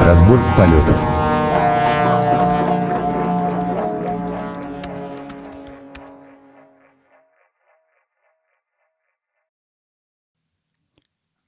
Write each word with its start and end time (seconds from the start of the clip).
Разбор 0.00 0.38
полетов. 0.56 0.96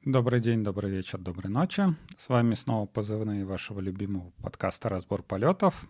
Добрый 0.04 0.40
день, 0.40 0.64
добрый 0.64 0.90
вечер, 0.90 1.18
доброй 1.18 1.50
ночи. 1.50 1.82
С 2.18 2.28
вами 2.28 2.54
снова 2.54 2.86
позывные 2.86 3.44
вашего 3.44 3.80
любимого 3.80 4.32
подкаста 4.42 4.88
«Разбор 4.88 5.22
полетов». 5.22 5.88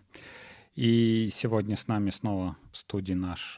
И 0.75 1.29
сегодня 1.33 1.75
с 1.75 1.87
нами 1.87 2.11
снова 2.11 2.57
в 2.71 2.77
студии 2.77 3.13
наш, 3.13 3.57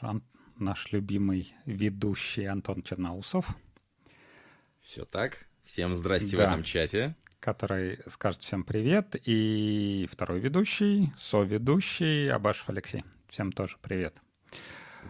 наш 0.58 0.92
любимый 0.92 1.54
ведущий 1.66 2.46
Антон 2.46 2.82
Черноусов. 2.82 3.54
Все 4.80 5.04
так. 5.04 5.46
Всем 5.62 5.94
здрасте 5.94 6.36
да. 6.36 6.44
в 6.44 6.46
этом 6.48 6.62
чате. 6.62 7.14
Который 7.44 7.98
скажет 8.06 8.40
всем 8.40 8.64
привет. 8.64 9.16
И 9.26 10.08
второй 10.10 10.40
ведущий, 10.40 11.12
соведущий 11.18 12.30
Абашев 12.30 12.70
Алексей. 12.70 13.04
Всем 13.28 13.52
тоже 13.52 13.76
привет. 13.82 14.16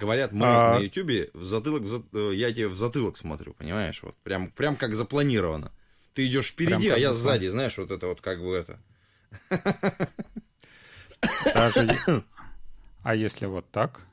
Говорят, 0.01 0.33
мы 0.33 0.45
а... 0.45 0.75
на 0.75 0.83
Ютубе 0.83 1.31
в 1.33 1.45
затылок, 1.45 1.83
в 1.83 1.87
зат... 1.87 2.03
Э, 2.13 2.33
я 2.35 2.53
тебе 2.53 2.67
в 2.67 2.77
затылок 2.77 3.17
смотрю, 3.17 3.55
понимаешь? 3.55 4.03
Вот 4.03 4.17
прям, 4.25 4.51
прям 4.51 4.75
как 4.75 4.97
запланировано. 4.97 5.71
Ты 6.13 6.27
идешь 6.27 6.49
впереди, 6.49 6.89
а 6.89 6.97
я 6.97 7.13
сзади, 7.13 7.47
знаешь, 7.47 7.79
вот 7.79 7.93
это 7.93 8.09
вот 8.09 8.21
как 8.21 8.41
бы 8.41 8.57
это. 8.57 8.81
Даже... 11.55 12.25
А 13.05 13.15
если 13.15 13.47
вот 13.47 13.71
так? 13.71 14.09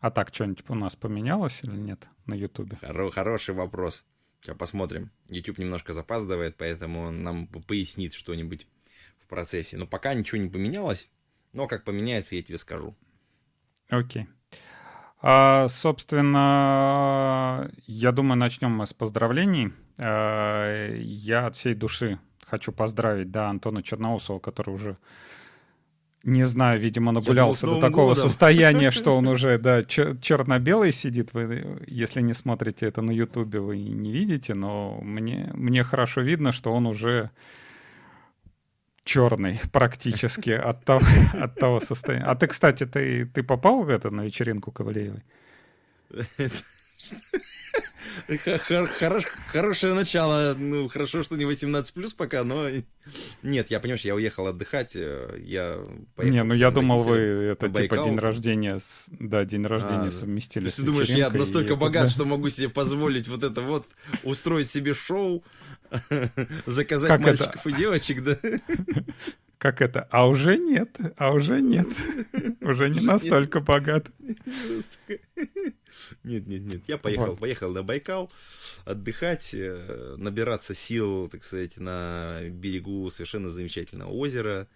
А 0.00 0.10
так 0.10 0.34
что-нибудь 0.34 0.64
у 0.66 0.74
нас 0.74 0.96
поменялось 0.96 1.60
или 1.62 1.76
нет 1.76 2.08
на 2.26 2.34
Ютубе? 2.34 2.76
Хоро- 2.82 3.12
хороший 3.12 3.54
вопрос. 3.54 4.04
Сейчас 4.40 4.56
посмотрим. 4.56 5.10
YouTube 5.28 5.58
немножко 5.58 5.92
запаздывает, 5.92 6.56
поэтому 6.56 7.02
он 7.02 7.22
нам 7.22 7.46
пояснит 7.46 8.14
что-нибудь 8.14 8.66
в 9.18 9.26
процессе. 9.26 9.76
Но 9.76 9.86
пока 9.86 10.14
ничего 10.14 10.40
не 10.40 10.48
поменялось, 10.48 11.10
но 11.52 11.66
как 11.66 11.84
поменяется, 11.84 12.36
я 12.36 12.42
тебе 12.42 12.58
скажу. 12.58 12.96
Окей. 13.88 14.22
Okay. 14.22 14.28
А, 15.20 15.68
собственно, 15.68 17.70
я 17.86 18.12
думаю, 18.12 18.38
начнем 18.38 18.70
мы 18.70 18.86
с 18.86 18.94
поздравлений. 18.94 19.72
А, 19.98 20.94
я 20.94 21.46
от 21.46 21.56
всей 21.56 21.74
души 21.74 22.20
хочу 22.46 22.72
поздравить, 22.72 23.30
да, 23.30 23.48
Антона 23.48 23.82
Черноусова, 23.82 24.38
который 24.38 24.74
уже 24.74 24.96
не 26.24 26.44
знаю, 26.46 26.80
видимо, 26.80 27.12
нагулялся 27.12 27.66
думал, 27.66 27.80
до 27.80 27.86
такого 27.86 28.08
годом. 28.14 28.28
состояния, 28.28 28.90
что 28.90 29.16
он 29.16 29.28
уже, 29.34 29.58
да, 29.58 29.84
черно-белый 29.84 30.92
сидит. 30.92 31.32
Вы, 31.32 31.82
если 31.86 32.20
не 32.22 32.34
смотрите 32.34 32.86
это 32.86 33.02
на 33.02 33.12
Ютубе, 33.12 33.60
вы 33.60 33.78
не 33.78 34.12
видите, 34.12 34.54
но 34.54 34.98
мне, 35.02 35.50
мне 35.54 35.84
хорошо 35.84 36.20
видно, 36.22 36.52
что 36.52 36.72
он 36.72 36.86
уже 36.86 37.30
черный 39.04 39.60
практически 39.72 40.50
от 40.70 40.84
того, 40.84 41.02
от 41.32 41.54
того 41.54 41.80
состояния. 41.80 42.26
А 42.26 42.34
ты, 42.34 42.46
кстати, 42.46 42.84
ты, 42.84 43.26
ты 43.26 43.42
попал 43.42 43.84
в 43.84 43.88
это 43.88 44.10
на 44.10 44.22
вечеринку 44.22 44.72
Ковалеевой? 44.72 45.22
Хорош, 48.98 49.24
хорошее 49.52 49.94
начало. 49.94 50.54
Ну, 50.58 50.88
хорошо, 50.88 51.22
что 51.22 51.36
не 51.36 51.44
18 51.44 51.94
плюс 51.94 52.12
пока, 52.12 52.44
но 52.44 52.68
нет, 53.42 53.70
я 53.70 53.80
понимаешь, 53.80 54.02
я 54.02 54.14
уехал 54.14 54.46
отдыхать. 54.46 54.96
Э, 54.96 55.38
я 55.40 55.78
поехал. 56.16 56.34
Не, 56.34 56.44
ну 56.44 56.54
я 56.54 56.70
думал, 56.70 57.04
вы 57.04 57.16
это 57.16 57.68
типа 57.68 57.98
день 57.98 58.18
рождения, 58.18 58.80
да, 59.10 59.44
день 59.44 59.64
рождения 59.64 60.08
а, 60.08 60.12
совместили. 60.12 60.70
Ты 60.70 60.82
думаешь, 60.82 61.08
я 61.08 61.30
настолько 61.30 61.76
богат, 61.76 62.10
что 62.10 62.24
могу 62.24 62.48
себе 62.48 62.68
позволить 62.68 63.28
вот 63.28 63.44
это 63.44 63.62
вот 63.62 63.86
устроить 64.24 64.68
себе 64.68 64.94
шоу, 64.94 65.44
заказать 66.66 67.20
мальчиков 67.20 67.66
и 67.66 67.72
девочек, 67.72 68.24
да? 68.24 68.38
Как 69.58 69.82
это? 69.82 70.06
А 70.12 70.28
уже 70.28 70.56
нет, 70.56 70.96
а 71.16 71.32
уже 71.32 71.60
нет. 71.60 71.88
Уже 72.60 72.90
не 72.90 73.00
настолько 73.00 73.60
богат. 73.60 74.10
Нет, 76.22 76.46
нет, 76.46 76.62
нет. 76.62 76.82
Я 76.86 76.96
поехал, 76.96 77.36
поехал 77.36 77.72
на 77.72 77.82
Байкал 77.82 78.30
отдыхать, 78.84 79.52
э, 79.54 80.14
набираться 80.16 80.74
сил, 80.74 81.28
так 81.28 81.42
сказать, 81.42 81.76
на 81.76 82.40
берегу 82.50 83.10
совершенно 83.10 83.48
замечательного 83.48 84.10
озера, 84.10 84.68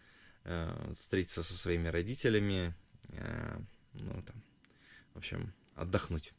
э, 0.44 0.94
встретиться 0.98 1.44
со 1.44 1.54
своими 1.54 1.88
родителями, 1.88 2.75
э, 3.09 3.59
ну, 3.94 4.22
там, 4.22 4.42
в 5.15 5.19
общем, 5.19 5.53
отдохнуть. 5.76 6.32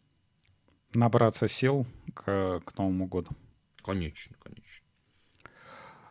Набраться 0.94 1.48
сил 1.48 1.88
к, 2.14 2.60
к 2.60 2.78
Новому 2.78 3.08
году. 3.08 3.32
Конечно, 3.84 4.36
конечно. 4.44 4.83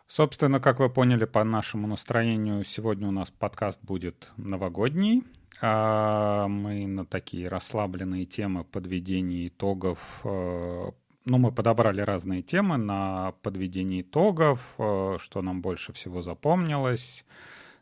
Собственно, 0.07 0.59
как 0.59 0.79
вы 0.79 0.89
поняли 0.89 1.25
по 1.25 1.43
нашему 1.43 1.87
настроению, 1.87 2.63
сегодня 2.63 3.07
у 3.07 3.11
нас 3.11 3.31
подкаст 3.31 3.79
будет 3.81 4.31
новогодний. 4.37 5.23
А 5.61 6.47
мы 6.47 6.85
на 6.87 7.05
такие 7.05 7.47
расслабленные 7.47 8.25
темы 8.25 8.65
подведения 8.65 9.47
итогов. 9.47 10.21
Э, 10.23 10.91
ну, 11.25 11.37
мы 11.37 11.51
подобрали 11.51 12.01
разные 12.01 12.41
темы 12.41 12.77
на 12.77 13.33
подведение 13.43 14.01
итогов, 14.01 14.73
э, 14.77 15.17
что 15.19 15.41
нам 15.41 15.61
больше 15.61 15.93
всего 15.93 16.21
запомнилось, 16.21 17.23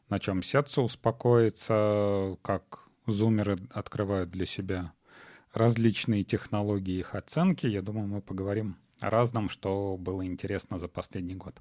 на 0.09 0.19
чем 0.19 0.43
сердце 0.43 0.81
успокоится, 0.81 2.37
как 2.43 2.87
зумеры 3.07 3.57
открывают 3.71 4.29
для 4.29 4.45
себя 4.45 4.93
различные 5.53 6.23
технологии 6.23 6.99
их 6.99 7.15
оценки. 7.15 7.65
Я 7.65 7.81
думаю, 7.81 8.07
мы 8.07 8.21
поговорим 8.21 8.77
о 8.99 9.09
разном, 9.09 9.49
что 9.49 9.97
было 9.97 10.25
интересно 10.25 10.77
за 10.77 10.87
последний 10.87 11.35
год. 11.35 11.55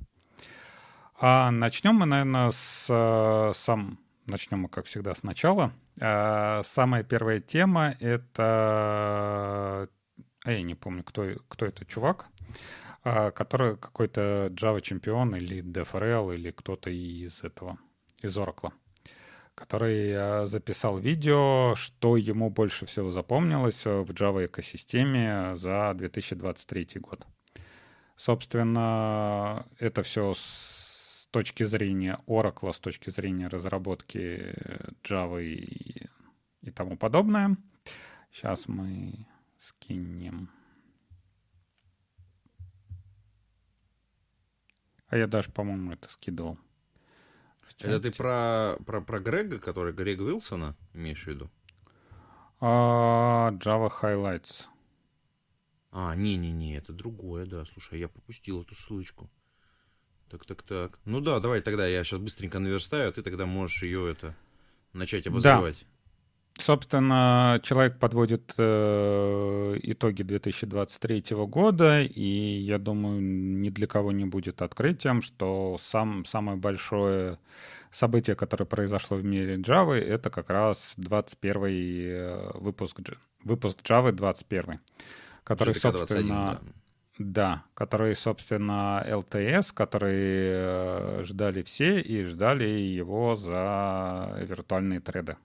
А 1.22 1.50
начнем 1.50 1.97
мы, 1.97 2.06
наверное, 2.06 2.50
с 2.50 2.86
э, 2.88 3.53
сам 3.54 3.98
начнем 4.25 4.60
мы, 4.60 4.70
как 4.70 4.86
всегда, 4.86 5.14
сначала. 5.14 5.70
А, 6.00 6.62
самая 6.64 7.04
первая 7.04 7.41
тема— 7.41 7.94
это... 8.00 9.86
А 10.44 10.50
я 10.50 10.62
не 10.62 10.75
помню, 10.75 11.04
кто, 11.04 11.26
кто 11.48 11.66
это 11.66 11.84
чувак, 11.84 12.25
который 13.03 13.76
какой-то 13.76 14.48
Java 14.53 14.80
чемпион 14.80 15.36
или 15.36 15.62
DFRL 15.62 16.34
или 16.34 16.50
кто-то 16.53 16.88
из 16.88 17.44
этого, 17.44 17.76
из 18.22 18.38
Oracle, 18.38 18.72
который 19.54 20.47
записал 20.47 20.97
видео, 20.97 21.75
что 21.76 22.16
ему 22.16 22.48
больше 22.48 22.86
всего 22.86 23.10
запомнилось 23.10 23.84
в 23.84 24.10
Java 24.12 24.47
экосистеме 24.47 25.54
за 25.56 25.92
2023 25.92 26.88
год. 27.00 27.26
Собственно, 28.16 29.66
это 29.78 30.03
все 30.03 30.32
с 30.32 30.79
точки 31.30 31.64
зрения 31.64 32.20
Oracle, 32.26 32.72
с 32.72 32.78
точки 32.78 33.10
зрения 33.10 33.48
разработки 33.48 34.54
Java 35.02 35.42
и, 35.42 36.06
и 36.62 36.70
тому 36.70 36.96
подобное. 36.96 37.56
Сейчас 38.30 38.68
мы 38.68 39.26
скинем. 39.58 40.50
А 45.08 45.16
я 45.16 45.26
даже, 45.26 45.50
по-моему, 45.50 45.92
это 45.92 46.08
скидывал. 46.08 46.58
Это 47.80 48.00
ты 48.00 48.10
про, 48.12 48.76
про, 48.84 49.00
про 49.00 49.20
Грега, 49.20 49.58
который 49.58 49.92
Грег 49.92 50.20
Вилсона 50.20 50.76
имеешь 50.92 51.24
в 51.24 51.26
виду? 51.26 51.50
А, 52.60 53.52
Java 53.52 53.91
Highlights. 53.91 54.66
А, 55.91 56.14
не-не-не, 56.14 56.76
это 56.76 56.92
другое, 56.92 57.47
да. 57.47 57.64
Слушай, 57.64 58.00
я 58.00 58.08
пропустил 58.08 58.62
эту 58.62 58.74
ссылочку. 58.74 59.30
Так, 60.30 60.44
так, 60.44 60.62
так. 60.62 60.98
Ну 61.04 61.20
да, 61.20 61.41
давай 61.41 61.60
тогда 61.60 61.86
я 61.86 62.04
сейчас 62.04 62.20
быстренько 62.20 62.60
наверстаю, 62.60 63.08
а 63.08 63.12
ты 63.12 63.22
тогда 63.22 63.46
можешь 63.46 63.82
ее 63.82 64.12
это 64.12 64.36
начать 64.92 65.26
обозревать. 65.26 65.78
Да. 65.80 65.86
Собственно, 66.62 67.58
человек 67.64 67.98
подводит 67.98 68.54
э, 68.58 69.78
итоги 69.82 70.22
2023 70.22 71.24
года, 71.46 72.03
и 72.03 72.22
я 72.22 72.78
думаю, 72.78 73.21
ни 73.21 73.71
для 73.71 73.86
кого 73.86 74.12
не 74.12 74.27
будет 74.27 74.62
открытием, 74.62 75.22
что 75.22 75.77
сам, 75.80 76.24
самое 76.24 76.59
большое 76.59 77.38
событие, 77.91 78.36
которое 78.36 78.66
произошло 78.66 79.16
в 79.16 79.24
мире 79.24 79.56
Java, 79.56 79.94
это 79.94 80.30
как 80.30 80.50
раз 80.50 80.92
21 80.98 81.65
э, 81.65 82.50
выпуск, 82.54 83.00
выпуск 83.42 83.78
Java 83.82 84.12
21, 84.12 84.80
который, 85.42 85.74
GTK 85.74 85.80
собственно... 85.80 86.22
21, 86.22 86.28
да 86.28 86.79
да, 87.20 87.64
которые, 87.74 88.16
собственно, 88.16 89.04
LTS, 89.06 89.74
которые 89.74 90.52
э, 90.54 91.24
ждали 91.24 91.62
все 91.62 92.00
и 92.00 92.24
ждали 92.24 92.64
его 92.64 93.36
за 93.36 94.38
виртуальные 94.40 95.00
треды. 95.00 95.36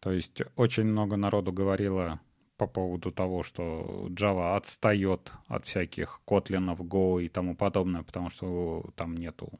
То 0.00 0.10
есть 0.10 0.42
очень 0.56 0.86
много 0.86 1.16
народу 1.16 1.52
говорило 1.52 2.18
по 2.56 2.66
поводу 2.66 3.12
того, 3.12 3.44
что 3.44 4.08
Java 4.10 4.56
отстает 4.56 5.32
от 5.46 5.66
всяких 5.66 6.20
Kotlin, 6.26 6.76
Go 6.76 7.22
и 7.22 7.28
тому 7.28 7.54
подобное, 7.54 8.02
потому 8.02 8.28
что 8.28 8.84
там 8.96 9.16
нету 9.16 9.52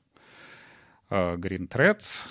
э, 1.08 1.36
Green 1.36 1.68
Threads. 1.68 2.26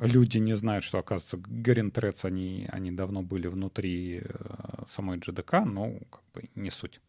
Люди 0.00 0.38
не 0.38 0.56
знают, 0.56 0.84
что, 0.84 0.98
оказывается, 0.98 1.38
Green 1.38 1.90
Threads, 1.90 2.26
они, 2.26 2.68
они 2.70 2.90
давно 2.90 3.22
были 3.22 3.46
внутри 3.46 4.22
э, 4.22 4.84
самой 4.86 5.18
JDK, 5.18 5.64
но 5.64 5.98
как 6.10 6.22
бы 6.34 6.50
не 6.54 6.70
суть. 6.70 7.00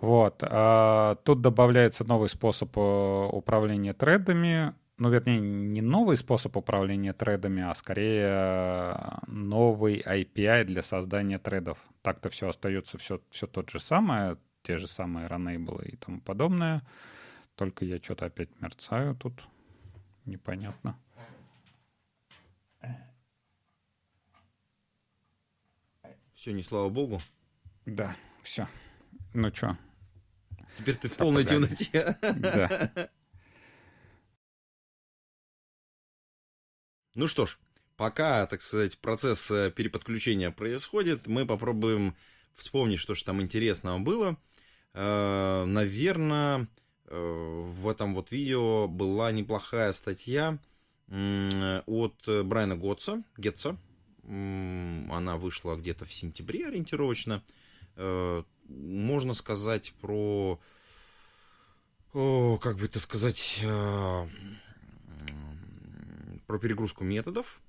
Вот. 0.00 0.42
А 0.42 1.16
тут 1.24 1.40
добавляется 1.40 2.04
новый 2.04 2.28
способ 2.28 2.76
э, 2.76 3.28
управления 3.32 3.92
тредами. 3.92 4.74
Ну, 4.98 5.08
вернее, 5.08 5.40
не 5.40 5.82
новый 5.82 6.16
способ 6.16 6.56
управления 6.56 7.12
тредами, 7.12 7.62
а 7.62 7.74
скорее 7.74 9.20
новый 9.26 10.00
API 10.00 10.64
для 10.64 10.82
создания 10.82 11.38
тредов. 11.38 11.78
Так-то 12.02 12.28
все 12.28 12.48
остается 12.48 12.98
все, 12.98 13.20
все 13.30 13.46
тот 13.46 13.70
же 13.70 13.80
самое, 13.80 14.36
те 14.62 14.76
же 14.78 14.88
самые 14.88 15.26
Runable 15.26 15.86
и 15.86 15.96
тому 15.96 16.20
подобное. 16.20 16.82
Только 17.54 17.84
я 17.84 17.98
что-то 17.98 18.26
опять 18.26 18.48
мерцаю 18.60 19.14
тут. 19.14 19.44
Непонятно. 20.26 20.98
Все, 26.40 26.52
не 26.52 26.62
слава 26.62 26.88
богу. 26.88 27.20
Да, 27.84 28.16
все. 28.42 28.66
Ну 29.34 29.54
что, 29.54 29.76
Теперь 30.78 30.96
ты 30.96 31.10
в 31.10 31.16
полной 31.16 31.44
темноте. 31.44 32.16
Да. 32.22 33.10
Ну 37.14 37.26
что 37.26 37.44
ж, 37.44 37.58
пока, 37.98 38.46
так 38.46 38.62
сказать, 38.62 38.96
процесс 39.02 39.50
э, 39.50 39.70
переподключения 39.70 40.50
происходит, 40.50 41.26
мы 41.26 41.44
попробуем 41.44 42.16
вспомнить, 42.54 43.00
что 43.00 43.14
же 43.14 43.22
там 43.22 43.42
интересного 43.42 43.98
было. 43.98 44.38
Э, 44.94 45.64
Наверное, 45.66 46.68
э, 47.04 47.64
в 47.66 47.86
этом 47.86 48.14
вот 48.14 48.32
видео 48.32 48.88
была 48.88 49.30
неплохая 49.30 49.92
статья 49.92 50.58
от 51.06 52.16
Брайана 52.26 52.76
Готса, 52.76 53.24
Гетца. 53.36 53.76
Она 54.24 55.36
вышла 55.36 55.76
где-то 55.76 56.04
в 56.04 56.12
сентябре 56.12 56.68
ориентировочно. 56.68 57.42
Можно 58.68 59.34
сказать 59.34 59.92
про, 60.00 60.60
как 62.12 62.76
бы 62.76 62.84
это 62.84 63.00
сказать, 63.00 63.60
э, 63.62 64.28
про 66.46 66.58
перегрузку 66.58 67.04
методов, 67.04 67.60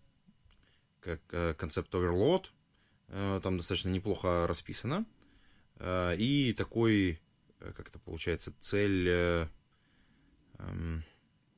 как 1.00 1.22
э, 1.32 1.54
концепт 1.56 1.94
overload, 1.94 2.48
э, 3.08 3.40
там 3.42 3.58
достаточно 3.58 3.90
неплохо 3.90 4.46
расписано, 4.48 5.06
и 5.84 6.54
такой, 6.56 7.20
как 7.58 7.90
это 7.90 7.98
получается, 7.98 8.54
цель 8.60 9.10
эм, 10.60 11.04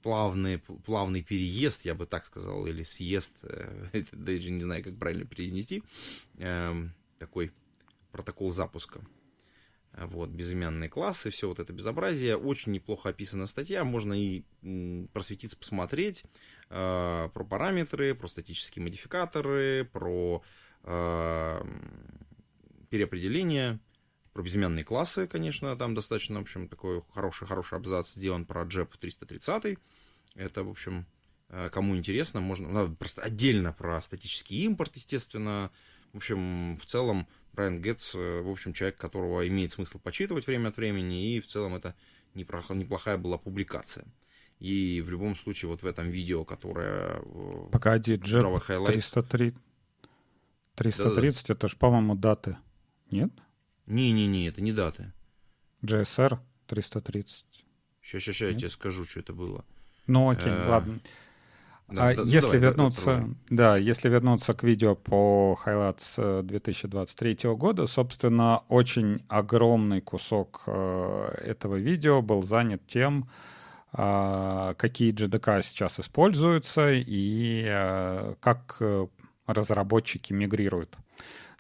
плавный, 0.04 0.60
плавный 0.60 1.24
переезд, 1.24 1.86
я 1.86 1.96
бы 1.96 2.06
так 2.06 2.26
сказал, 2.26 2.68
или 2.68 2.84
съезд, 2.84 3.34
даже 4.12 4.52
не 4.52 4.62
знаю, 4.62 4.84
как 4.84 4.98
правильно 5.00 5.26
произнести, 5.26 5.82
эм, 6.38 6.94
такой 7.18 7.52
протокол 8.12 8.52
запуска. 8.52 9.02
Вот, 9.96 10.30
безымянные 10.30 10.90
классы, 10.90 11.30
все 11.30 11.48
вот 11.48 11.60
это 11.60 11.72
безобразие. 11.72 12.36
Очень 12.36 12.72
неплохо 12.72 13.10
описана 13.10 13.46
статья, 13.46 13.84
можно 13.84 14.14
и 14.14 14.44
просветиться, 15.14 15.56
посмотреть 15.56 16.26
э, 16.70 17.30
про 17.32 17.46
параметры, 17.46 18.16
про 18.16 18.28
статические 18.28 18.84
модификаторы, 18.84 19.88
про 19.94 20.42
э, 20.82 21.62
переопределение, 22.90 23.80
про 24.34 24.42
безымянные 24.42 24.84
классы, 24.84 25.28
конечно, 25.28 25.76
там 25.78 25.94
достаточно, 25.94 26.40
в 26.40 26.42
общем, 26.42 26.68
такой 26.68 27.04
хороший-хороший 27.14 27.78
абзац 27.78 28.14
сделан 28.14 28.46
про 28.46 28.66
JEP 28.66 28.98
330. 29.00 29.78
Это, 30.36 30.64
в 30.64 30.70
общем, 30.70 31.06
э, 31.50 31.70
кому 31.70 31.96
интересно, 31.96 32.42
можно, 32.42 32.68
ну, 32.70 32.96
просто 32.96 33.22
отдельно 33.22 33.74
про 33.74 34.02
статический 34.02 34.64
импорт, 34.66 34.96
естественно. 34.96 35.72
В 36.12 36.18
общем, 36.18 36.78
в 36.78 36.86
целом, 36.86 37.28
Брайан 37.54 37.82
Гетц, 37.82 38.16
э, 38.16 38.42
в 38.42 38.50
общем, 38.50 38.74
человек, 38.74 38.98
которого 38.98 39.48
имеет 39.48 39.72
смысл 39.72 40.00
почитывать 40.00 40.48
время 40.48 40.70
от 40.70 40.78
времени, 40.78 41.36
и 41.36 41.40
в 41.40 41.48
целом 41.48 41.76
это 41.76 41.96
неплохая 42.34 43.18
была 43.18 43.38
публикация. 43.38 44.06
И 44.60 45.02
в 45.02 45.10
любом 45.10 45.36
случае, 45.36 45.70
вот 45.70 45.84
в 45.84 45.86
этом 45.86 46.10
видео, 46.10 46.46
которое... 46.46 47.22
Э, 47.22 47.70
Погоди, 47.72 48.16
Джеб 48.16 48.64
303... 48.64 49.54
330, 50.76 51.48
да, 51.48 51.54
это 51.54 51.68
же, 51.68 51.76
по-моему, 51.76 52.16
даты. 52.16 52.58
Нет? 53.12 53.32
Не-не-не, 53.86 54.48
это 54.48 54.62
не 54.62 54.72
даты. 54.72 55.12
GSR 55.84 56.40
330. 56.68 57.46
Сейчас, 58.02 58.22
сейчас, 58.22 58.36
сейчас 58.36 58.52
я 58.52 58.58
тебе 58.58 58.70
скажу, 58.70 59.06
что 59.06 59.20
это 59.20 59.34
было. 59.34 59.66
Ну 60.08 60.30
окей, 60.30 60.52
э, 60.52 60.70
ладно. 60.70 61.00
Да, 61.90 62.10
а 62.10 62.16
да, 62.16 62.22
если 62.24 62.58
давай, 62.58 62.60
вернуться, 62.60 63.30
да, 63.50 63.78
если 63.78 64.10
вернуться 64.10 64.54
к 64.54 64.64
видео 64.64 64.96
по 64.96 65.60
Highlights 65.64 66.42
2023 66.44 67.38
э, 67.44 67.54
года, 67.56 67.88
собственно, 67.88 68.64
очень 68.70 69.24
огромный 69.28 70.02
кусок 70.02 70.64
э, 70.66 71.36
этого 71.46 71.76
видео 71.76 72.22
был 72.22 72.42
занят 72.44 72.82
тем, 72.88 73.30
э, 73.94 74.74
какие 74.78 75.14
JDK 75.14 75.62
сейчас 75.62 76.00
используются 76.00 76.90
и 76.92 77.66
как 78.40 78.82
разработчики 79.46 80.34
мигрируют. 80.34 80.98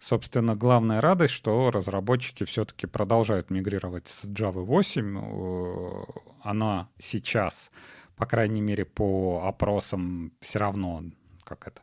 Собственно, 0.03 0.53
главная 0.53 0.99
радость, 0.99 1.33
что 1.33 1.71
разработчики 1.71 2.43
все-таки 2.43 2.87
продолжают 2.87 3.49
мигрировать 3.49 4.09
с 4.09 4.25
Java 4.25 4.61
8. 4.61 5.17
Э, 5.17 6.03
она 6.41 6.89
сейчас 6.99 7.71
по 8.15 8.25
крайней 8.25 8.61
мере, 8.61 8.85
по 8.85 9.43
опросам 9.45 10.33
все 10.39 10.59
равно, 10.59 11.03
как 11.43 11.67
это, 11.67 11.81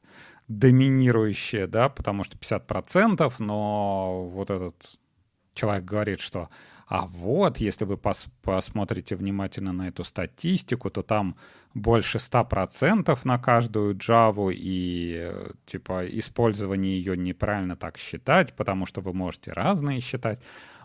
доминирующее, 0.49 1.67
да, 1.67 1.89
потому 1.89 2.25
что 2.25 2.37
50%, 2.37 3.33
но 3.39 4.29
вот 4.29 4.51
этот 4.51 5.01
человек 5.55 5.85
говорит, 5.85 6.21
что 6.21 6.49
а 6.91 7.07
вот, 7.07 7.59
если 7.59 7.85
вы 7.85 7.97
пос 7.97 8.27
посмотрите 8.43 9.15
внимательно 9.15 9.73
на 9.73 9.87
эту 9.87 10.03
статистику, 10.03 10.91
то 10.91 11.03
там 11.03 11.37
больше 11.73 12.19
100% 12.19 13.17
на 13.23 13.39
каждую 13.39 13.95
Java, 13.95 14.53
и 14.53 15.33
типа 15.67 16.09
использование 16.09 16.99
ее 16.99 17.17
неправильно 17.17 17.77
так 17.77 17.97
считать, 17.97 18.57
потому 18.57 18.87
что 18.87 19.03
вы 19.03 19.13
можете 19.13 19.53
разные 19.53 20.01
считать. 20.01 20.43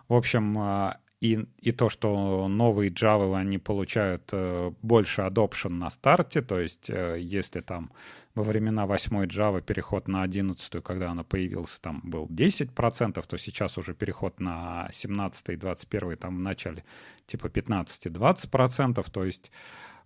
В 0.07 0.13
общем, 0.13 0.55
а, 0.59 0.99
и, 1.25 1.45
и 1.61 1.71
то, 1.71 1.89
что 1.89 2.47
новые 2.47 2.91
Java, 2.91 3.37
они 3.37 3.57
получают 3.57 4.29
э, 4.31 4.71
больше 4.81 5.21
adoption 5.21 5.69
на 5.69 5.89
старте, 5.89 6.41
то 6.41 6.59
есть 6.59 6.89
э, 6.89 7.17
если 7.19 7.61
там 7.61 7.91
во 8.35 8.43
времена 8.43 8.85
8 8.85 9.23
Java 9.25 9.61
переход 9.61 10.07
на 10.07 10.21
11, 10.23 10.83
когда 10.83 11.11
она 11.11 11.23
появилась, 11.23 11.79
там 11.79 12.01
был 12.03 12.27
10%, 12.27 13.25
то 13.27 13.37
сейчас 13.37 13.77
уже 13.77 13.93
переход 13.93 14.39
на 14.39 14.87
17 14.91 15.49
и 15.49 15.55
21 15.55 16.17
там 16.17 16.37
в 16.37 16.39
начале 16.39 16.83
типа 17.25 17.47
15-20%, 17.47 19.11
то 19.11 19.23
есть 19.23 19.51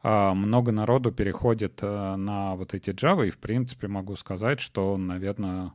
э, 0.03 0.34
много 0.34 0.72
народу 0.72 1.12
переходит 1.12 1.82
на 1.82 2.55
вот 2.55 2.74
эти 2.74 2.91
Java, 2.91 3.27
и 3.27 3.32
в 3.32 3.38
принципе 3.38 3.88
могу 3.88 4.15
сказать, 4.15 4.60
что, 4.60 4.98
наверное, 4.98 5.74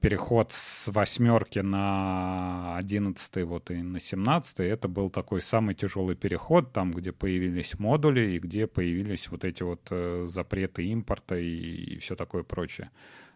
переход 0.00 0.52
с 0.52 0.88
восьмерки 0.88 1.60
на 1.60 2.76
одиннадцатый 2.76 3.44
вот 3.44 3.70
и 3.70 3.82
на 3.82 4.00
семнадцатый, 4.00 4.68
это 4.68 4.86
был 4.86 5.08
такой 5.08 5.40
самый 5.40 5.74
тяжелый 5.74 6.14
переход, 6.14 6.72
там, 6.72 6.92
где 6.92 7.10
появились 7.10 7.78
модули 7.78 8.32
и 8.32 8.38
где 8.38 8.66
появились 8.66 9.28
вот 9.28 9.44
эти 9.44 9.62
вот 9.62 9.80
э, 9.90 10.26
запреты 10.28 10.84
импорта 10.84 11.36
и, 11.36 11.94
и 11.94 11.98
все 12.00 12.16
такое 12.16 12.42
прочее. 12.42 12.90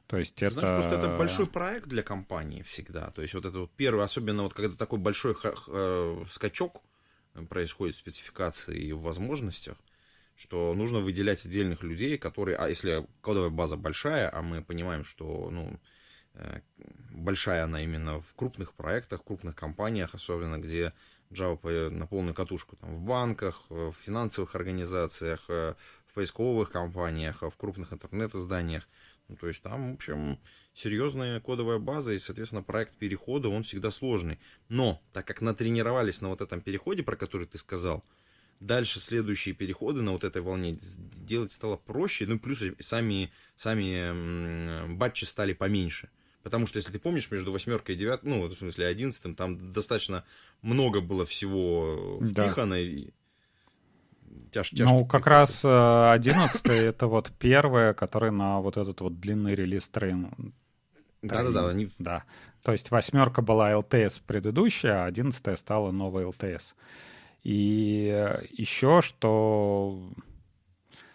То 0.09 0.19
есть 0.19 0.43
это... 0.43 0.53
Знаешь, 0.53 0.83
просто 0.83 0.99
это 0.99 1.17
большой 1.17 1.47
проект 1.47 1.89
для 1.89 2.03
компании 2.03 2.63
всегда. 2.63 3.11
То 3.13 3.23
есть 3.23 3.33
вот 3.33 3.47
это 3.47 3.61
вот 3.61 3.71
первый, 3.75 4.05
особенно 4.05 4.43
вот 4.43 4.53
когда 4.53 4.77
такой 4.77 4.99
большой 4.99 5.35
э, 5.43 6.25
скачок 6.29 6.83
происходит 7.49 7.95
в 7.95 7.99
спецификации 7.99 8.77
и 8.77 8.93
в 8.93 9.01
возможностях, 9.01 9.79
что 10.37 10.75
нужно 10.75 11.01
выделять 11.01 11.47
отдельных 11.47 11.83
людей, 11.83 12.19
которые, 12.19 12.59
а 12.59 12.69
если 12.69 13.07
кодовая 13.23 13.49
база 13.51 13.77
большая, 13.77 14.31
а 14.31 14.43
мы 14.43 14.63
понимаем, 14.63 15.03
что, 15.03 15.49
ну, 15.51 15.71
Э, 15.71 15.96
большая 17.11 17.65
она 17.65 17.83
именно 17.83 18.21
в 18.21 18.35
крупных 18.35 18.75
проектах, 18.75 19.25
крупных 19.25 19.57
компаниях, 19.57 20.15
особенно 20.15 20.59
где 20.59 20.93
Java 21.31 21.91
на 21.91 22.07
полную 22.07 22.35
катушку, 22.35 22.77
там, 22.77 22.95
в 22.95 23.01
банках, 23.01 23.65
в 23.69 23.93
финансовых 23.93 24.55
организациях, 24.55 25.45
э, 25.49 25.75
в 26.07 26.15
поисковых 26.15 26.71
компаниях, 26.71 27.43
в 27.43 27.57
крупных 27.57 27.93
интернет-изданиях. 27.93 28.89
Ну, 29.29 29.37
то 29.37 29.49
есть 29.49 29.61
там, 29.61 29.91
в 29.91 29.95
общем, 29.95 30.39
серьезная 30.73 31.41
кодовая 31.41 31.79
база, 31.79 32.13
и, 32.13 32.19
соответственно, 32.19 32.63
проект 32.63 32.97
перехода, 32.97 33.49
он 33.49 33.65
всегда 33.65 33.91
сложный. 33.91 34.39
Но, 34.69 35.03
так 35.13 35.27
как 35.27 35.41
натренировались 35.41 36.21
на 36.21 36.29
вот 36.29 36.41
этом 36.41 36.61
переходе, 36.61 37.03
про 37.03 37.17
который 37.17 37.49
ты 37.49 37.59
сказал, 37.59 38.05
дальше 38.61 39.01
следующие 39.01 39.55
переходы 39.55 40.03
на 40.03 40.13
вот 40.13 40.23
этой 40.23 40.43
волне 40.43 40.79
делать 40.81 41.51
стало 41.51 41.77
проще, 41.77 42.27
ну, 42.27 42.39
плюс 42.39 42.63
сами, 42.79 43.33
сами 43.57 44.95
батчи 44.95 45.25
стали 45.25 45.55
поменьше. 45.55 46.09
Потому 46.47 46.69
что, 46.69 46.79
если 46.79 46.93
ты 46.93 47.01
помнишь, 47.01 47.29
между 47.33 47.51
восьмеркой 47.51 47.97
и 47.97 47.99
девятой, 47.99 48.31
ну, 48.31 48.47
в 48.47 48.55
смысле, 48.55 48.87
одиннадцатым, 48.87 49.35
там 49.35 49.73
достаточно 49.73 50.23
много 50.63 51.01
было 51.01 51.25
всего 51.25 52.21
впихано. 52.25 52.77
Да. 52.77 52.81
И... 52.81 53.09
Тяж, 54.53 54.71
ну, 54.71 55.05
как 55.07 55.27
раз 55.27 55.65
э, 55.65 56.11
одиннадцатый 56.13 56.79
это 56.79 57.09
вот 57.09 57.33
первое, 57.41 57.95
которое 57.95 58.31
на 58.31 58.61
вот 58.61 58.77
этот 58.77 59.01
вот 59.01 59.19
длинный 59.19 59.57
релиз 59.57 59.89
трейн. 59.89 60.55
Да-да-да. 61.21 61.71
Они... 61.71 61.89
Да. 61.99 62.23
То 62.63 62.71
есть 62.71 62.93
восьмерка 62.93 63.43
была 63.43 63.73
LTS 63.73 64.23
предыдущая, 64.25 65.03
а 65.03 65.07
одиннадцатая 65.07 65.57
стала 65.57 65.91
новая 65.91 66.27
LTS. 66.27 66.75
И 67.43 68.39
еще 68.53 69.03
что 69.03 70.13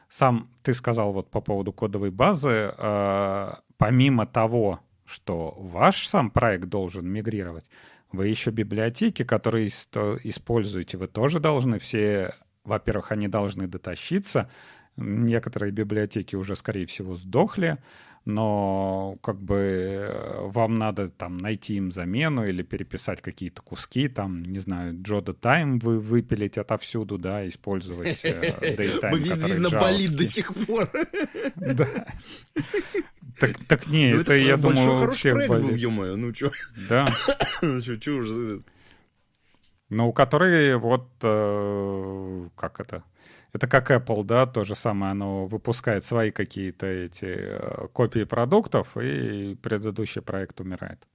сам 0.09 0.49
ты 0.61 0.73
сказал 0.73 1.13
вот 1.13 1.31
по 1.31 1.39
поводу 1.39 1.71
кодовой 1.71 2.11
базы, 2.11 2.73
э, 2.77 3.53
помимо 3.77 4.27
того, 4.27 4.81
что 5.11 5.53
ваш 5.57 6.07
сам 6.07 6.31
проект 6.31 6.65
должен 6.65 7.07
мигрировать, 7.07 7.65
вы 8.11 8.27
еще 8.27 8.51
библиотеки, 8.51 9.23
которые 9.23 9.67
используете, 9.67 10.97
вы 10.97 11.07
тоже 11.07 11.39
должны 11.39 11.79
все, 11.79 12.33
во-первых, 12.63 13.11
они 13.11 13.27
должны 13.27 13.67
дотащиться. 13.67 14.49
Некоторые 14.97 15.71
библиотеки 15.71 16.35
уже, 16.35 16.55
скорее 16.55 16.85
всего, 16.85 17.15
сдохли 17.15 17.77
но 18.25 19.17
как 19.21 19.41
бы 19.41 19.55
э, 19.55 20.47
вам 20.47 20.75
надо 20.75 21.09
там 21.09 21.37
найти 21.37 21.75
им 21.75 21.91
замену 21.91 22.45
или 22.45 22.61
переписать 22.61 23.21
какие-то 23.21 23.61
куски, 23.61 24.07
там, 24.07 24.43
не 24.43 24.59
знаю, 24.59 24.95
Джода 25.01 25.33
Тайм 25.33 25.79
вы 25.79 25.99
выпилить 25.99 26.57
отовсюду, 26.57 27.17
да, 27.17 27.47
использовать 27.47 28.23
Datetime, 28.25 29.17
Видно, 29.17 29.69
болит 29.71 30.15
до 30.15 30.25
сих 30.25 30.53
пор. 30.53 30.89
Да. 31.55 31.87
Так, 33.39 33.57
так 33.67 33.87
не, 33.87 34.13
ну, 34.13 34.21
это, 34.21 34.35
я 34.35 34.57
думаю, 34.57 35.07
у 35.07 35.11
всех 35.11 35.47
болит. 35.47 35.89
был, 35.89 36.17
ну 36.17 36.31
чё? 36.31 36.51
Да. 36.89 37.07
чё, 37.61 37.95
чё 37.95 38.17
уже... 38.17 38.61
Ну, 39.89 40.09
у 40.09 40.13
которой 40.13 40.77
вот, 40.77 41.09
э, 41.23 42.49
как 42.55 42.79
это, 42.79 43.03
это 43.53 43.67
как 43.67 43.91
Apple, 43.91 44.23
да, 44.23 44.45
то 44.45 44.63
же 44.63 44.75
самое, 44.75 45.11
оно 45.11 45.45
выпускает 45.45 46.05
свои 46.05 46.31
какие-то 46.31 46.85
эти 46.85 47.25
э, 47.25 47.87
копии 47.93 48.23
продуктов, 48.23 48.95
и 48.97 49.55
предыдущий 49.55 50.21
проект 50.21 50.61
умирает. 50.61 51.07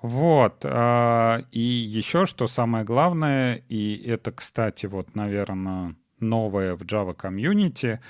Вот. 0.00 0.64
Э, 0.64 1.42
и 1.50 1.60
еще, 1.60 2.26
что 2.26 2.46
самое 2.46 2.84
главное, 2.84 3.62
и 3.68 4.02
это, 4.06 4.30
кстати, 4.32 4.86
вот, 4.86 5.14
наверное, 5.16 5.96
новое 6.20 6.74
в 6.74 6.82
Java 6.82 7.14
комьюнити, 7.14 8.00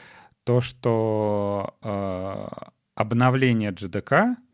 то, 0.44 0.60
что 0.60 1.74
э, 1.82 2.68
обновление 2.94 3.70
JDK— 3.70 4.36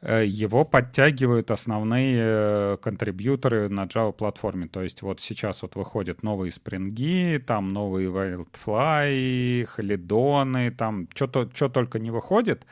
его 0.00 0.64
подтягивают 0.64 1.50
основные 1.50 2.18
э, 2.20 2.76
контрибьюторы 2.80 3.68
на 3.68 3.84
Java 3.86 4.12
платформе. 4.12 4.68
То 4.68 4.82
есть 4.82 5.02
вот 5.02 5.20
сейчас 5.20 5.62
вот 5.62 5.74
выходят 5.74 6.22
новые 6.22 6.52
спринги, 6.52 7.42
там 7.44 7.72
новые 7.72 8.08
Wildfly, 8.08 9.64
Халидоны, 9.64 10.70
там 10.70 11.08
что 11.14 11.50
что 11.52 11.68
только 11.68 11.98
не 11.98 12.12
выходит. 12.12 12.64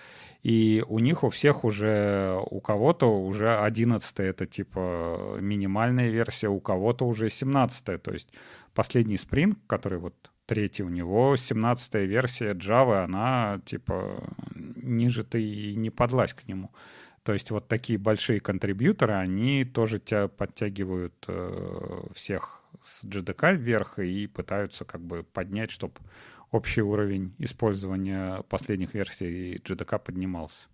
И 0.45 0.85
у 0.87 1.00
них 1.00 1.25
у 1.25 1.30
всех 1.30 1.64
уже, 1.64 2.40
у 2.49 2.61
кого-то 2.61 3.06
уже 3.06 3.56
11 3.56 4.21
это 4.21 4.47
типа 4.47 5.38
минимальная 5.40 6.11
версия, 6.11 6.49
у 6.49 6.61
кого-то 6.61 7.04
уже 7.09 7.28
17 7.28 8.00
То 8.00 8.12
есть 8.12 8.33
последний 8.73 9.18
спринг, 9.18 9.59
который 9.66 9.99
вот 9.99 10.14
третий 10.47 10.85
у 10.85 10.88
него, 10.88 11.35
17 11.37 11.95
версия 11.95 12.54
Java, 12.54 13.02
она 13.02 13.61
типа 13.64 14.23
ниже 14.54 15.25
ты 15.25 15.42
и 15.42 15.75
не 15.75 15.90
подлазь 15.90 16.35
к 16.35 16.47
нему. 16.47 16.71
То 17.26 17.33
есть 17.33 17.50
вот 17.50 17.66
такие 17.66 17.99
большие 17.99 18.38
контрибьюторы, 18.38 19.14
они 19.14 19.64
тоже 19.64 19.99
тебя 19.99 20.28
подтягивают 20.28 21.25
э, 21.26 22.02
всех 22.14 22.62
с 22.80 23.04
GDK 23.04 23.56
вверх 23.56 23.99
и 23.99 24.28
пытаются 24.28 24.85
как 24.85 25.00
бы 25.00 25.25
поднять, 25.25 25.73
чтобы 25.73 25.95
общий 26.52 26.83
уровень 26.83 27.35
использования 27.38 28.45
последних 28.49 28.95
версий 28.95 29.56
GDK 29.56 29.99
поднимался. 29.99 30.68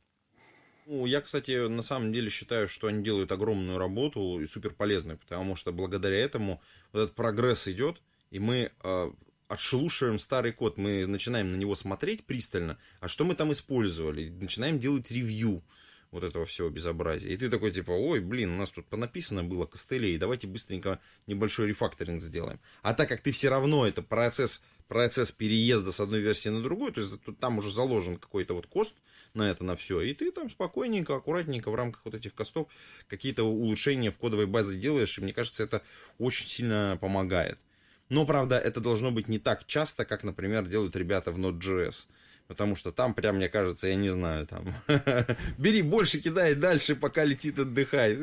Ну, 0.84 1.06
я, 1.06 1.22
кстати, 1.22 1.68
на 1.68 1.80
самом 1.80 2.12
деле 2.12 2.28
считаю, 2.28 2.68
что 2.68 2.88
они 2.88 3.02
делают 3.02 3.32
огромную 3.32 3.78
работу 3.78 4.38
и 4.38 4.46
супер 4.46 4.74
полезную, 4.74 5.16
потому 5.16 5.56
что 5.56 5.72
благодаря 5.72 6.18
этому 6.18 6.60
вот 6.92 7.04
этот 7.04 7.14
прогресс 7.14 7.66
идет, 7.66 8.02
и 8.30 8.38
мы 8.38 8.72
э, 8.84 9.10
отшелушиваем 9.48 10.18
старый 10.18 10.52
код, 10.52 10.76
мы 10.76 11.06
начинаем 11.06 11.48
на 11.48 11.56
него 11.56 11.74
смотреть 11.76 12.26
пристально, 12.26 12.76
а 13.00 13.08
что 13.08 13.24
мы 13.24 13.36
там 13.36 13.52
использовали, 13.52 14.28
начинаем 14.28 14.78
делать 14.78 15.10
ревью, 15.10 15.62
вот 16.12 16.22
этого 16.22 16.46
всего 16.46 16.68
безобразия. 16.68 17.32
И 17.32 17.36
ты 17.36 17.48
такой 17.48 17.72
типа, 17.72 17.90
ой, 17.90 18.20
блин, 18.20 18.52
у 18.52 18.56
нас 18.58 18.70
тут 18.70 18.86
понаписано 18.86 19.42
было 19.42 19.64
костылей, 19.64 20.18
давайте 20.18 20.46
быстренько 20.46 21.00
небольшой 21.26 21.68
рефакторинг 21.68 22.22
сделаем. 22.22 22.60
А 22.82 22.94
так 22.94 23.08
как 23.08 23.22
ты 23.22 23.32
все 23.32 23.48
равно 23.48 23.86
это 23.86 24.02
процесс, 24.02 24.62
процесс 24.88 25.32
переезда 25.32 25.90
с 25.90 26.00
одной 26.00 26.20
версии 26.20 26.50
на 26.50 26.62
другую, 26.62 26.92
то 26.92 27.00
есть 27.00 27.18
там 27.40 27.58
уже 27.58 27.72
заложен 27.72 28.18
какой-то 28.18 28.54
вот 28.54 28.66
кост 28.66 28.94
на 29.32 29.50
это, 29.50 29.64
на 29.64 29.74
все, 29.74 30.02
и 30.02 30.12
ты 30.12 30.30
там 30.30 30.50
спокойненько, 30.50 31.16
аккуратненько 31.16 31.70
в 31.70 31.74
рамках 31.74 32.04
вот 32.04 32.14
этих 32.14 32.34
костов 32.34 32.68
какие-то 33.08 33.44
улучшения 33.44 34.10
в 34.10 34.18
кодовой 34.18 34.46
базе 34.46 34.78
делаешь, 34.78 35.18
и 35.18 35.22
мне 35.22 35.32
кажется, 35.32 35.62
это 35.62 35.82
очень 36.18 36.46
сильно 36.46 36.98
помогает. 37.00 37.58
Но, 38.10 38.26
правда, 38.26 38.58
это 38.58 38.80
должно 38.80 39.10
быть 39.10 39.28
не 39.28 39.38
так 39.38 39.66
часто, 39.66 40.04
как, 40.04 40.22
например, 40.22 40.66
делают 40.66 40.94
ребята 40.96 41.32
в 41.32 41.38
Node.js. 41.38 42.06
Потому 42.52 42.76
что 42.76 42.92
там 42.92 43.14
прям, 43.14 43.36
мне 43.36 43.48
кажется, 43.48 43.88
я 43.88 43.94
не 43.94 44.10
знаю, 44.10 44.46
там... 44.46 44.74
Бери 45.56 45.80
больше, 45.80 46.20
кидай 46.20 46.54
дальше, 46.54 46.94
пока 46.94 47.24
летит, 47.24 47.58
отдыхай. 47.58 48.18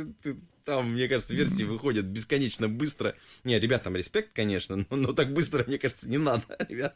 Там, 0.66 0.94
мне 0.94 1.08
кажется, 1.08 1.36
версии 1.36 1.64
выходят 1.64 2.06
бесконечно 2.06 2.70
быстро. 2.70 3.16
Не, 3.44 3.60
ребятам 3.60 3.96
респект, 3.96 4.34
конечно, 4.34 4.76
но, 4.76 4.86
но 4.96 5.14
так 5.14 5.34
быстро, 5.34 5.64
мне 5.66 5.80
кажется, 5.80 6.08
не 6.08 6.20
надо, 6.20 6.44
ребят. 6.70 6.96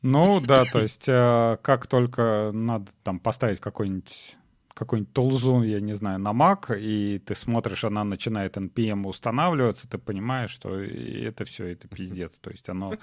Ну 0.00 0.40
да, 0.40 0.64
то 0.64 0.80
есть 0.80 1.06
э, 1.06 1.58
как 1.60 1.86
только 1.86 2.50
надо 2.54 2.90
там 3.04 3.20
поставить 3.20 3.60
какой-нибудь 3.60 4.38
какую-нибудь 4.74 5.12
тулзу, 5.12 5.62
я 5.62 5.80
не 5.80 5.92
знаю, 5.92 6.18
на 6.18 6.30
Mac, 6.30 6.78
и 6.78 7.18
ты 7.18 7.34
смотришь, 7.34 7.84
она 7.84 8.04
начинает 8.04 8.56
NPM 8.56 9.06
устанавливаться, 9.06 9.88
ты 9.88 9.98
понимаешь, 9.98 10.50
что 10.50 10.78
это 10.80 11.44
все, 11.44 11.66
это 11.66 11.88
пиздец. 11.88 12.38
То 12.38 12.50
есть 12.50 12.68
оно 12.68 12.94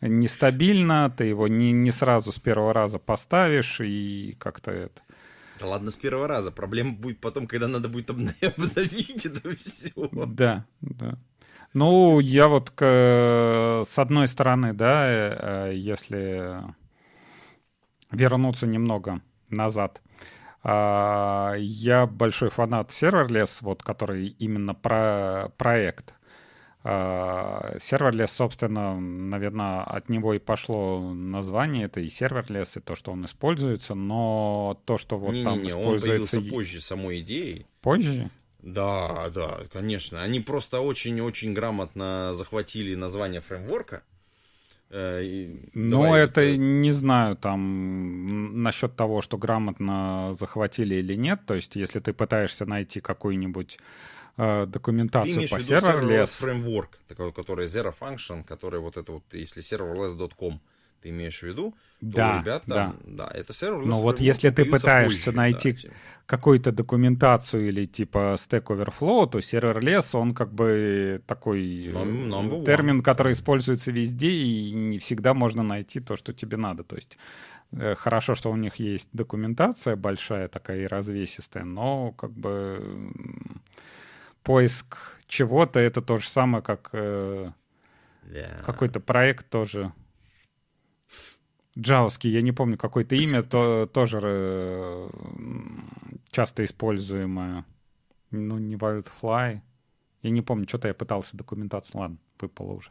нестабильно, 0.00 1.12
ты 1.16 1.24
его 1.24 1.48
не, 1.48 1.72
не 1.72 1.90
сразу 1.90 2.32
с 2.32 2.38
первого 2.38 2.72
раза 2.72 2.98
поставишь, 2.98 3.80
и 3.80 4.36
как-то 4.38 4.70
это... 4.70 5.02
Да 5.60 5.66
ладно, 5.66 5.90
с 5.90 5.96
первого 5.96 6.26
раза. 6.26 6.50
Проблема 6.50 6.92
будет 6.94 7.20
потом, 7.20 7.46
когда 7.46 7.68
надо 7.68 7.88
будет 7.88 8.10
обновить 8.10 9.26
это 9.26 9.56
все. 9.56 10.08
Да, 10.26 10.66
да. 10.80 11.18
Ну, 11.74 12.20
я 12.20 12.48
вот 12.48 12.70
к, 12.70 13.82
с 13.86 13.98
одной 13.98 14.28
стороны, 14.28 14.74
да, 14.74 15.06
э, 15.08 15.70
э, 15.70 15.74
если 15.74 16.62
вернуться 18.10 18.66
немного 18.66 19.22
назад, 19.48 20.02
я 20.64 22.08
большой 22.10 22.50
фанат 22.50 22.90
Serverless, 22.90 23.58
вот, 23.62 23.82
который 23.82 24.28
именно 24.38 24.74
про 24.74 25.50
проект. 25.56 26.14
А, 26.84 27.76
Serverless, 27.78 28.28
собственно, 28.28 28.98
наверное, 28.98 29.82
от 29.82 30.08
него 30.08 30.34
и 30.34 30.38
пошло 30.38 31.12
название, 31.14 31.84
это 31.84 32.00
и 32.00 32.06
Serverless, 32.06 32.78
и 32.78 32.80
то, 32.80 32.96
что 32.96 33.12
он 33.12 33.24
используется, 33.24 33.94
но 33.94 34.80
то, 34.84 34.98
что 34.98 35.18
вот 35.18 35.32
не, 35.32 35.44
там 35.44 35.58
не, 35.58 35.64
не, 35.64 35.68
используется... 35.68 36.36
он 36.36 36.42
появился 36.42 36.50
позже 36.50 36.80
самой 36.80 37.20
идеи. 37.20 37.66
Позже? 37.80 38.30
Да, 38.62 39.28
да, 39.34 39.58
конечно. 39.72 40.22
Они 40.22 40.40
просто 40.40 40.80
очень-очень 40.80 41.52
грамотно 41.54 42.32
захватили 42.32 42.94
название 42.94 43.40
фреймворка, 43.40 44.02
Э, 44.94 45.48
ну, 45.72 46.14
это 46.14 46.56
не 46.56 46.92
знаю, 46.92 47.36
там, 47.36 48.62
насчет 48.62 48.94
того, 48.94 49.22
что 49.22 49.38
грамотно 49.38 50.34
захватили 50.38 50.96
или 50.96 51.14
нет. 51.14 51.40
То 51.46 51.54
есть, 51.54 51.76
если 51.76 51.98
ты 51.98 52.12
пытаешься 52.12 52.66
найти 52.66 53.00
какую-нибудь 53.00 53.78
э, 54.36 54.66
документацию 54.66 55.48
по 55.48 55.56
serverless... 55.56 56.38
фреймворк, 56.38 56.98
такой, 57.08 57.32
который 57.32 57.66
Zero 57.66 57.94
Function, 57.98 58.44
который 58.44 58.80
вот 58.80 58.98
это 58.98 59.12
вот, 59.12 59.24
если 59.32 59.62
serverless.com, 59.62 60.60
ты 61.02 61.08
имеешь 61.08 61.40
в 61.40 61.42
виду, 61.42 61.74
да, 62.00 62.40
ребята, 62.40 62.64
да. 62.66 62.94
да, 63.04 63.30
это 63.34 63.52
сервер. 63.52 63.84
Но 63.84 64.00
вот 64.00 64.20
если 64.20 64.50
ты 64.50 64.64
пытаешься 64.64 65.26
позже, 65.26 65.36
найти 65.36 65.72
да, 65.72 65.88
какую-то 66.26 66.72
документацию 66.72 67.68
или 67.68 67.86
типа 67.86 68.36
Stack 68.36 68.64
Overflow, 68.64 69.28
то 69.28 69.40
serverless, 69.40 70.14
он 70.14 70.34
как 70.34 70.52
бы 70.52 71.22
такой 71.26 71.88
Number 71.88 72.64
термин, 72.64 73.00
one. 73.00 73.02
который 73.02 73.32
используется 73.32 73.90
везде, 73.90 74.30
и 74.30 74.72
не 74.72 74.98
всегда 74.98 75.34
можно 75.34 75.62
найти 75.62 76.00
то, 76.00 76.16
что 76.16 76.32
тебе 76.32 76.56
надо. 76.56 76.84
То 76.84 76.96
есть 76.96 77.18
э, 77.72 77.94
хорошо, 77.96 78.34
что 78.34 78.50
у 78.50 78.56
них 78.56 78.76
есть 78.76 79.08
документация 79.12 79.96
большая 79.96 80.48
такая 80.48 80.82
и 80.82 80.86
развесистая, 80.86 81.64
но 81.64 82.12
как 82.12 82.30
бы 82.30 83.12
поиск 84.42 85.18
чего-то 85.26 85.80
это 85.80 86.00
то 86.00 86.18
же 86.18 86.28
самое, 86.28 86.62
как 86.62 86.90
yeah. 86.92 87.52
Э, 88.24 88.62
какой-то 88.64 89.00
проект 89.00 89.48
тоже 89.48 89.92
Джауский, 91.78 92.30
я 92.30 92.42
не 92.42 92.52
помню 92.52 92.76
какое-то 92.76 93.14
имя, 93.14 93.42
то 93.42 93.86
тоже 93.86 94.20
э, 94.22 95.08
часто 96.30 96.64
используемое. 96.64 97.64
Ну, 98.30 98.58
не 98.58 98.76
Wildfly. 98.76 99.60
Я 100.22 100.30
не 100.30 100.42
помню, 100.42 100.68
что-то 100.68 100.88
я 100.88 100.94
пытался 100.94 101.36
документацию. 101.36 102.00
Ладно, 102.00 102.18
выпало 102.40 102.72
уже. 102.72 102.90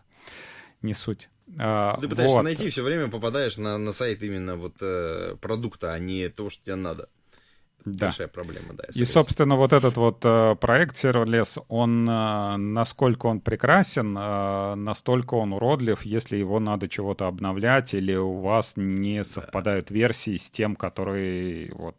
Не 0.82 0.94
суть. 0.94 1.30
А, 1.60 2.00
Ты 2.00 2.08
пытаешься 2.08 2.38
вот. 2.38 2.44
найти, 2.44 2.70
все 2.70 2.84
время 2.84 3.08
попадаешь 3.08 3.58
на, 3.58 3.78
на 3.78 3.92
сайт 3.92 4.24
именно 4.24 4.56
вот 4.56 4.76
э, 4.82 5.36
продукта, 5.40 5.94
а 5.94 6.00
не 6.00 6.30
того, 6.30 6.50
что 6.50 6.64
тебе 6.64 6.76
надо. 6.76 7.10
Да. 7.86 8.08
Большая 8.08 8.28
проблема, 8.28 8.74
да. 8.74 8.84
И, 8.94 9.06
собственно, 9.06 9.56
вот 9.56 9.74
этот 9.74 9.98
вот 9.98 10.24
э, 10.24 10.56
проект 10.56 10.96
Serverless, 10.96 11.64
он, 11.68 12.08
э, 12.08 12.58
насколько 12.58 13.26
он 13.26 13.40
прекрасен, 13.40 14.16
э, 14.18 14.76
настолько 14.76 15.36
он 15.36 15.54
уродлив, 15.54 16.04
если 16.04 16.38
его 16.38 16.60
надо 16.60 16.88
чего-то 16.88 17.28
обновлять, 17.28 17.94
или 17.94 18.16
у 18.16 18.40
вас 18.40 18.74
не 18.76 19.24
совпадают 19.24 19.88
да. 19.88 19.96
версии 19.96 20.38
с 20.38 20.52
тем, 20.52 20.76
которые 20.76 21.74
вот 21.74 21.96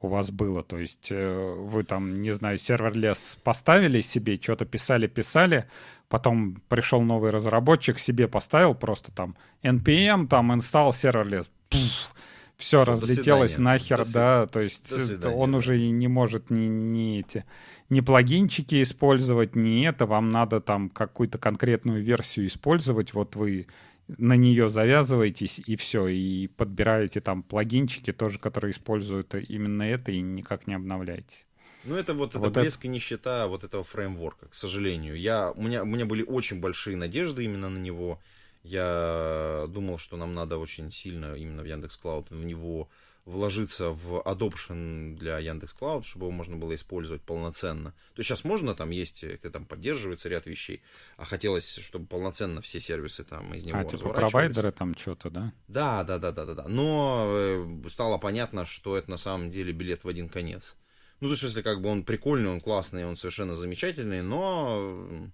у 0.00 0.08
вас 0.08 0.30
было. 0.30 0.62
То 0.62 0.78
есть 0.78 1.08
э, 1.10 1.54
вы 1.58 1.82
там, 1.82 2.14
не 2.22 2.30
знаю, 2.32 2.58
serverless 2.58 3.38
поставили 3.42 4.00
себе, 4.00 4.38
что-то 4.40 4.64
писали-писали, 4.64 5.68
потом 6.08 6.62
пришел 6.68 7.02
новый 7.02 7.30
разработчик, 7.30 7.98
себе 7.98 8.28
поставил 8.28 8.74
просто 8.74 9.10
там 9.12 9.36
npm, 9.62 10.28
там 10.28 10.52
install 10.52 10.90
serverless, 10.90 11.50
пфф, 11.70 12.14
все 12.58 12.82
Что, 12.82 12.92
разлетелось 12.92 13.56
нахер, 13.56 14.04
да, 14.12 14.46
то 14.46 14.60
есть 14.60 14.92
он 15.24 15.52
да. 15.52 15.56
уже 15.56 15.78
не 15.78 16.08
может 16.08 16.50
ни, 16.50 16.66
ни 16.66 17.20
эти 17.20 17.44
ни 17.88 18.00
плагинчики 18.00 18.82
использовать, 18.82 19.56
ни 19.56 19.86
это, 19.86 20.06
вам 20.06 20.28
надо 20.28 20.60
там 20.60 20.90
какую-то 20.90 21.38
конкретную 21.38 22.02
версию 22.02 22.48
использовать, 22.48 23.14
вот 23.14 23.36
вы 23.36 23.68
на 24.08 24.36
нее 24.36 24.68
завязываетесь 24.68 25.60
и 25.64 25.76
все, 25.76 26.08
и 26.08 26.48
подбираете 26.48 27.20
там 27.20 27.42
плагинчики 27.42 28.12
тоже, 28.12 28.38
которые 28.38 28.72
используют 28.72 29.34
именно 29.34 29.84
это, 29.84 30.10
и 30.10 30.20
никак 30.20 30.66
не 30.66 30.74
обновляете. 30.74 31.44
Ну, 31.84 31.94
это 31.94 32.12
вот, 32.12 32.34
вот 32.34 32.50
это 32.50 32.60
блеск 32.60 32.84
и 32.84 32.88
нищета 32.88 33.46
вот 33.46 33.64
этого 33.64 33.84
фреймворка, 33.84 34.48
к 34.48 34.54
сожалению. 34.54 35.18
Я, 35.18 35.52
у, 35.52 35.62
меня, 35.62 35.82
у 35.82 35.86
меня 35.86 36.06
были 36.06 36.22
очень 36.22 36.60
большие 36.60 36.96
надежды 36.96 37.44
именно 37.44 37.68
на 37.68 37.78
него. 37.78 38.20
Я 38.62 39.66
думал, 39.68 39.98
что 39.98 40.16
нам 40.16 40.34
надо 40.34 40.58
очень 40.58 40.90
сильно 40.90 41.34
именно 41.34 41.62
в 41.62 41.66
Яндекс 41.66 41.96
Клауд 41.96 42.30
в 42.30 42.44
него 42.44 42.88
вложиться 43.28 43.90
в 43.90 44.22
adoption 44.24 45.14
для 45.14 45.38
Яндекс 45.38 45.74
Клауд, 45.74 46.06
чтобы 46.06 46.26
его 46.26 46.32
можно 46.32 46.56
было 46.56 46.74
использовать 46.74 47.22
полноценно. 47.22 47.90
То 48.14 48.20
есть 48.20 48.28
сейчас 48.28 48.42
можно, 48.42 48.74
там 48.74 48.90
есть, 48.90 49.22
это 49.22 49.50
там 49.50 49.66
поддерживается 49.66 50.28
ряд 50.28 50.46
вещей, 50.46 50.82
а 51.18 51.26
хотелось, 51.26 51.76
чтобы 51.76 52.06
полноценно 52.06 52.62
все 52.62 52.80
сервисы 52.80 53.24
там 53.24 53.54
из 53.54 53.64
него 53.64 53.78
А, 53.78 53.84
типа 53.84 54.10
провайдеры 54.10 54.72
там 54.72 54.96
что-то, 54.96 55.30
да? 55.30 55.52
Да, 55.68 56.04
да, 56.04 56.18
да, 56.18 56.32
да, 56.32 56.46
да, 56.46 56.54
да. 56.54 56.64
Но 56.68 57.26
э, 57.28 57.88
стало 57.90 58.16
понятно, 58.16 58.64
что 58.64 58.96
это 58.96 59.10
на 59.10 59.18
самом 59.18 59.50
деле 59.50 59.72
билет 59.72 60.04
в 60.04 60.08
один 60.08 60.28
конец. 60.28 60.74
Ну, 61.20 61.28
то 61.28 61.32
есть, 61.32 61.42
если 61.42 61.62
как 61.62 61.82
бы 61.82 61.88
он 61.90 62.04
прикольный, 62.04 62.48
он 62.48 62.60
классный, 62.60 63.04
он 63.04 63.16
совершенно 63.16 63.56
замечательный, 63.56 64.22
но 64.22 64.78
Э, 64.78 65.28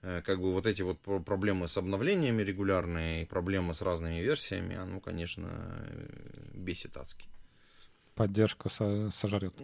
как 0.00 0.40
бы 0.40 0.52
вот 0.52 0.66
эти 0.66 0.82
вот 0.82 0.98
проблемы 1.24 1.68
с 1.68 1.76
обновлениями 1.76 2.42
регулярные, 2.42 3.26
проблемы 3.26 3.74
с 3.74 3.82
разными 3.82 4.20
версиями, 4.20 4.78
ну, 4.86 5.00
конечно, 5.00 5.48
э, 5.50 6.50
бесит 6.54 6.96
адски. 6.96 7.28
Поддержка 8.14 8.68
со 8.68 9.10
сожрет. 9.12 9.54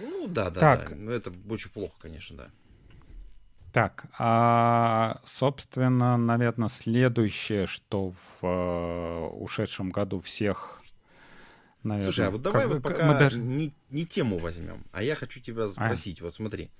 Ну, 0.00 0.28
да, 0.28 0.50
да, 0.50 0.60
так. 0.60 1.04
да. 1.04 1.12
Это 1.12 1.32
очень 1.48 1.70
плохо, 1.70 1.94
конечно, 2.00 2.36
да. 2.36 2.50
Так, 3.72 4.04
а, 4.18 5.20
собственно, 5.24 6.16
наверное, 6.18 6.68
следующее, 6.68 7.66
что 7.66 8.12
в 8.12 8.44
uh, 8.44 9.28
ушедшем 9.30 9.90
году 9.90 10.20
всех 10.20 10.82
Наверное. 11.82 12.12
Слушай, 12.12 12.26
а 12.28 12.30
вот 12.30 12.42
давай 12.42 12.62
как, 12.62 12.72
мы 12.72 12.80
пока 12.80 13.06
мы 13.06 13.18
даже... 13.18 13.38
не, 13.38 13.74
не 13.90 14.06
тему 14.06 14.38
возьмем, 14.38 14.84
а 14.92 15.02
я 15.02 15.16
хочу 15.16 15.40
тебя 15.40 15.66
спросить. 15.66 16.20
А. 16.20 16.24
Вот 16.24 16.34
смотри, 16.34 16.70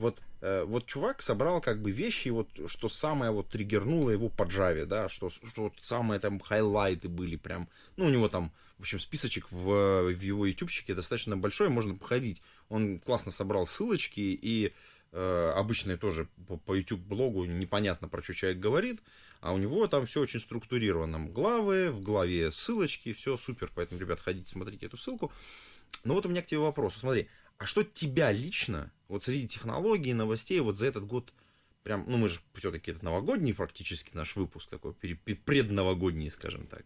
вот, 0.00 0.20
э, 0.40 0.64
вот 0.64 0.86
чувак 0.86 1.22
собрал 1.22 1.60
как 1.60 1.80
бы 1.80 1.90
вещи, 1.90 2.30
вот, 2.30 2.48
что 2.66 2.88
самое 2.88 3.30
вот 3.30 3.48
триггернуло 3.48 4.10
его 4.10 4.28
по 4.28 4.44
Java, 4.44 4.86
да, 4.86 5.08
что, 5.08 5.30
что 5.30 5.64
вот 5.64 5.74
самые 5.80 6.18
там 6.18 6.40
хайлайты 6.40 7.08
были 7.08 7.36
прям, 7.36 7.68
ну, 7.96 8.06
у 8.06 8.10
него 8.10 8.28
там, 8.28 8.52
в 8.78 8.80
общем, 8.80 8.98
списочек 8.98 9.50
в, 9.52 10.02
в 10.04 10.20
его 10.20 10.46
ютубчике 10.46 10.94
достаточно 10.94 11.36
большой, 11.36 11.68
можно 11.68 11.94
походить. 11.94 12.42
Он 12.68 12.98
классно 12.98 13.30
собрал 13.30 13.66
ссылочки 13.66 14.20
и 14.20 14.72
э, 15.12 15.52
обычные 15.54 15.98
тоже 15.98 16.28
по, 16.48 16.56
по 16.56 16.74
YouTube 16.74 17.00
блогу 17.00 17.44
непонятно 17.44 18.08
про 18.08 18.22
что 18.22 18.32
человек 18.32 18.58
говорит, 18.58 19.00
а 19.40 19.52
у 19.52 19.58
него 19.58 19.86
там 19.86 20.06
все 20.06 20.20
очень 20.20 20.40
структурировано. 20.40 21.26
Главы, 21.26 21.90
в 21.90 22.00
главе 22.00 22.50
ссылочки, 22.50 23.12
все 23.12 23.36
супер, 23.36 23.70
поэтому, 23.74 24.00
ребят, 24.00 24.20
ходите, 24.20 24.48
смотрите 24.48 24.86
эту 24.86 24.96
ссылку. 24.96 25.30
Но 26.04 26.14
вот 26.14 26.24
у 26.24 26.28
меня 26.28 26.42
к 26.42 26.46
тебе 26.46 26.60
вопрос. 26.60 26.96
Смотри, 26.96 27.28
а 27.58 27.66
что 27.66 27.82
тебя 27.84 28.32
лично, 28.32 28.90
вот 29.10 29.24
среди 29.24 29.48
технологий, 29.48 30.14
новостей, 30.14 30.60
вот 30.60 30.76
за 30.76 30.86
этот 30.86 31.06
год, 31.06 31.32
прям, 31.82 32.04
ну 32.06 32.16
мы 32.16 32.28
же 32.28 32.40
все-таки 32.54 32.90
это 32.90 33.04
новогодний 33.04 33.54
практически 33.54 34.16
наш 34.16 34.36
выпуск 34.36 34.70
такой, 34.70 34.94
предновогодний, 34.94 36.30
скажем 36.30 36.66
так. 36.66 36.84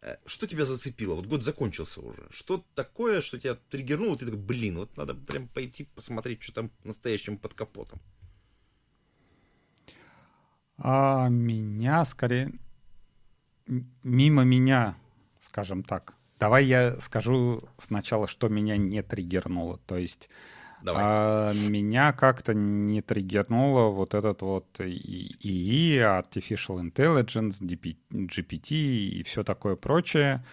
Э, 0.00 0.16
что 0.26 0.46
тебя 0.46 0.64
зацепило? 0.64 1.14
Вот 1.14 1.26
год 1.26 1.42
закончился 1.42 2.00
уже. 2.00 2.26
Что 2.30 2.64
такое, 2.74 3.20
что 3.20 3.38
тебя 3.38 3.56
триггернуло, 3.70 4.18
ты 4.18 4.24
такой, 4.26 4.40
блин, 4.40 4.78
вот 4.78 4.96
надо 4.96 5.14
прям 5.14 5.46
пойти 5.48 5.84
посмотреть, 5.84 6.42
что 6.42 6.52
там 6.52 6.70
настоящим 6.84 7.36
под 7.36 7.54
капотом. 7.54 8.00
А 10.78 11.28
меня 11.28 12.04
скорее 12.04 12.52
мимо 14.02 14.42
меня, 14.42 14.98
скажем 15.38 15.84
так, 15.84 16.16
Давай 16.42 16.64
я 16.64 17.00
скажу 17.00 17.62
сначала, 17.78 18.26
что 18.26 18.48
меня 18.48 18.76
не 18.76 19.00
триггернуло. 19.04 19.78
То 19.86 19.96
есть 19.96 20.28
А, 20.86 21.52
меня 21.54 22.12
как-то 22.12 22.54
не 22.54 23.02
триггернуло 23.02 23.88
вот 23.90 24.14
этот 24.14 24.42
вот 24.42 24.66
ИИ, 24.80 25.98
Artificial 25.98 26.80
Intelligence, 26.80 27.60
GPT 28.10 28.70
и 28.70 29.22
все 29.24 29.44
такое 29.44 29.76
прочее. 29.76 30.44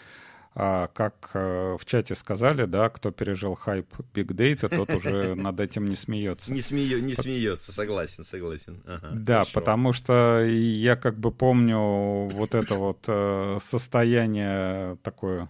А, 0.56 0.88
как 0.88 1.32
а, 1.36 1.78
в 1.78 1.86
чате 1.86 2.15
сказали, 2.15 2.65
да, 2.65 2.89
кто 2.89 3.12
пережил 3.12 3.56
хайп 3.56 3.88
Big 4.13 4.28
Data, 4.28 4.68
тот 4.68 4.89
уже 4.89 5.36
над 5.36 5.60
этим 5.60 5.86
не 5.86 5.96
смеется. 5.96 6.52
Не, 6.52 6.62
смею, 6.62 7.04
не 7.04 7.13
смеется, 7.13 7.72
согласен, 7.72 8.24
согласен. 8.24 8.82
Ага, 8.86 9.10
да, 9.13 9.34
хорошо. 9.36 9.52
потому 9.54 9.94
что 9.94 10.44
я 10.44 10.96
как 10.96 11.20
бы 11.20 11.32
помню 11.32 12.30
вот 12.30 12.56
это 12.56 12.76
вот 12.76 13.06
э, 13.08 13.58
состояние 13.62 14.98
такое 15.04 15.50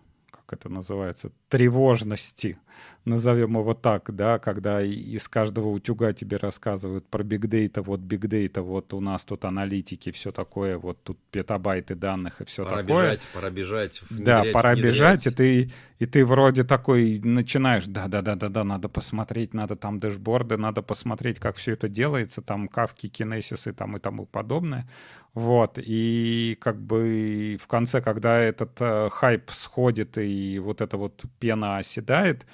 как 0.49 0.59
это 0.59 0.69
называется, 0.69 1.31
тревожности, 1.47 2.57
назовем 3.05 3.57
его 3.57 3.73
так, 3.73 4.13
да, 4.15 4.39
когда 4.39 4.81
из 4.81 5.27
каждого 5.27 5.67
утюга 5.67 6.13
тебе 6.13 6.37
рассказывают 6.37 7.07
про 7.07 7.23
бигдейта, 7.23 7.81
вот 7.81 7.99
бигдейта, 7.99 8.61
вот 8.61 8.93
у 8.93 8.99
нас 8.99 9.25
тут 9.25 9.45
аналитики, 9.45 10.11
все 10.11 10.31
такое, 10.31 10.77
вот 10.77 11.03
тут 11.03 11.17
петабайты 11.31 11.95
данных 11.95 12.41
и 12.41 12.45
все 12.45 12.63
пора 12.63 12.77
такое. 12.77 13.03
Бежать, 13.03 13.27
пора 13.33 13.49
бежать, 13.49 14.01
Да, 14.09 14.43
пора 14.53 14.73
внедрять. 14.73 14.93
бежать, 14.93 15.27
и 15.27 15.31
ты, 15.31 15.71
и 15.99 16.05
ты 16.05 16.25
вроде 16.25 16.63
такой 16.63 17.19
начинаешь, 17.23 17.85
да-да-да-да-да, 17.85 18.63
надо 18.63 18.89
посмотреть, 18.89 19.53
надо 19.53 19.75
там 19.75 19.99
дэшборды, 19.99 20.57
надо 20.57 20.81
посмотреть, 20.81 21.39
как 21.39 21.55
все 21.55 21.73
это 21.73 21.89
делается, 21.89 22.41
там 22.41 22.67
кавки, 22.67 23.07
кинесисы 23.07 23.73
там 23.73 23.97
и 23.97 23.99
тому 23.99 24.25
подобное. 24.25 24.87
Вот, 25.33 25.77
и 25.77 26.57
как 26.59 26.81
бы 26.81 27.57
в 27.61 27.67
конце, 27.67 28.01
когда 28.01 28.39
этот 28.39 28.71
э, 28.79 29.09
хайп 29.11 29.51
сходит 29.51 30.17
и 30.17 30.59
вот 30.59 30.81
эта 30.81 30.97
вот 30.97 31.23
пена 31.39 31.77
оседает, 31.77 32.45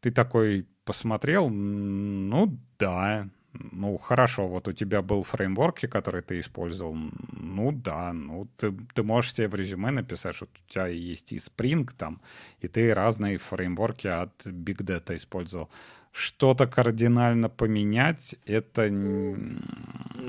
ты 0.00 0.10
такой 0.10 0.66
посмотрел, 0.84 1.50
ну 1.50 2.58
да, 2.78 3.28
ну 3.52 3.98
хорошо, 3.98 4.48
вот 4.48 4.68
у 4.68 4.72
тебя 4.72 5.02
был 5.02 5.22
фреймворк, 5.22 5.80
который 5.90 6.22
ты 6.22 6.40
использовал, 6.40 6.94
ну 7.32 7.72
да, 7.72 8.12
ну 8.12 8.48
ты, 8.56 8.72
ты 8.94 9.02
можешь 9.02 9.34
себе 9.34 9.48
в 9.48 9.54
резюме 9.54 9.90
написать, 9.90 10.36
что 10.36 10.46
у 10.46 10.70
тебя 10.70 10.86
есть 10.86 11.32
и 11.32 11.36
Spring 11.36 11.88
там, 11.96 12.20
и 12.60 12.68
ты 12.68 12.94
разные 12.94 13.38
фреймворки 13.38 14.06
от 14.06 14.46
Big 14.46 14.78
Data 14.78 15.14
использовал 15.14 15.70
что-то 16.12 16.66
кардинально 16.66 17.48
поменять, 17.48 18.36
это... 18.44 18.88
Ну, 18.90 19.36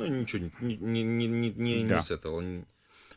ничего, 0.08 0.50
не, 0.60 0.78
не, 0.78 1.04
не, 1.04 1.28
не, 1.52 1.86
да. 1.86 1.96
не 1.96 2.02
с 2.02 2.12
этого. 2.12 2.44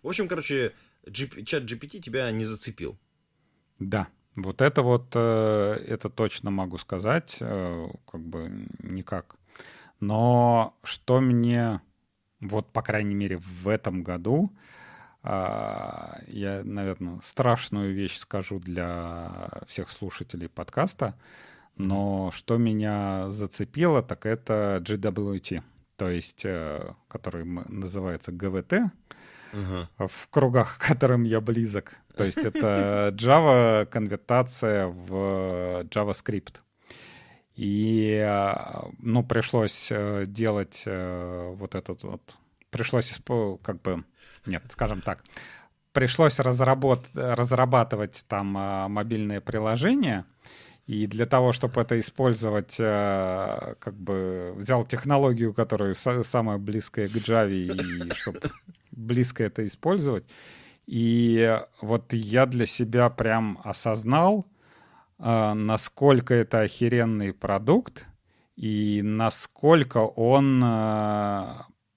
В 0.03 0.09
общем, 0.09 0.29
короче, 0.29 0.73
чат 1.13 1.65
GPT 1.65 2.01
тебя 2.01 2.31
не 2.31 2.45
зацепил. 2.45 2.99
Да, 3.79 4.09
вот 4.37 4.61
это 4.61 4.83
вот, 4.83 5.13
э, 5.15 5.85
это 5.87 6.09
точно 6.09 6.51
могу 6.51 6.79
сказать, 6.79 7.39
э, 7.41 7.89
как 8.11 8.21
бы 8.21 8.67
никак. 8.81 9.37
Но 10.01 10.77
что 10.83 11.21
мне, 11.21 11.81
вот, 12.41 12.73
по 12.73 12.83
крайней 12.83 13.15
мере, 13.15 13.39
в 13.39 13.69
этом 13.69 14.03
году, 14.03 14.51
а, 15.23 16.21
я, 16.27 16.63
наверное, 16.65 17.19
страшную 17.23 17.95
вещь 17.95 18.19
скажу 18.19 18.59
для 18.59 19.49
всех 19.67 19.89
слушателей 19.89 20.51
подкаста, 20.51 21.15
но 21.77 22.31
что 22.33 22.59
меня 22.59 23.31
зацепило, 23.31 24.03
так 24.03 24.27
это 24.27 24.83
GWT, 24.85 25.63
то 25.97 26.11
есть, 26.11 26.45
э, 26.45 26.93
который 27.09 27.45
называется 27.45 28.33
GVT, 28.33 28.91
uh-huh. 29.55 30.09
в 30.09 30.29
кругах, 30.29 30.79
к 30.79 30.89
которым 30.89 31.25
я 31.25 31.41
близок. 31.41 31.97
То 32.17 32.25
есть 32.25 32.39
это 32.39 33.11
Java 33.15 33.87
конвертация 33.87 34.89
в 34.89 35.85
JavaScript. 35.85 36.57
И, 37.57 38.21
э, 38.21 38.55
ну, 38.99 39.23
пришлось 39.23 39.89
э, 39.91 40.25
делать 40.27 40.83
вот 40.87 41.75
этот 41.75 42.03
вот... 42.03 42.37
Пришлось, 42.71 43.17
как 43.63 43.81
бы... 43.81 44.05
Нет, 44.47 44.65
скажем 44.69 45.01
так. 45.01 45.23
Пришлось 45.93 46.41
разработ... 46.41 47.07
разрабатывать 47.15 48.25
там 48.27 48.47
мобильное 48.91 49.41
приложение, 49.41 50.25
И 50.87 51.07
для 51.07 51.25
того, 51.25 51.53
чтобы 51.53 51.81
это 51.81 51.99
использовать, 51.99 52.77
э, 52.79 53.75
как 53.79 53.95
бы 53.95 54.53
взял 54.57 54.85
технологию, 54.85 55.55
которая 55.55 55.95
самая 55.95 56.59
близкая 56.59 57.09
к 57.09 57.13
Java, 57.13 57.51
и 57.51 58.11
чтобы 58.15 58.41
близко 58.97 59.45
это 59.45 59.67
использовать. 59.67 60.25
И 60.87 61.59
вот 61.81 62.13
я 62.13 62.47
для 62.47 62.67
себя 62.67 63.09
прям 63.11 63.59
осознал, 63.65 64.47
э, 65.19 65.53
насколько 65.55 66.35
это 66.35 66.61
охеренный 66.61 67.33
продукт, 67.33 68.07
и 68.57 69.01
насколько 69.03 69.99
он 69.99 70.63
э, 70.63 71.55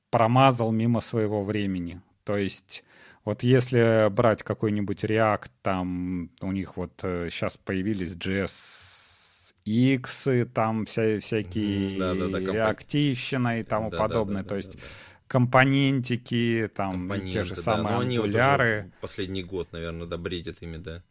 промазал 0.10 0.72
мимо 0.72 1.02
своего 1.02 1.44
времени. 1.44 2.02
То 2.24 2.38
есть 2.38 2.84
вот 3.26 3.44
если 3.44 4.10
брать 4.10 4.44
какой-нибудь 4.44 5.04
React, 5.04 5.50
там 5.62 6.32
у 6.42 6.52
них 6.52 6.78
вот 6.78 6.94
сейчас 7.02 7.56
э, 7.56 7.60
появились 7.66 8.16
JS 8.16 9.54
X, 9.66 10.30
там 10.54 10.86
вся, 10.86 11.20
всякие 11.20 12.00
да, 12.00 12.14
да, 12.14 12.28
да, 12.30 12.40
реактивщина 12.40 13.60
и 13.60 13.64
тому 13.64 13.90
да, 13.90 13.98
подобное. 13.98 14.44
Да, 14.44 14.44
да, 14.44 14.50
То 14.50 14.56
есть 14.56 14.74
да, 14.74 14.80
да. 14.80 14.86
Компонентики, 15.28 16.70
там 16.74 17.12
те 17.30 17.44
же 17.44 17.56
самые 17.56 17.98
да, 17.98 18.00
ангуляры. 18.00 18.84
Вот 18.86 19.02
последний 19.02 19.44
год, 19.44 19.72
наверное, 19.72 20.08
да, 20.08 20.18
бредят 20.18 20.62
ими, 20.62 20.78
да. 20.78 21.04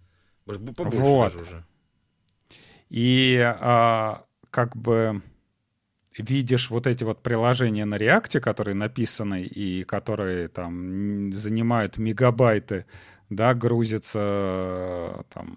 Может, 0.47 0.65
побольше 0.75 0.99
вот. 0.99 1.33
даже 1.33 1.39
уже. 1.43 1.65
И 2.89 3.39
а, 3.43 4.25
как 4.51 4.77
бы 4.77 5.23
видишь 6.17 6.71
вот 6.71 6.87
эти 6.87 7.05
вот 7.05 7.23
приложения 7.23 7.85
на 7.85 7.97
React, 7.97 8.41
которые 8.41 8.75
написаны 8.75 9.43
и 9.43 9.85
которые 9.85 10.49
там 10.49 11.33
занимают 11.33 11.99
мегабайты, 11.99 12.87
да, 13.29 13.55
грузятся 13.55 15.25
там 15.33 15.57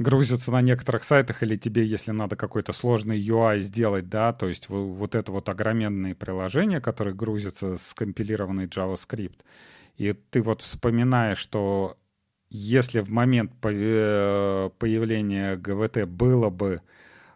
грузятся 0.00 0.50
на 0.50 0.62
некоторых 0.62 1.04
сайтах, 1.04 1.42
или 1.42 1.56
тебе, 1.56 1.84
если 1.84 2.10
надо 2.10 2.34
какой-то 2.34 2.72
сложный 2.72 3.20
UI 3.20 3.60
сделать, 3.60 4.08
да, 4.08 4.32
то 4.32 4.48
есть 4.48 4.68
вот 4.70 5.14
это 5.14 5.30
вот 5.30 5.48
огроменные 5.48 6.14
приложения, 6.14 6.80
которые 6.80 7.14
грузятся 7.14 7.76
с 7.76 7.92
компилированный 7.92 8.66
JavaScript, 8.66 9.40
и 9.98 10.14
ты 10.14 10.42
вот 10.42 10.62
вспоминаешь, 10.62 11.38
что 11.38 11.96
если 12.48 13.00
в 13.00 13.10
момент 13.10 13.52
э, 13.62 14.70
появления 14.78 15.56
GVT 15.56 16.06
было 16.06 16.48
бы 16.48 16.80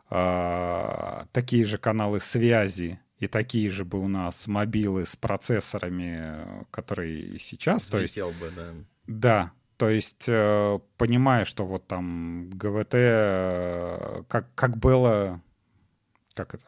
а, 0.08 1.26
такие 1.32 1.66
же 1.66 1.76
каналы 1.76 2.18
связи 2.18 2.98
и 3.18 3.26
такие 3.26 3.70
же 3.70 3.84
бы 3.84 3.98
у 3.98 4.08
нас 4.08 4.46
мобилы 4.46 5.04
с 5.04 5.16
процессорами, 5.16 6.64
которые 6.70 7.38
сейчас. 7.38 7.84
Взлетел 7.84 8.32
то 8.32 8.46
есть, 8.46 8.56
бы, 8.56 8.56
да. 8.56 8.72
Да, 9.06 9.52
то 9.84 9.90
есть, 9.90 10.24
э, 10.28 10.78
понимая, 10.96 11.44
что 11.44 11.66
вот 11.66 11.86
там 11.86 12.48
ГВТ, 12.48 12.94
э, 12.94 14.22
как, 14.28 14.46
как 14.54 14.78
было, 14.78 15.42
как 16.32 16.54
это, 16.54 16.64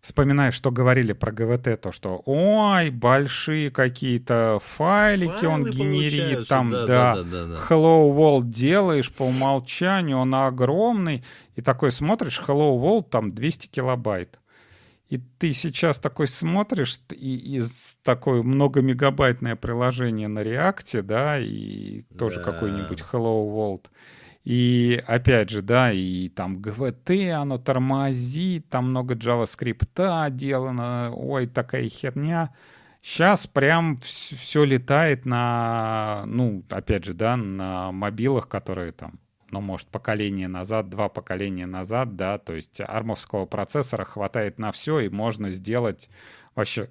вспоминаешь, 0.00 0.54
что 0.54 0.72
говорили 0.72 1.12
про 1.12 1.30
ГВТ, 1.30 1.80
то 1.80 1.92
что, 1.92 2.22
ой, 2.26 2.90
большие 2.90 3.70
какие-то 3.70 4.58
файлики 4.60 5.42
Файлы 5.42 5.46
он 5.46 5.70
генерит, 5.70 6.48
там, 6.48 6.72
да, 6.72 6.86
да, 6.86 7.14
да, 7.14 7.22
да, 7.22 7.46
да. 7.46 7.54
Hello 7.68 8.12
World 8.12 8.48
делаешь 8.48 9.12
по 9.12 9.22
умолчанию, 9.22 10.18
он 10.18 10.34
огромный, 10.34 11.22
и 11.54 11.60
такой 11.60 11.92
смотришь, 11.92 12.42
Hello 12.44 12.76
World 12.76 13.10
там 13.10 13.32
200 13.32 13.68
килобайт. 13.68 14.40
И 15.08 15.18
ты 15.18 15.52
сейчас 15.52 15.98
такой 15.98 16.26
смотришь, 16.26 17.00
и 17.10 17.56
из 17.56 17.98
такое 18.02 18.42
многомегабайтное 18.42 19.54
приложение 19.54 20.28
на 20.28 20.42
реакте, 20.42 21.02
да, 21.02 21.38
и 21.38 22.02
тоже 22.18 22.36
да. 22.36 22.42
какой-нибудь 22.42 23.00
Hello 23.00 23.46
World— 23.46 23.86
и 24.46 25.02
опять 25.08 25.50
же, 25.50 25.60
да, 25.60 25.90
и 25.90 26.28
там 26.28 26.58
GVT, 26.58 27.32
оно 27.32 27.58
тормозит, 27.58 28.68
там 28.68 28.90
много 28.90 29.14
JavaScript 29.14 30.30
делано, 30.30 31.12
ой, 31.12 31.48
такая 31.48 31.88
херня. 31.88 32.54
Сейчас 33.02 33.48
прям 33.48 33.98
все 33.98 34.62
летает 34.62 35.26
на, 35.26 36.22
ну, 36.26 36.62
опять 36.70 37.04
же, 37.04 37.14
да, 37.14 37.36
на 37.36 37.90
мобилах, 37.90 38.46
которые 38.46 38.92
там, 38.92 39.18
ну, 39.50 39.60
может, 39.60 39.88
поколение 39.88 40.48
назад, 40.48 40.88
два 40.88 41.08
поколения 41.08 41.66
назад, 41.66 42.16
да, 42.16 42.38
то 42.38 42.54
есть 42.54 42.80
армовского 42.80 43.46
процессора 43.46 44.04
хватает 44.04 44.58
на 44.58 44.72
все, 44.72 45.00
и 45.00 45.08
можно 45.08 45.50
сделать 45.50 46.08
вообще 46.54 46.90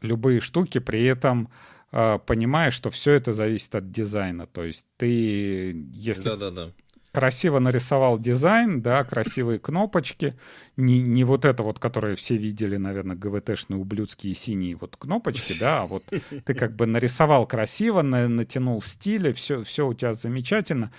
любые 0.00 0.40
штуки, 0.40 0.78
при 0.78 1.04
этом 1.04 1.50
а, 1.96 2.18
понимаешь, 2.18 2.74
что 2.74 2.90
все 2.90 3.12
это 3.12 3.32
зависит 3.32 3.72
от 3.76 3.92
дизайна. 3.92 4.48
То 4.48 4.64
есть 4.64 4.84
ты, 4.96 5.86
если 5.92 6.24
да, 6.24 6.36
да, 6.36 6.50
да. 6.50 6.70
красиво 7.12 7.60
нарисовал 7.60 8.18
дизайн, 8.18 8.82
да, 8.82 9.04
красивые 9.04 9.60
кнопочки, 9.60 10.36
не, 10.76 11.00
не 11.00 11.22
вот 11.22 11.44
это 11.44 11.62
вот, 11.62 11.78
которое 11.78 12.16
все 12.16 12.36
видели, 12.36 12.78
наверное, 12.78 13.14
ГВТшные 13.14 13.78
ублюдские 13.78 14.34
синие 14.34 14.74
вот 14.74 14.96
кнопочки, 14.96 15.54
да, 15.60 15.82
а 15.82 15.86
вот 15.86 16.02
ты 16.44 16.54
как 16.54 16.74
бы 16.74 16.86
нарисовал 16.86 17.46
красиво, 17.46 18.02
на, 18.02 18.26
натянул 18.26 18.82
стили, 18.82 19.30
все, 19.30 19.62
все 19.62 19.86
у 19.86 19.94
тебя 19.94 20.14
замечательно, 20.14 20.90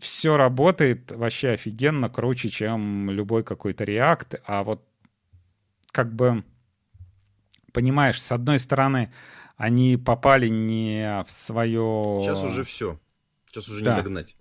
все 0.00 0.36
работает 0.36 1.10
вообще 1.10 1.50
офигенно, 1.50 2.08
круче, 2.08 2.50
чем 2.50 3.10
любой 3.10 3.44
какой-то 3.44 3.84
React, 3.84 4.40
а 4.46 4.64
вот 4.64 4.84
как 5.92 6.14
бы 6.14 6.44
понимаешь, 7.72 8.20
с 8.20 8.32
одной 8.32 8.58
стороны, 8.58 9.12
они 9.56 9.96
попали 9.96 10.48
не 10.48 11.22
в 11.26 11.30
свое... 11.30 12.20
Сейчас 12.22 12.42
уже 12.42 12.64
все. 12.64 12.98
Сейчас 13.46 13.68
уже 13.68 13.84
да. 13.84 13.96
не 13.96 14.02
догнать. 14.02 14.36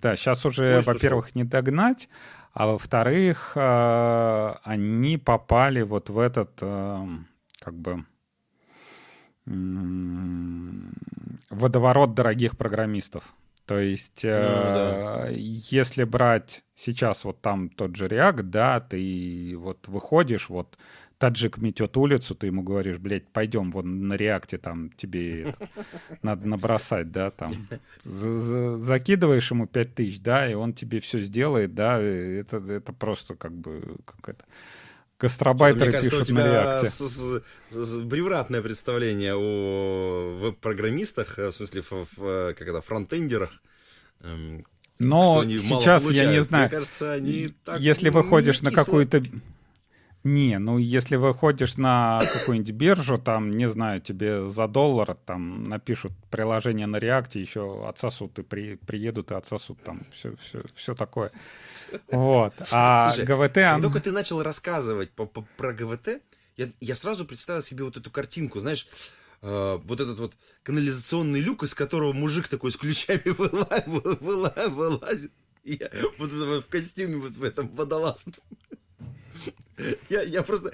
Да, 0.00 0.16
сейчас 0.16 0.46
уже, 0.46 0.80
во-первых, 0.82 1.34
не 1.34 1.44
догнать, 1.44 2.08
а 2.52 2.66
во-вторых, 2.66 3.52
э, 3.54 4.54
они 4.64 5.18
попали 5.18 5.82
вот 5.82 6.08
в 6.08 6.18
этот, 6.18 6.58
э, 6.62 7.06
как 7.60 7.74
бы, 7.74 8.06
водоворот 11.50 12.14
дорогих 12.14 12.56
программистов. 12.56 13.34
То 13.70 13.78
есть, 13.78 14.24
ну, 14.24 14.30
да. 14.30 15.26
Э, 15.28 15.32
если 15.36 16.02
брать 16.02 16.64
сейчас 16.74 17.24
вот 17.24 17.40
там 17.40 17.68
тот 17.68 17.94
же 17.94 18.08
React, 18.08 18.42
да, 18.42 18.80
ты 18.80 19.54
вот 19.56 19.86
выходишь, 19.86 20.48
вот 20.48 20.76
таджик 21.18 21.58
метет 21.58 21.96
улицу, 21.96 22.34
ты 22.34 22.48
ему 22.48 22.62
говоришь, 22.64 22.98
блядь, 22.98 23.28
пойдем 23.28 23.70
вон 23.70 24.08
на 24.08 24.14
реакте, 24.14 24.58
там 24.58 24.90
тебе 24.96 25.54
надо 26.22 26.48
набросать, 26.48 27.12
да, 27.12 27.30
там. 27.30 27.68
Закидываешь 28.02 29.52
ему 29.52 29.68
5 29.68 29.94
тысяч, 29.94 30.20
да, 30.20 30.50
и 30.50 30.54
он 30.54 30.72
тебе 30.72 30.98
все 30.98 31.20
сделает, 31.20 31.72
да, 31.72 32.00
это, 32.00 32.56
это 32.56 32.92
просто 32.92 33.36
как 33.36 33.52
бы, 33.52 33.98
как 34.04 34.30
это, 34.30 34.44
Гастробайтеры 35.20 35.92
кажется, 35.92 36.10
пишут 36.10 36.22
у 36.22 36.24
тебя 36.24 36.44
на 36.44 36.52
реакте. 36.52 36.88
С, 36.88 36.98
с, 36.98 37.42
с, 37.70 38.08
превратное 38.08 38.62
представление 38.62 39.34
о 39.34 40.38
веб-программистах, 40.40 41.36
в 41.36 41.52
смысле, 41.52 41.82
в, 41.82 41.92
в, 42.16 42.54
как 42.54 42.66
это, 42.66 42.80
фронтендерах. 42.80 43.50
Эм, 44.22 44.64
Но 44.98 45.44
сейчас 45.44 46.10
я 46.10 46.24
не 46.24 46.42
знаю. 46.42 46.68
Мне 46.68 46.76
кажется, 46.76 47.12
они 47.12 47.54
так 47.64 47.80
Если 47.80 48.08
выходишь 48.08 48.62
на 48.62 48.70
какую-то 48.70 49.22
не, 50.22 50.58
ну 50.58 50.76
если 50.76 51.16
выходишь 51.16 51.76
на 51.76 52.20
какую-нибудь 52.32 52.72
биржу, 52.72 53.16
там, 53.16 53.56
не 53.56 53.68
знаю, 53.70 54.02
тебе 54.02 54.50
за 54.50 54.68
доллар 54.68 55.14
там 55.14 55.64
напишут 55.64 56.12
приложение 56.30 56.86
на 56.86 56.98
реакте, 56.98 57.40
еще 57.40 57.88
отсосут 57.88 58.38
и 58.38 58.42
при, 58.42 58.76
приедут 58.76 59.30
и 59.30 59.34
отсосут 59.34 59.82
там 59.82 60.02
все, 60.12 60.36
все, 60.36 60.62
все 60.74 60.94
такое. 60.94 61.30
Вот. 62.10 62.52
А 62.70 63.12
Слушай, 63.12 63.24
ГВТ... 63.24 63.54
Как 63.54 63.82
только 63.82 64.00
ты 64.00 64.12
начал 64.12 64.42
рассказывать 64.42 65.10
по, 65.10 65.24
по, 65.26 65.42
про 65.56 65.72
ГВТ, 65.72 66.20
я, 66.56 66.68
я 66.80 66.94
сразу 66.94 67.24
представил 67.24 67.62
себе 67.62 67.84
вот 67.84 67.96
эту 67.96 68.10
картинку, 68.10 68.60
знаешь, 68.60 68.86
э, 69.40 69.78
вот 69.82 70.00
этот 70.00 70.18
вот 70.18 70.34
канализационный 70.62 71.40
люк, 71.40 71.62
из 71.62 71.72
которого 71.74 72.12
мужик 72.12 72.48
такой 72.48 72.72
с 72.72 72.76
ключами 72.76 73.22
вылазит, 73.24 73.86
вылазит, 73.86 74.68
вылазит. 74.68 75.32
Я 75.64 75.90
вот 76.18 76.30
в 76.30 76.68
костюме 76.68 77.16
вот 77.16 77.32
в 77.32 77.42
этом 77.42 77.68
водолазном. 77.68 78.34
Я, 80.08 80.22
я 80.22 80.42
просто... 80.42 80.72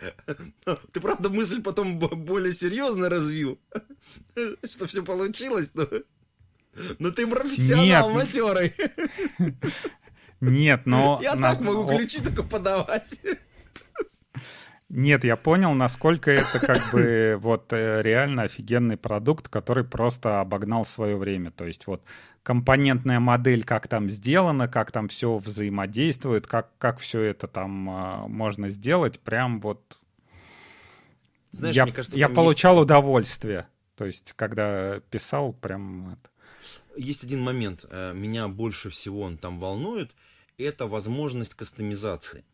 Ты 0.92 1.00
правда 1.00 1.28
мысль 1.28 1.62
потом 1.62 1.98
более 1.98 2.52
серьезно 2.52 3.08
развил, 3.08 3.60
что 4.34 4.86
все 4.86 5.02
получилось, 5.02 5.70
но... 5.74 5.88
Но 6.98 7.10
ты 7.10 7.26
профессионал 7.26 8.10
Нет. 8.10 8.16
матерый. 8.16 8.74
Нет, 10.40 10.82
но... 10.84 11.18
Я 11.22 11.34
так 11.36 11.60
могу 11.60 11.86
ключи 11.88 12.20
только 12.20 12.42
подавать. 12.42 13.20
Нет, 14.88 15.24
я 15.24 15.36
понял, 15.36 15.74
насколько 15.74 16.30
это 16.30 16.60
как 16.60 16.92
бы 16.92 17.36
вот 17.40 17.72
э, 17.72 18.02
реально 18.02 18.42
офигенный 18.42 18.96
продукт, 18.96 19.48
который 19.48 19.82
просто 19.82 20.40
обогнал 20.40 20.84
свое 20.84 21.16
время. 21.16 21.50
То 21.50 21.66
есть 21.66 21.88
вот 21.88 22.02
компонентная 22.44 23.18
модель, 23.18 23.64
как 23.64 23.88
там 23.88 24.08
сделано, 24.08 24.68
как 24.68 24.92
там 24.92 25.08
все 25.08 25.38
взаимодействует, 25.38 26.46
как, 26.46 26.70
как 26.78 27.00
все 27.00 27.20
это 27.22 27.48
там 27.48 27.90
э, 27.90 28.28
можно 28.28 28.68
сделать, 28.68 29.18
прям 29.18 29.60
вот... 29.60 30.00
Знаешь, 31.50 31.74
я, 31.74 31.84
мне 31.84 31.92
кажется, 31.92 32.16
я 32.16 32.28
получал 32.28 32.76
есть... 32.76 32.84
удовольствие. 32.84 33.66
То 33.96 34.04
есть, 34.04 34.34
когда 34.36 35.00
писал, 35.10 35.52
прям... 35.52 36.10
Это... 36.10 36.30
есть 36.96 37.24
один 37.24 37.42
момент, 37.42 37.84
э, 37.90 38.12
меня 38.14 38.46
больше 38.46 38.90
всего 38.90 39.22
он 39.22 39.36
там 39.36 39.58
волнует, 39.58 40.14
это 40.58 40.86
возможность 40.86 41.54
кастомизации. 41.54 42.44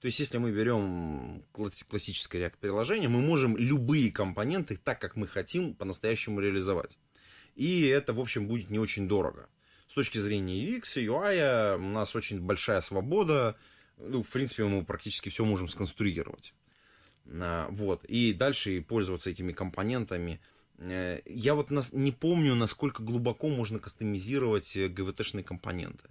То 0.00 0.06
есть, 0.06 0.20
если 0.20 0.38
мы 0.38 0.52
берем 0.52 1.42
классическое 1.52 2.42
React-приложение, 2.42 3.08
мы 3.08 3.20
можем 3.20 3.56
любые 3.56 4.12
компоненты 4.12 4.76
так, 4.76 5.00
как 5.00 5.16
мы 5.16 5.26
хотим, 5.26 5.74
по-настоящему 5.74 6.40
реализовать. 6.40 6.98
И 7.56 7.86
это, 7.86 8.12
в 8.12 8.20
общем, 8.20 8.46
будет 8.46 8.70
не 8.70 8.78
очень 8.78 9.08
дорого. 9.08 9.48
С 9.88 9.94
точки 9.94 10.18
зрения 10.18 10.62
UX 10.64 11.00
и 11.00 11.06
UI 11.06 11.76
у 11.76 11.88
нас 11.88 12.14
очень 12.14 12.40
большая 12.40 12.80
свобода. 12.80 13.56
Ну, 13.96 14.22
в 14.22 14.28
принципе, 14.28 14.64
мы 14.64 14.84
практически 14.84 15.30
все 15.30 15.44
можем 15.44 15.66
сконструировать. 15.66 16.54
А, 17.26 17.66
вот. 17.70 18.04
И 18.04 18.32
дальше 18.32 18.80
пользоваться 18.82 19.30
этими 19.30 19.52
компонентами. 19.52 20.40
Э, 20.78 21.20
я 21.24 21.56
вот 21.56 21.70
не 21.92 22.12
помню, 22.12 22.54
насколько 22.54 23.02
глубоко 23.02 23.48
можно 23.48 23.80
кастомизировать 23.80 24.76
GVT-шные 24.76 25.42
компоненты. 25.42 26.10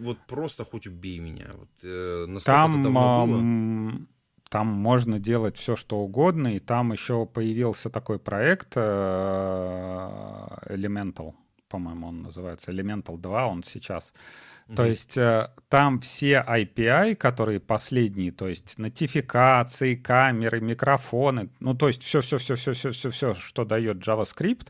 Вот 0.00 0.18
просто 0.26 0.64
хоть 0.64 0.86
убей 0.86 1.18
меня. 1.18 1.50
Вот, 1.54 1.68
э, 1.82 2.26
там, 2.44 2.82
было? 2.82 4.06
Там 4.50 4.66
можно 4.66 5.18
делать 5.18 5.56
все, 5.56 5.74
что 5.74 5.98
угодно, 5.98 6.54
и 6.54 6.58
там 6.58 6.92
еще 6.92 7.26
появился 7.26 7.90
такой 7.90 8.18
проект 8.18 8.74
э, 8.76 8.80
Elemental, 10.68 11.34
по-моему, 11.68 12.08
он 12.08 12.22
называется 12.22 12.70
Elemental 12.70 13.18
2, 13.18 13.48
он 13.48 13.62
сейчас. 13.62 14.12
Mm-hmm. 14.68 14.76
То 14.76 14.84
есть 14.86 15.16
э, 15.16 15.48
там 15.68 16.00
все 16.00 16.44
API, 16.46 17.16
которые 17.16 17.58
последние, 17.58 18.32
то 18.32 18.48
есть 18.48 18.78
нотификации, 18.78 19.94
камеры, 19.94 20.60
микрофоны, 20.60 21.50
ну 21.60 21.74
то 21.74 21.88
есть 21.88 22.02
все-все-все-все-все-все, 22.02 23.34
что 23.34 23.64
дает 23.64 24.06
JavaScript, 24.06 24.68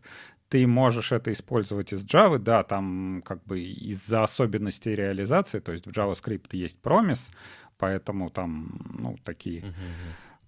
ты 0.55 0.69
можешь 0.69 1.11
это 1.11 1.33
использовать 1.33 1.93
из 1.93 2.05
Java, 2.05 2.39
да, 2.39 2.63
там 2.63 3.23
как 3.27 3.43
бы 3.43 3.61
из-за 3.61 4.23
особенностей 4.23 4.95
реализации, 4.95 5.59
то 5.59 5.73
есть 5.73 5.85
в 5.85 5.91
JavaScript 5.91 6.51
есть 6.53 6.79
промис, 6.81 7.33
поэтому 7.77 8.31
там, 8.31 8.81
ну, 8.97 9.17
такие 9.25 9.63
uh-huh. 9.63 9.73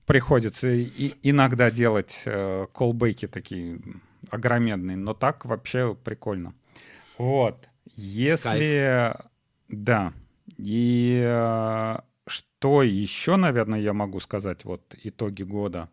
приходится 0.07 0.69
и, 0.69 1.15
иногда 1.25 1.73
делать 1.73 2.23
э, 2.25 2.67
такие 3.33 3.81
огроменные, 4.31 4.97
но 4.97 5.13
так 5.13 5.45
вообще 5.45 5.97
прикольно. 5.97 6.55
Вот. 7.19 7.69
Если... 7.97 9.13
Кайф. 9.13 9.27
Да. 9.69 10.13
И 10.57 11.21
э, 11.21 11.99
что 12.29 12.83
еще, 12.85 13.35
наверное, 13.35 13.81
я 13.81 13.93
могу 13.93 14.21
сказать, 14.21 14.65
вот 14.65 14.95
итоги 15.03 15.43
года. 15.43 15.89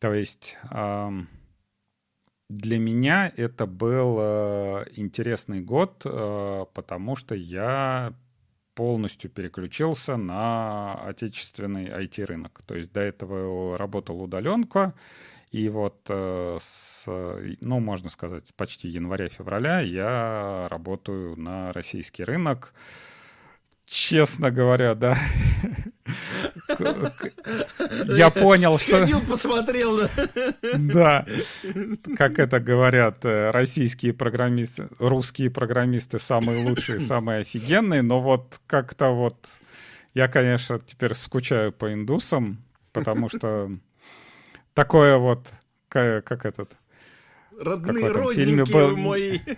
То 0.00 0.12
есть... 0.12 0.58
Э, 0.70 1.10
для 2.52 2.78
меня 2.78 3.32
это 3.36 3.66
был 3.66 4.18
э, 4.20 4.84
интересный 4.96 5.60
год, 5.60 6.02
э, 6.04 6.66
потому 6.74 7.16
что 7.16 7.34
я 7.34 8.12
полностью 8.74 9.30
переключился 9.30 10.16
на 10.16 10.94
отечественный 11.06 11.86
IT-рынок. 11.86 12.62
То 12.66 12.74
есть 12.74 12.92
до 12.92 13.00
этого 13.00 13.76
работал 13.78 14.22
удаленка, 14.22 14.94
и 15.50 15.68
вот 15.68 16.00
э, 16.08 16.58
с, 16.60 17.04
ну, 17.06 17.80
можно 17.80 18.10
сказать, 18.10 18.54
почти 18.54 18.88
января-февраля 18.88 19.80
я 19.80 20.68
работаю 20.70 21.36
на 21.36 21.72
российский 21.72 22.24
рынок. 22.24 22.74
Честно 23.86 24.50
говоря, 24.50 24.94
да. 24.94 25.16
Я 28.16 28.30
понял, 28.30 28.78
что... 28.78 28.98
Сходил, 28.98 29.20
посмотрел. 29.20 30.00
Да. 30.78 31.26
Как 32.16 32.38
это 32.38 32.60
говорят 32.60 33.24
э, 33.24 33.50
российские 33.50 34.12
программисты, 34.12 34.88
русские 34.98 35.50
программисты 35.50 36.18
самые 36.18 36.66
лучшие, 36.66 37.00
самые 37.12 37.40
офигенные, 37.40 38.02
но 38.02 38.20
вот 38.20 38.60
как-то 38.66 39.10
вот... 39.10 39.36
Я, 40.14 40.28
конечно, 40.28 40.78
теперь 40.78 41.14
скучаю 41.14 41.72
по 41.72 41.92
индусам, 41.92 42.62
потому 42.92 43.28
что 43.28 43.70
такое 44.74 45.16
вот, 45.16 45.48
как 45.88 46.44
этот... 46.44 46.70
Родные, 47.58 48.08
родненькие 48.08 48.64
был... 48.64 48.96
мои. 48.96 49.38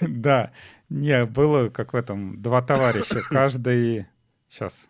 Да, 0.00 0.50
не, 0.88 1.26
было 1.26 1.68
как 1.68 1.92
в 1.92 1.96
этом, 1.96 2.42
два 2.42 2.60
товарища, 2.60 3.22
каждый... 3.30 4.06
Сейчас, 4.48 4.88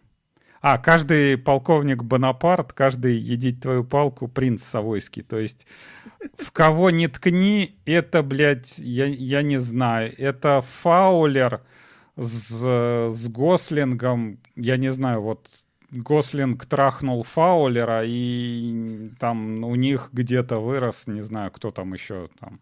а, 0.62 0.78
каждый 0.78 1.36
полковник 1.36 2.04
Бонапарт, 2.04 2.72
каждый 2.72 3.16
едить 3.16 3.60
твою 3.60 3.82
палку 3.82 4.28
принц 4.28 4.62
Савойский. 4.62 5.22
То 5.22 5.40
есть 5.40 5.66
в 6.38 6.52
кого 6.52 6.90
не 6.90 7.08
ткни, 7.08 7.76
это, 7.84 8.22
блядь, 8.22 8.78
я, 8.78 9.06
я 9.06 9.42
не 9.42 9.58
знаю. 9.58 10.14
Это 10.16 10.62
Фаулер 10.82 11.62
с, 12.16 13.10
с 13.10 13.28
Гослингом. 13.28 14.38
Я 14.54 14.76
не 14.76 14.92
знаю, 14.92 15.22
вот 15.22 15.48
Гослинг 15.90 16.64
трахнул 16.66 17.24
Фаулера, 17.24 18.02
и 18.04 19.10
там 19.18 19.64
у 19.64 19.74
них 19.74 20.10
где-то 20.12 20.60
вырос, 20.60 21.08
не 21.08 21.22
знаю, 21.22 21.50
кто 21.50 21.72
там 21.72 21.92
еще 21.92 22.28
там. 22.38 22.60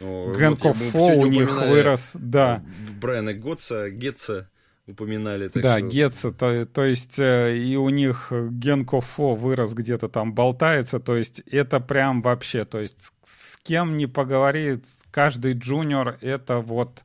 Ну, 0.00 0.32
Гэнков 0.32 0.76
вот 0.76 0.90
Фо 0.90 1.14
у 1.16 1.26
них 1.26 1.48
вырос, 1.48 2.12
да. 2.14 2.64
Брайана 3.00 3.34
Готса, 3.34 3.88
Гетца 3.90 4.50
упоминали. 4.86 5.50
да, 5.54 5.78
что... 5.78 5.86
Гетца, 5.86 6.32
то, 6.32 6.66
то 6.66 6.84
есть 6.84 7.18
э, 7.18 7.56
и 7.56 7.76
у 7.76 7.88
них 7.88 8.32
Генкофо 8.32 9.34
вырос 9.34 9.74
где-то 9.74 10.08
там 10.08 10.34
болтается, 10.34 11.00
то 11.00 11.16
есть 11.16 11.40
это 11.50 11.80
прям 11.80 12.22
вообще, 12.22 12.64
то 12.64 12.80
есть 12.80 13.12
с 13.24 13.56
кем 13.58 13.96
не 13.96 14.06
поговорит, 14.06 14.84
каждый 15.10 15.52
джуниор 15.52 16.18
это 16.20 16.58
вот, 16.58 17.02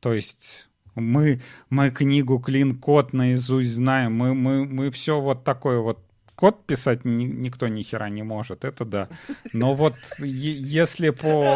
то 0.00 0.12
есть 0.12 0.68
мы, 0.94 1.40
мы 1.70 1.90
книгу 1.90 2.38
Клин 2.38 2.78
Код 2.78 3.12
наизусть 3.12 3.70
знаем, 3.70 4.14
мы, 4.14 4.34
мы, 4.34 4.64
мы 4.64 4.90
все 4.90 5.20
вот 5.20 5.44
такое 5.44 5.80
вот 5.80 5.98
код 6.34 6.66
писать 6.66 7.04
ни, 7.04 7.24
никто 7.24 7.68
ни 7.68 7.82
хера 7.82 8.08
не 8.08 8.22
может, 8.22 8.64
это 8.64 8.84
да. 8.84 9.08
Но 9.52 9.74
вот 9.74 9.94
если 10.18 11.10
по 11.10 11.46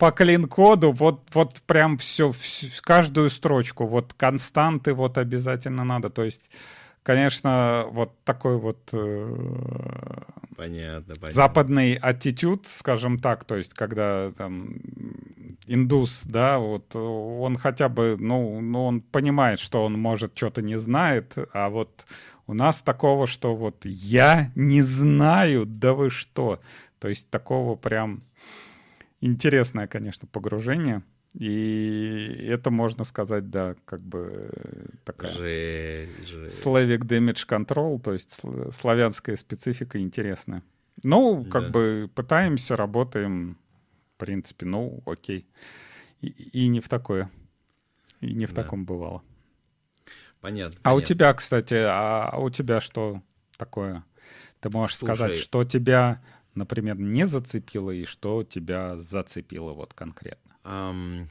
по 0.00 0.12
клин-коду 0.12 0.92
вот, 0.92 1.28
вот 1.34 1.60
прям 1.66 1.98
все, 1.98 2.32
все, 2.32 2.68
каждую 2.80 3.28
строчку, 3.28 3.86
вот 3.86 4.14
константы 4.14 4.94
вот 4.94 5.18
обязательно 5.18 5.84
надо. 5.84 6.08
То 6.08 6.24
есть, 6.24 6.50
конечно, 7.02 7.84
вот 7.90 8.18
такой 8.24 8.56
вот 8.56 8.78
э, 8.94 9.26
понятно, 10.56 11.14
понятно. 11.14 11.32
западный 11.32 11.96
аттитюд, 11.96 12.66
скажем 12.66 13.18
так, 13.18 13.44
то 13.44 13.56
есть, 13.56 13.74
когда 13.74 14.32
там 14.32 14.76
индус, 15.66 16.22
да, 16.24 16.58
вот 16.58 16.96
он 16.96 17.58
хотя 17.58 17.90
бы, 17.90 18.16
ну, 18.18 18.58
ну, 18.62 18.86
он 18.86 19.02
понимает, 19.02 19.60
что 19.60 19.84
он, 19.84 20.00
может, 20.00 20.32
что-то 20.34 20.62
не 20.62 20.78
знает, 20.78 21.34
а 21.52 21.68
вот 21.68 22.06
у 22.46 22.54
нас 22.54 22.80
такого, 22.80 23.26
что 23.26 23.54
вот 23.54 23.84
я 23.84 24.50
не 24.54 24.80
знаю, 24.80 25.66
да 25.66 25.92
вы 25.92 26.08
что. 26.08 26.58
То 27.00 27.08
есть 27.08 27.28
такого 27.30 27.76
прям 27.76 28.22
интересное, 29.20 29.86
конечно, 29.86 30.26
погружение. 30.26 31.02
И 31.34 32.46
это 32.48 32.70
можно 32.70 33.04
сказать, 33.04 33.50
да, 33.50 33.76
как 33.84 34.00
бы 34.00 34.50
такая 35.04 35.30
жесть, 35.30 36.28
жесть. 36.28 36.66
Slavic 36.66 37.00
Damage 37.00 37.46
Control, 37.46 38.00
то 38.00 38.12
есть 38.12 38.40
славянская 38.72 39.36
специфика 39.36 40.00
интересная. 40.00 40.64
Ну, 41.04 41.44
как 41.44 41.64
да. 41.64 41.70
бы 41.70 42.10
пытаемся, 42.14 42.76
работаем, 42.76 43.56
в 44.16 44.18
принципе, 44.18 44.66
ну, 44.66 45.02
окей. 45.06 45.46
И, 46.20 46.28
и 46.28 46.68
не 46.68 46.80
в 46.80 46.88
такое. 46.88 47.30
И 48.20 48.34
не 48.34 48.46
в 48.46 48.52
да. 48.52 48.64
таком 48.64 48.84
бывало. 48.84 49.22
Понятно. 50.40 50.78
А 50.82 50.90
понятно. 50.90 50.94
у 50.94 51.00
тебя, 51.06 51.34
кстати, 51.34 51.74
а, 51.74 52.28
а 52.32 52.38
у 52.40 52.50
тебя 52.50 52.80
что 52.80 53.22
такое? 53.56 54.04
Ты 54.60 54.68
можешь 54.70 54.96
Слушай, 54.96 55.14
сказать, 55.14 55.38
что 55.38 55.64
тебя 55.64 56.22
например, 56.54 56.98
не 56.98 57.26
зацепило 57.26 57.90
и 57.90 58.04
что 58.04 58.44
тебя 58.44 58.96
зацепило 58.96 59.72
вот 59.72 59.94
конкретно? 59.94 60.56
Um, 60.64 61.28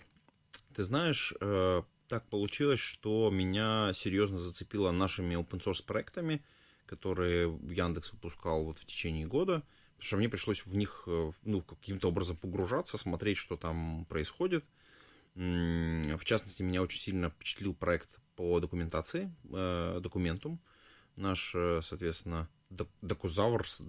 ты 0.74 0.84
знаешь, 0.84 1.34
э, 1.40 1.84
так 2.08 2.28
получилось, 2.30 2.80
что 2.80 3.30
меня 3.30 3.92
серьезно 3.94 4.38
зацепило 4.38 4.92
нашими 4.92 5.36
open 5.36 5.64
source 5.64 5.86
проектами, 5.86 6.44
которые 6.86 7.56
Яндекс 7.70 8.12
выпускал 8.14 8.66
вот 8.66 8.80
в 8.80 8.86
течение 8.86 9.28
года, 9.28 9.64
потому 9.96 10.08
что 10.08 10.18
мне 10.18 10.30
пришлось 10.30 10.66
в 10.66 10.76
них 10.76 11.04
э, 11.08 11.32
ну, 11.44 11.62
каким-то 11.62 12.08
образом 12.08 12.38
погружаться, 12.38 12.98
смотреть, 12.98 13.38
что 13.38 13.58
там 13.58 14.06
происходит. 14.06 14.66
В 15.36 16.26
частности, 16.26 16.64
меня 16.64 16.82
очень 16.82 17.00
сильно 17.00 17.30
впечатлил 17.30 17.74
проект 17.74 18.20
по 18.36 18.60
документации, 18.60 19.34
э, 19.52 20.00
документум. 20.02 20.60
Наш, 21.16 21.54
э, 21.54 21.82
соответственно, 21.84 22.50
Докузаурус, 23.02 23.82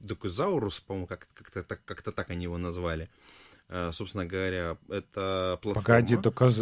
Докузаурус, 0.00 0.80
по-моему, 0.80 1.06
как-то 1.06 1.44
как 1.44 1.66
так, 1.66 1.84
как 1.84 2.02
так 2.02 2.30
они 2.30 2.44
его 2.44 2.58
назвали. 2.58 3.08
Э, 3.68 3.90
собственно 3.92 4.26
говоря, 4.26 4.76
это 4.88 5.58
платформа... 5.62 5.82
Погоди, 5.82 6.16
Докуз... 6.16 6.60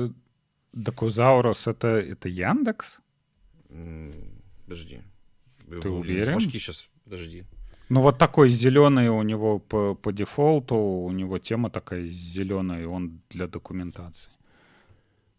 Докузаурус 0.73 1.67
это, 1.67 1.89
это 1.89 2.29
Яндекс? 2.29 2.99
Подожди. 4.65 5.03
Ты 5.83 5.89
уверен? 5.89 6.35
Башки 6.35 6.59
сейчас, 6.59 6.89
подожди. 7.05 7.45
Ну 7.89 8.01
вот 8.01 8.19
такой 8.19 8.49
зеленый 8.49 9.09
у 9.09 9.23
него 9.23 9.59
по, 9.59 9.95
по 9.95 10.13
дефолту, 10.13 10.77
у 10.77 11.11
него 11.13 11.39
тема 11.39 11.71
такая 11.71 12.09
зеленая, 12.09 12.87
он 12.87 13.21
для 13.31 13.47
документации. 13.47 14.31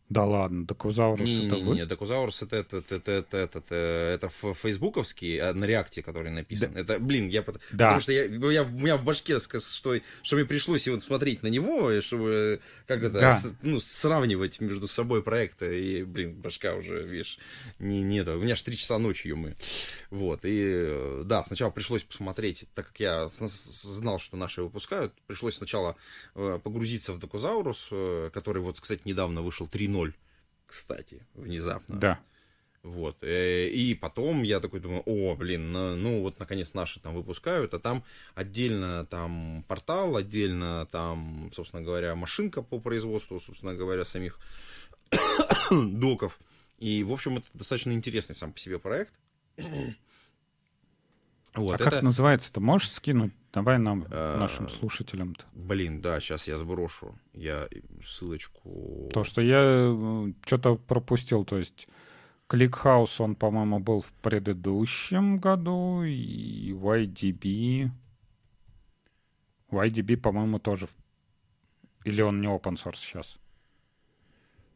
Да 0.07 0.23
ладно, 0.23 0.67
Докузаурус 0.67 1.27
не, 1.27 1.47
это 1.47 1.55
не, 1.55 1.63
вы? 1.63 1.75
Не, 1.75 1.85
Докузаурус 1.87 2.43
это, 2.43 2.57
это, 2.57 2.77
это, 2.77 2.95
это, 2.95 3.11
это, 3.11 3.37
это, 3.37 3.57
это, 3.57 3.75
это 3.75 4.29
фейсбуковский, 4.29 5.39
а 5.39 5.51
на 5.53 5.65
реакте, 5.65 6.03
который 6.03 6.29
написан. 6.29 6.73
Да. 6.73 6.81
Это, 6.81 6.99
блин, 6.99 7.27
я, 7.27 7.41
да. 7.41 7.53
потому 7.71 7.99
что 8.01 8.11
я, 8.11 8.25
я, 8.25 8.63
у 8.63 8.69
меня 8.69 8.97
в 8.97 9.03
башке, 9.03 9.39
что, 9.39 9.59
что 10.21 10.35
мне 10.35 10.45
пришлось 10.45 10.87
вот 10.87 11.01
смотреть 11.01 11.41
на 11.41 11.47
него, 11.47 11.99
чтобы 12.01 12.59
как 12.85 13.01
это, 13.01 13.19
да. 13.19 13.37
с, 13.37 13.51
ну, 13.63 13.79
сравнивать 13.79 14.61
между 14.61 14.87
собой 14.87 15.23
проекты, 15.23 15.81
и, 15.81 16.03
блин, 16.03 16.35
башка 16.35 16.75
уже, 16.75 17.01
видишь, 17.01 17.39
не, 17.79 18.03
не 18.03 18.19
это, 18.19 18.37
у 18.37 18.41
меня 18.41 18.53
аж 18.53 18.61
три 18.61 18.77
часа 18.77 18.99
ночи 18.99 19.29
мы. 19.29 19.55
Вот, 20.11 20.41
и 20.43 21.23
да, 21.25 21.43
сначала 21.43 21.71
пришлось 21.71 22.03
посмотреть, 22.03 22.67
так 22.75 22.87
как 22.89 22.99
я 22.99 23.27
знал, 23.29 24.19
что 24.19 24.37
наши 24.37 24.61
выпускают, 24.61 25.13
пришлось 25.25 25.55
сначала 25.55 25.95
э, 26.35 26.59
погрузиться 26.63 27.11
в 27.11 27.17
Докузаурус, 27.17 27.87
э, 27.89 28.29
который 28.31 28.61
вот, 28.61 28.79
кстати, 28.79 29.01
недавно 29.05 29.41
вышел 29.41 29.67
3 29.67 29.95
0, 29.95 30.04
кстати, 30.65 31.25
внезапно. 31.33 31.99
Да. 31.99 32.19
Вот. 32.85 33.17
Э, 33.23 33.67
и 33.67 33.95
потом 33.95 34.43
я 34.43 34.59
такой 34.59 34.79
думаю, 34.79 35.01
о, 35.07 35.35
блин, 35.35 35.71
ну, 35.71 35.95
ну 35.95 36.21
вот 36.21 36.39
наконец 36.39 36.75
наши 36.75 36.99
там 36.99 37.15
выпускают, 37.15 37.73
а 37.73 37.79
там 37.79 38.03
отдельно 38.35 39.05
там 39.07 39.65
портал, 39.67 40.17
отдельно 40.17 40.87
там, 40.91 41.49
собственно 41.51 41.81
говоря, 41.81 42.13
машинка 42.15 42.61
по 42.61 42.79
производству, 42.79 43.39
собственно 43.39 43.73
говоря, 43.73 44.05
самих 44.05 44.39
доков. 45.71 46.39
И, 46.77 47.03
в 47.03 47.11
общем, 47.11 47.37
это 47.37 47.47
достаточно 47.53 47.91
интересный 47.91 48.35
сам 48.35 48.53
по 48.53 48.59
себе 48.59 48.77
проект. 48.77 49.13
Вот, 51.55 51.73
а 51.73 51.75
это... 51.75 51.83
как 51.91 52.03
называется-то? 52.03 52.59
Можешь 52.59 52.91
скинуть? 52.91 53.33
Давай 53.53 53.77
нам, 53.77 54.05
а, 54.09 54.37
нашим 54.37 54.67
слушателям-то. 54.67 55.45
Блин, 55.53 56.01
да, 56.01 56.19
сейчас 56.19 56.47
я 56.47 56.57
сброшу. 56.57 57.17
Я 57.33 57.67
ссылочку... 58.03 59.09
То, 59.13 59.23
что 59.23 59.41
я 59.41 59.95
э, 59.97 60.33
что-то 60.45 60.75
пропустил, 60.75 61.45
то 61.45 61.57
есть... 61.57 61.87
Кликхаус, 62.47 63.21
он, 63.21 63.35
по-моему, 63.35 63.79
был 63.79 64.01
в 64.01 64.11
предыдущем 64.21 65.39
году, 65.39 66.03
и 66.03 66.71
YDB... 66.73 67.89
YDB, 69.71 70.17
по-моему, 70.17 70.59
тоже... 70.59 70.87
Или 72.03 72.21
он 72.21 72.41
не 72.41 72.47
open 72.47 72.75
source 72.75 72.97
сейчас? 72.97 73.37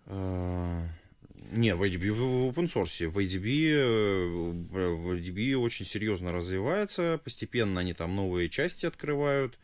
А, 0.08 0.86
не, 1.52 1.76
в 1.76 1.82
IDB 1.82 2.12
в 2.12 2.22
open 2.50 2.66
source. 2.66 3.08
В 3.08 3.18
IDB, 3.18 3.72
э, 3.72 4.26
в 4.28 5.14
IDB 5.14 5.56
очень 5.56 5.86
серьезно 5.86 6.32
развивается. 6.32 7.20
Постепенно 7.24 7.82
они 7.82 7.94
там 7.94 8.16
новые 8.16 8.50
части 8.50 8.86
открывают. 8.86 9.58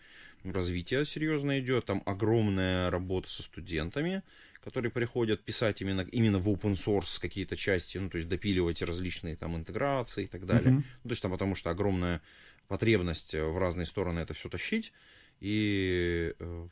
Развитие 0.44 1.06
серьезно 1.06 1.60
идет. 1.60 1.86
Там 1.86 2.02
огромная 2.06 2.90
работа 2.90 3.30
со 3.30 3.44
студентами, 3.44 4.24
которые 4.64 4.92
приходят 4.92 5.44
писать 5.44 5.82
именно, 5.82 6.02
именно 6.12 6.40
в 6.40 6.50
open 6.50 6.74
source 6.74 7.22
какие-то 7.22 7.56
части, 7.56 8.00
ну, 8.00 8.10
то 8.10 8.18
есть 8.18 8.30
допиливать 8.30 8.82
различные 8.82 9.36
там 9.36 9.56
интеграции 9.56 10.24
и 10.24 10.28
так 10.28 10.48
далее. 10.48 10.72
Mm-hmm. 10.72 10.84
Ну, 11.04 11.10
то 11.10 11.12
есть 11.12 11.22
там 11.22 11.32
потому 11.32 11.56
что 11.56 11.70
огромная 11.70 12.22
потребность 12.68 13.36
в 13.36 13.60
разные 13.60 13.86
стороны 13.86 14.22
это 14.22 14.34
все 14.34 14.50
тащить. 14.50 14.92
И 15.40 16.34
э, 16.40 16.68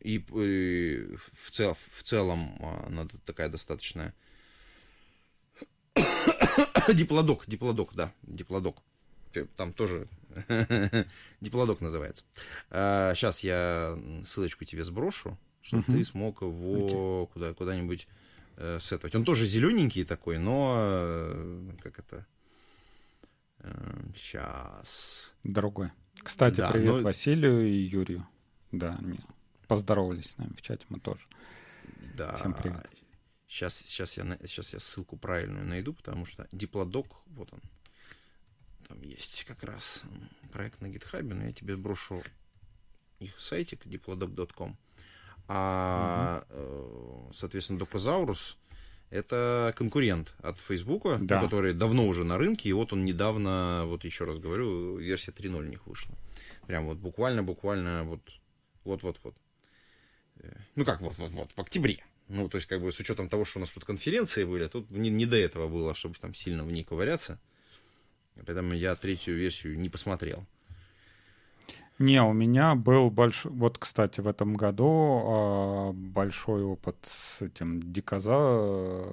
и, 0.00 0.16
и 0.16 1.16
в, 1.16 1.50
цел, 1.50 1.76
в 1.96 2.02
целом 2.02 2.56
она 2.86 3.06
такая 3.24 3.48
достаточная... 3.48 4.14
диплодок, 6.94 7.44
диплодок, 7.46 7.94
да, 7.94 8.12
диплодок. 8.22 8.78
Там 9.56 9.72
тоже 9.72 10.08
диплодок 11.40 11.80
называется. 11.80 12.24
А, 12.70 13.14
сейчас 13.14 13.40
я 13.40 13.98
ссылочку 14.24 14.64
тебе 14.64 14.84
сброшу, 14.84 15.38
чтобы 15.62 15.84
ты 15.84 16.04
смог 16.04 16.42
его 16.42 17.24
okay. 17.24 17.32
куда, 17.32 17.54
куда-нибудь 17.54 18.08
э, 18.56 18.78
сетовать. 18.80 19.14
Он 19.14 19.24
тоже 19.24 19.46
зелененький 19.46 20.04
такой, 20.04 20.38
но 20.38 20.74
э, 20.76 21.72
как 21.80 21.98
это... 21.98 22.26
Э, 23.58 24.00
сейчас. 24.16 25.34
Другой. 25.44 25.90
Кстати, 26.22 26.56
да, 26.56 26.70
привет 26.70 26.96
но... 26.96 27.02
Василию 27.02 27.66
и 27.66 27.72
Юрию. 27.72 28.26
Да, 28.72 28.96
они 28.98 29.20
поздоровались 29.66 30.30
с 30.30 30.38
нами 30.38 30.52
в 30.54 30.62
чате, 30.62 30.84
мы 30.88 31.00
тоже. 31.00 31.24
Да. 32.16 32.34
Всем 32.36 32.54
привет. 32.54 32.90
Сейчас, 33.46 33.76
сейчас, 33.76 34.16
я, 34.16 34.24
сейчас 34.46 34.72
я 34.72 34.78
ссылку 34.78 35.16
правильную 35.16 35.66
найду, 35.66 35.92
потому 35.92 36.24
что 36.24 36.46
диплодок, 36.52 37.06
вот 37.26 37.52
он, 37.52 37.60
там 38.86 39.02
есть 39.02 39.44
как 39.44 39.64
раз 39.64 40.04
проект 40.52 40.80
на 40.80 40.88
гитхабе, 40.88 41.34
но 41.34 41.44
я 41.44 41.52
тебе 41.52 41.76
сброшу 41.76 42.22
их 43.18 43.38
сайтик 43.40 43.86
diplodok.com. 43.86 44.76
А, 45.48 46.44
угу. 46.48 47.32
соответственно, 47.32 47.78
Docosaurus 47.78 48.56
это 49.10 49.74
конкурент 49.76 50.32
от 50.40 50.58
Фейсбука, 50.58 51.18
да. 51.20 51.42
который 51.42 51.74
давно 51.74 52.06
уже 52.06 52.22
на 52.22 52.38
рынке, 52.38 52.68
и 52.68 52.72
вот 52.72 52.92
он 52.92 53.04
недавно, 53.04 53.82
вот 53.86 54.04
еще 54.04 54.24
раз 54.24 54.38
говорю, 54.38 54.98
версия 54.98 55.32
3.0 55.32 55.58
у 55.58 55.62
них 55.62 55.86
вышла. 55.88 56.14
Прям 56.68 56.86
вот 56.86 56.98
буквально-буквально 56.98 58.04
вот 58.04 58.20
вот-вот-вот. 58.84 59.36
Э, 60.36 60.52
ну 60.76 60.84
как 60.84 61.00
вот-вот-вот, 61.00 61.52
в 61.54 61.60
октябре. 61.60 62.04
Ну, 62.28 62.48
то 62.48 62.58
есть, 62.58 62.68
как 62.68 62.80
бы, 62.80 62.92
с 62.92 63.00
учетом 63.00 63.28
того, 63.28 63.44
что 63.44 63.58
у 63.58 63.60
нас 63.60 63.70
тут 63.70 63.84
конференции 63.84 64.44
были, 64.44 64.68
тут 64.68 64.90
не, 64.92 65.10
не 65.10 65.26
до 65.26 65.36
этого 65.36 65.66
было, 65.66 65.96
чтобы 65.96 66.14
там 66.14 66.32
сильно 66.32 66.62
в 66.62 66.70
ней 66.70 66.84
ковыряться. 66.84 67.40
Поэтому 68.46 68.72
я 68.72 68.94
третью 68.94 69.36
версию 69.36 69.78
не 69.78 69.88
посмотрел. 69.88 70.46
Не, 71.98 72.22
у 72.22 72.32
меня 72.32 72.76
был 72.76 73.10
большой... 73.10 73.52
Вот, 73.52 73.78
кстати, 73.78 74.20
в 74.20 74.26
этом 74.26 74.54
году 74.54 75.90
э, 75.90 75.92
большой 75.92 76.62
опыт 76.62 76.96
с 77.02 77.42
этим 77.42 77.92
дикоза... 77.92 79.06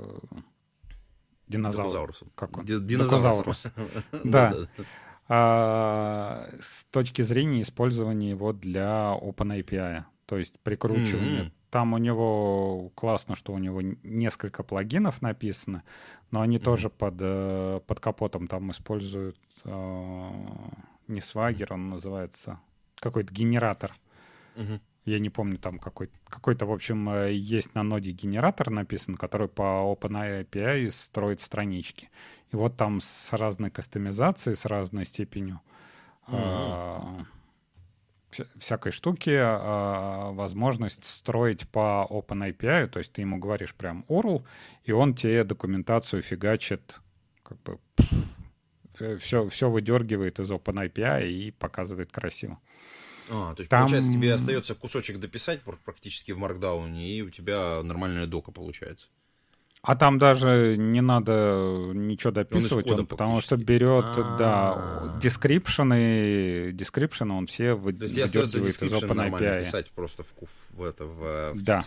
Динозавром. 1.48 2.14
Как 2.36 2.58
он? 2.58 2.66
Динозаврус. 2.66 3.68
Да. 4.24 4.56
А, 5.30 6.50
с 6.60 6.86
точки 6.86 7.22
зрения 7.22 7.62
использования 7.62 8.30
его 8.30 8.54
для 8.54 9.18
OpenAPI, 9.20 10.04
то 10.26 10.38
есть 10.38 10.60
прикручивания. 10.60 11.44
Mm-hmm. 11.44 11.52
Там 11.70 11.94
у 11.94 11.98
него 11.98 12.92
классно, 12.96 13.36
что 13.36 13.52
у 13.52 13.58
него 13.58 13.82
несколько 13.82 14.64
плагинов 14.64 15.22
написано, 15.22 15.84
но 16.32 16.42
они 16.42 16.58
mm-hmm. 16.58 16.64
тоже 16.64 16.90
под, 16.90 17.16
э, 17.20 17.82
под 17.86 18.00
капотом 18.00 18.48
там 18.48 18.72
используют 18.72 19.38
э, 19.66 20.30
не 21.08 21.20
Swagger, 21.20 21.74
он 21.74 21.90
называется, 21.90 22.60
какой-то 22.96 23.34
генератор. 23.34 23.94
Mm-hmm. 24.56 24.80
Я 25.08 25.20
не 25.20 25.30
помню, 25.30 25.58
там 25.58 25.80
какой- 25.80 26.10
какой-то, 26.28 26.66
в 26.66 26.72
общем, 26.72 27.10
э, 27.10 27.32
есть 27.32 27.76
на 27.76 27.84
ноде 27.84 28.12
генератор 28.12 28.70
написан, 28.70 29.16
который 29.16 29.48
по 29.48 29.96
OpenAPI 29.96 30.92
строит 30.92 31.40
странички. 31.40 32.10
И 32.52 32.58
вот 32.58 32.76
там 32.76 33.00
с 33.00 33.30
разной 33.32 33.70
кастомизацией, 33.72 34.58
с 34.58 34.66
разной 34.66 35.06
степенью 35.06 35.62
mm-hmm. 36.28 37.26
э, 38.32 38.44
всякой 38.60 38.92
штуки 38.92 39.30
э, 39.30 40.34
возможность 40.34 41.06
строить 41.06 41.70
по 41.70 42.06
OpenAPI, 42.10 42.88
то 42.88 43.00
есть 43.00 43.14
ты 43.14 43.22
ему 43.22 43.38
говоришь 43.38 43.76
прям 43.76 44.04
URL, 44.10 44.44
и 44.84 44.92
он 44.92 45.14
тебе 45.14 45.46
документацию 45.46 46.22
фигачит, 46.22 47.00
как 47.44 47.58
бы 47.64 47.80
все, 49.20 49.48
все 49.48 49.70
выдергивает 49.70 50.40
из 50.40 50.52
OpenAPI 50.52 51.30
и 51.30 51.52
показывает 51.52 52.12
красиво. 52.12 52.60
А, 53.30 53.54
то 53.54 53.62
есть, 53.62 53.70
Там... 53.70 53.82
получается, 53.82 54.12
тебе 54.12 54.34
остается 54.34 54.76
кусочек 54.76 55.20
дописать 55.20 55.62
практически 55.84 56.32
в 56.32 56.44
Markdown, 56.44 56.98
и 56.98 57.22
у 57.22 57.30
тебя 57.30 57.82
нормальная 57.84 58.28
дока 58.28 58.52
получается. 58.52 59.08
А 59.82 59.96
там 59.96 60.18
даже 60.18 60.76
не 60.78 61.02
надо 61.02 61.92
ничего 61.94 62.32
дописывать, 62.32 62.88
он, 62.88 63.02
он 63.02 63.06
потому 63.06 63.42
что 63.42 63.58
берет, 63.58 64.06
А-а-а. 64.06 64.38
да, 64.38 65.20
description, 65.22 66.72
description 66.72 67.32
он 67.32 67.46
все 67.46 67.74
выдергивает 67.74 68.54
из 68.54 68.82
OpenAPI. 68.82 69.60
писать 69.60 69.92
просто 69.92 70.24
в, 70.24 70.34
в, 70.72 70.84
это, 70.84 71.06
в, 71.06 71.54
в 71.54 71.64
да. 71.64 71.84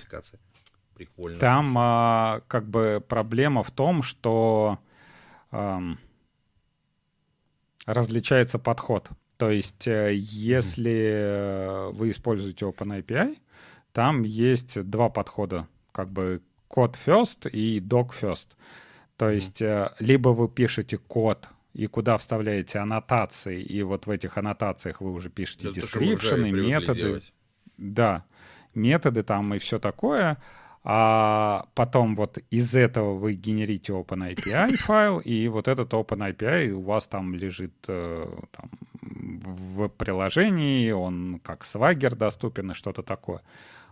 Прикольно. 0.94 1.38
Там 1.38 1.74
а, 1.78 2.42
как 2.46 2.68
бы 2.68 3.02
проблема 3.06 3.62
в 3.62 3.70
том, 3.70 4.02
что 4.02 4.78
а, 5.50 5.80
различается 7.86 8.58
подход. 8.58 9.08
То 9.41 9.51
есть, 9.51 9.88
э, 9.88 10.12
если 10.14 11.91
вы 11.93 12.11
используете 12.11 12.66
OpenAPI, 12.66 13.38
там 13.93 14.22
есть 14.22 14.82
два 14.82 15.09
подхода, 15.09 15.66
как 15.93 16.11
бы 16.11 16.43
код 16.68 16.99
first 17.07 17.49
и 17.49 17.80
doc 17.80 18.11
first. 18.20 18.49
То 19.16 19.30
есть, 19.30 19.62
mm 19.62 19.95
либо 19.99 20.28
вы 20.28 20.49
пишете 20.49 20.99
код, 20.99 21.49
и 21.72 21.86
куда 21.86 22.18
вставляете 22.18 22.80
аннотации, 22.80 23.62
и 23.62 23.82
вот 23.82 24.07
в 24.07 24.11
этих 24.11 24.36
аннотациях 24.36 25.01
вы 25.01 25.11
уже 25.11 25.30
пишете 25.30 25.70
да, 25.70 25.80
description, 25.80 26.51
методы. 26.51 27.01
Делать. 27.01 27.32
Да, 27.78 28.24
методы 28.74 29.22
там 29.22 29.55
и 29.55 29.59
все 29.59 29.78
такое. 29.78 30.36
а 30.84 31.64
потом 31.74 32.14
вот 32.14 32.38
из 32.51 32.74
этого 32.74 33.14
вы 33.14 33.32
генерите 33.32 33.95
OpenAPI 33.95 34.76
файл, 34.76 35.18
и 35.20 35.49
вот 35.49 35.66
этот 35.66 35.95
OpenAPI 35.95 36.72
у 36.72 36.82
вас 36.82 37.07
там 37.07 37.34
лежит 37.34 37.74
э, 37.88 38.26
там, 38.53 38.70
в 39.03 39.88
приложении, 39.88 40.90
он 40.90 41.40
как 41.42 41.62
Swagger 41.62 42.14
доступен 42.14 42.70
и 42.70 42.74
что-то 42.74 43.03
такое. 43.03 43.42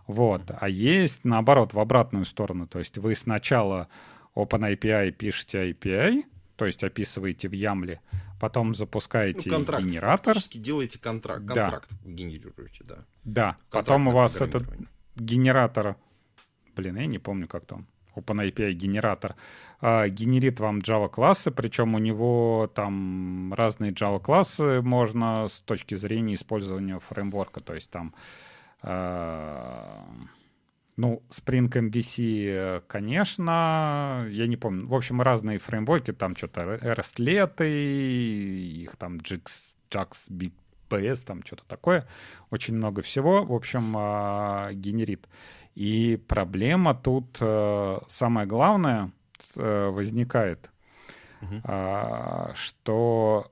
Вот. 0.07 0.43
А 0.59 0.69
есть, 0.69 1.23
наоборот, 1.23 1.73
в 1.73 1.79
обратную 1.79 2.25
сторону. 2.25 2.67
То 2.67 2.79
есть 2.79 2.97
вы 2.97 3.15
сначала 3.15 3.87
OpenAPI 4.35 5.11
пишете 5.11 5.71
API, 5.71 6.23
то 6.55 6.65
есть 6.65 6.83
описываете 6.83 7.47
в 7.47 7.53
Ямле, 7.53 8.01
потом 8.39 8.75
запускаете 8.75 9.49
ну, 9.49 9.57
контракт, 9.57 9.83
генератор. 9.83 10.37
делаете 10.53 10.99
контракт, 10.99 11.45
контракт 11.45 11.89
да. 11.89 12.11
генерируете, 12.11 12.83
да. 12.83 13.05
Да, 13.23 13.57
потом 13.69 14.07
у 14.07 14.11
вас 14.11 14.41
этот 14.41 14.63
генератор 15.15 15.95
блин, 16.79 16.95
я 16.97 17.05
не 17.07 17.19
помню, 17.19 17.47
как 17.47 17.65
там, 17.65 17.87
OpenAPI 18.15 18.71
генератор, 18.71 19.35
а, 19.81 20.07
генерит 20.07 20.59
вам 20.59 20.79
Java 20.79 21.09
классы, 21.09 21.51
причем 21.51 21.95
у 21.95 21.99
него 21.99 22.71
там 22.73 23.53
разные 23.53 23.91
Java 23.91 24.19
классы 24.19 24.81
можно 24.81 25.47
с 25.47 25.59
точки 25.61 25.95
зрения 25.95 26.35
использования 26.35 26.99
фреймворка, 26.99 27.59
то 27.59 27.73
есть 27.73 27.89
там 27.89 28.13
а, 28.81 30.05
ну, 30.99 31.23
Spring 31.29 31.69
MVC, 31.69 32.83
конечно, 32.87 34.27
я 34.29 34.47
не 34.47 34.57
помню. 34.57 34.85
В 34.85 34.93
общем, 34.93 35.21
разные 35.21 35.57
фреймворки, 35.57 36.11
там 36.11 36.35
что-то 36.35 36.75
REST-леты, 36.75 37.69
их 37.71 38.97
там 38.97 39.17
JAX, 39.17 39.43
JAX, 39.89 40.29
BPS, 40.29 41.23
там 41.25 41.41
что-то 41.45 41.63
такое. 41.67 42.05
Очень 42.49 42.75
много 42.75 43.01
всего. 43.01 43.45
В 43.45 43.53
общем, 43.53 43.93
а, 43.95 44.73
генерит. 44.73 45.29
И 45.79 46.17
проблема 46.27 46.93
тут, 46.93 47.37
э, 47.39 47.99
самое 48.07 48.45
главное, 48.45 49.13
э, 49.55 49.87
возникает, 49.87 50.69
угу. 51.41 51.61
что, 52.53 53.49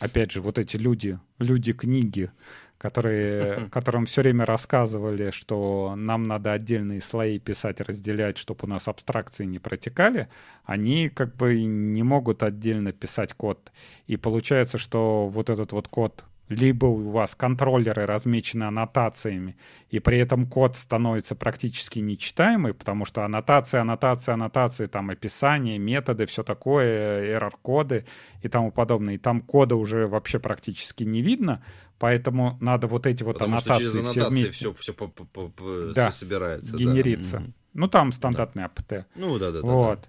опять 0.00 0.32
же, 0.32 0.40
вот 0.40 0.58
эти 0.58 0.78
люди, 0.78 1.18
люди-книги, 1.38 2.30
которые, 2.78 3.68
которым 3.70 4.06
все 4.06 4.22
время 4.22 4.46
рассказывали, 4.46 5.32
что 5.32 5.96
нам 5.96 6.22
надо 6.22 6.52
отдельные 6.52 7.02
слои 7.02 7.38
писать, 7.38 7.82
разделять, 7.82 8.38
чтобы 8.38 8.60
у 8.62 8.70
нас 8.70 8.88
абстракции 8.88 9.44
не 9.44 9.58
протекали, 9.58 10.28
они 10.64 11.10
как 11.10 11.36
бы 11.36 11.62
не 11.62 12.02
могут 12.02 12.42
отдельно 12.42 12.92
писать 12.92 13.34
код. 13.34 13.70
И 14.06 14.16
получается, 14.16 14.78
что 14.78 15.28
вот 15.28 15.50
этот 15.50 15.72
вот 15.72 15.88
код 15.88 16.24
либо 16.50 16.86
у 16.86 17.10
вас 17.10 17.36
контроллеры 17.36 18.06
размечены 18.06 18.64
аннотациями, 18.64 19.56
и 19.88 20.00
при 20.00 20.18
этом 20.18 20.46
код 20.46 20.76
становится 20.76 21.36
практически 21.36 22.00
нечитаемый, 22.00 22.74
потому 22.74 23.04
что 23.04 23.24
аннотации, 23.24 23.78
аннотации, 23.78 24.32
аннотации, 24.32 24.86
там 24.86 25.10
описание, 25.10 25.78
методы, 25.78 26.26
все 26.26 26.42
такое, 26.42 27.38
error-коды 27.38 28.04
и 28.42 28.48
тому 28.48 28.72
подобное. 28.72 29.14
И 29.14 29.18
там 29.18 29.40
кода 29.40 29.76
уже 29.76 30.08
вообще 30.08 30.40
практически 30.40 31.04
не 31.04 31.22
видно, 31.22 31.62
поэтому 32.00 32.58
надо 32.60 32.88
вот 32.88 33.06
эти 33.06 33.22
вот 33.22 33.34
потому 33.34 33.52
аннотации, 33.52 33.84
что 33.86 33.94
через 33.94 33.94
аннотации 33.94 34.20
все 34.20 34.28
вместе. 34.28 34.52
Все, 34.52 34.74
все, 34.74 34.92
по, 34.92 35.06
по, 35.06 35.48
по, 35.48 35.92
да, 35.94 36.10
собирается. 36.10 36.76
Генерится. 36.76 37.38
Да. 37.38 37.46
Ну, 37.74 37.88
там 37.88 38.10
стандартный 38.10 38.64
да. 38.64 38.68
APT. 38.68 39.04
Ну, 39.14 39.38
да, 39.38 39.52
да, 39.52 39.60
вот. 39.60 40.00
да. 40.02 40.08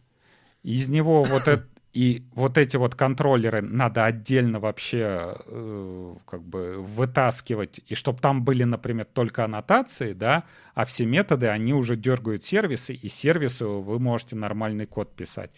Из 0.63 0.89
него 0.89 1.23
вот 1.23 1.47
это 1.47 1.67
и 1.93 2.23
вот 2.33 2.57
эти 2.57 2.77
вот 2.77 2.95
контроллеры 2.95 3.61
надо 3.61 4.05
отдельно 4.05 4.59
вообще 4.59 5.35
э, 5.45 6.15
как 6.25 6.41
бы 6.41 6.77
вытаскивать, 6.77 7.81
и 7.85 7.95
чтобы 7.95 8.19
там 8.19 8.43
были, 8.43 8.63
например, 8.63 9.05
только 9.05 9.43
аннотации, 9.43 10.13
да, 10.13 10.45
а 10.73 10.85
все 10.85 11.05
методы, 11.05 11.47
они 11.47 11.73
уже 11.73 11.97
дергают 11.97 12.43
сервисы, 12.43 12.93
и 12.93 13.09
сервисы 13.09 13.65
вы 13.65 13.99
можете 13.99 14.37
нормальный 14.37 14.85
код 14.85 15.13
писать. 15.13 15.51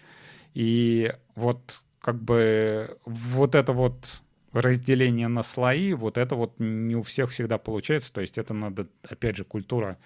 И 0.56 1.14
вот 1.36 1.82
как 2.02 2.22
бы 2.22 2.98
вот 3.06 3.54
это 3.54 3.72
вот 3.72 4.24
разделение 4.54 5.28
на 5.28 5.44
слои, 5.44 5.94
вот 5.94 6.18
это 6.18 6.36
вот 6.36 6.56
не 6.60 6.96
у 6.96 7.04
всех 7.04 7.30
всегда 7.30 7.60
получается, 7.60 8.12
то 8.12 8.22
есть 8.22 8.40
это 8.40 8.56
надо, 8.56 8.88
опять 9.04 9.36
же, 9.36 9.44
культура 9.44 9.98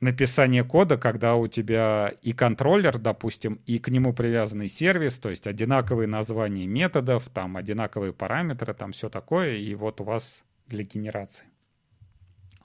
написание 0.00 0.64
кода, 0.64 0.96
когда 0.96 1.34
у 1.34 1.48
тебя 1.48 2.14
и 2.22 2.32
контроллер, 2.32 2.98
допустим, 2.98 3.60
и 3.66 3.78
к 3.78 3.88
нему 3.88 4.12
привязанный 4.12 4.68
сервис, 4.68 5.18
то 5.18 5.30
есть 5.30 5.46
одинаковые 5.46 6.06
названия 6.06 6.66
методов, 6.66 7.28
там 7.28 7.56
одинаковые 7.56 8.12
параметры, 8.12 8.74
там 8.74 8.92
все 8.92 9.08
такое, 9.08 9.56
и 9.56 9.74
вот 9.74 10.00
у 10.00 10.04
вас 10.04 10.44
для 10.66 10.84
генерации. 10.84 11.46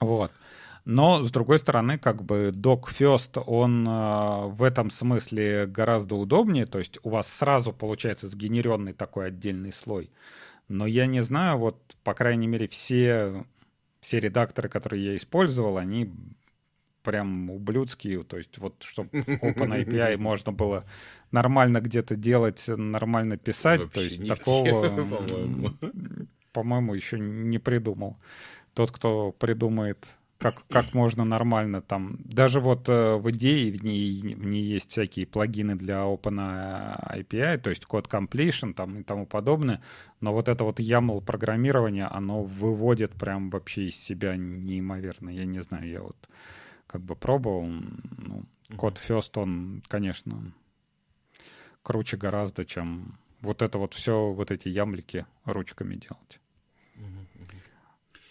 Вот. 0.00 0.30
Но, 0.84 1.22
с 1.22 1.30
другой 1.30 1.58
стороны, 1.58 1.98
как 1.98 2.22
бы 2.22 2.52
Doc 2.54 2.84
First, 2.90 3.42
он 3.46 3.88
э, 3.88 4.46
в 4.48 4.62
этом 4.62 4.90
смысле 4.90 5.66
гораздо 5.66 6.14
удобнее, 6.16 6.66
то 6.66 6.78
есть 6.78 6.98
у 7.02 7.10
вас 7.10 7.26
сразу 7.32 7.72
получается 7.72 8.28
сгенеренный 8.28 8.92
такой 8.92 9.28
отдельный 9.28 9.72
слой. 9.72 10.10
Но 10.68 10.86
я 10.86 11.06
не 11.06 11.22
знаю, 11.22 11.58
вот, 11.58 11.96
по 12.04 12.12
крайней 12.12 12.46
мере, 12.46 12.68
все, 12.68 13.46
все 14.00 14.20
редакторы, 14.20 14.68
которые 14.68 15.04
я 15.04 15.16
использовал, 15.16 15.78
они 15.78 16.12
прям 17.04 17.50
ублюдские, 17.50 18.24
то 18.24 18.36
есть 18.36 18.58
вот 18.58 18.82
чтобы 18.82 19.10
OpenAPI 19.12 20.16
можно 20.16 20.50
было 20.50 20.84
нормально 21.30 21.80
где-то 21.80 22.16
делать, 22.16 22.64
нормально 22.66 23.36
писать, 23.36 23.80
Вообще 23.80 23.94
то 23.94 24.00
есть 24.00 24.28
такого, 24.28 24.88
по-моему. 24.88 25.70
по-моему, 26.52 26.94
еще 26.94 27.18
не 27.18 27.58
придумал. 27.58 28.16
Тот, 28.74 28.90
кто 28.90 29.30
придумает 29.30 29.98
как, 30.38 30.62
как 30.68 30.94
можно 30.94 31.24
нормально 31.24 31.80
там. 31.80 32.18
Даже 32.24 32.60
вот 32.60 32.88
э, 32.88 33.16
в 33.16 33.30
идее 33.30 33.72
в 33.72 33.82
ней, 33.82 34.34
в 34.34 34.46
ней 34.46 34.62
есть 34.62 34.90
всякие 34.90 35.26
плагины 35.26 35.74
для 35.74 36.02
OpenAPI, 36.02 37.58
то 37.58 37.70
есть 37.70 37.86
код 37.86 38.08
completion 38.08 38.74
там 38.74 39.00
и 39.00 39.02
тому 39.02 39.26
подобное, 39.26 39.80
но 40.20 40.32
вот 40.32 40.48
это 40.48 40.64
вот 40.64 40.80
YAML 40.80 41.22
программирование, 41.22 42.06
оно 42.06 42.42
выводит 42.42 43.12
прям 43.12 43.48
вообще 43.48 43.86
из 43.86 43.96
себя 43.96 44.36
неимоверно. 44.36 45.30
Я 45.30 45.46
не 45.46 45.60
знаю, 45.62 45.88
я 45.88 46.02
вот 46.02 46.16
как 46.94 47.02
бы 47.02 47.16
пробовал. 47.16 47.66
Ну, 47.66 48.44
код 48.76 49.00
First, 49.04 49.32
он, 49.34 49.82
конечно, 49.88 50.54
круче 51.82 52.16
гораздо, 52.16 52.64
чем 52.64 53.18
вот 53.40 53.62
это 53.62 53.78
вот 53.78 53.94
все, 53.94 54.30
вот 54.30 54.52
эти 54.52 54.68
ямлики 54.68 55.26
ручками 55.44 55.96
делать. 55.96 56.40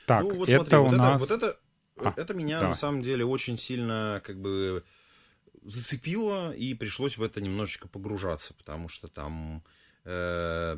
Так, 0.05 0.23
ну, 0.23 0.35
вот 0.35 0.47
это 0.47 0.63
смотри, 0.63 0.77
у 0.77 0.83
вот 0.83 0.95
нас... 0.95 1.21
Это, 1.21 1.35
вот 1.35 1.43
это, 1.43 1.59
а, 1.97 2.13
это 2.15 2.33
меня 2.33 2.59
давай. 2.59 2.69
на 2.69 2.75
самом 2.75 3.01
деле 3.01 3.25
очень 3.25 3.57
сильно 3.57 4.21
как 4.23 4.39
бы 4.39 4.85
зацепило, 5.61 6.53
и 6.53 6.73
пришлось 6.73 7.17
в 7.17 7.23
это 7.23 7.41
немножечко 7.41 7.89
погружаться, 7.89 8.53
потому 8.53 8.87
что 8.87 9.09
там 9.09 9.61
э, 10.05 10.75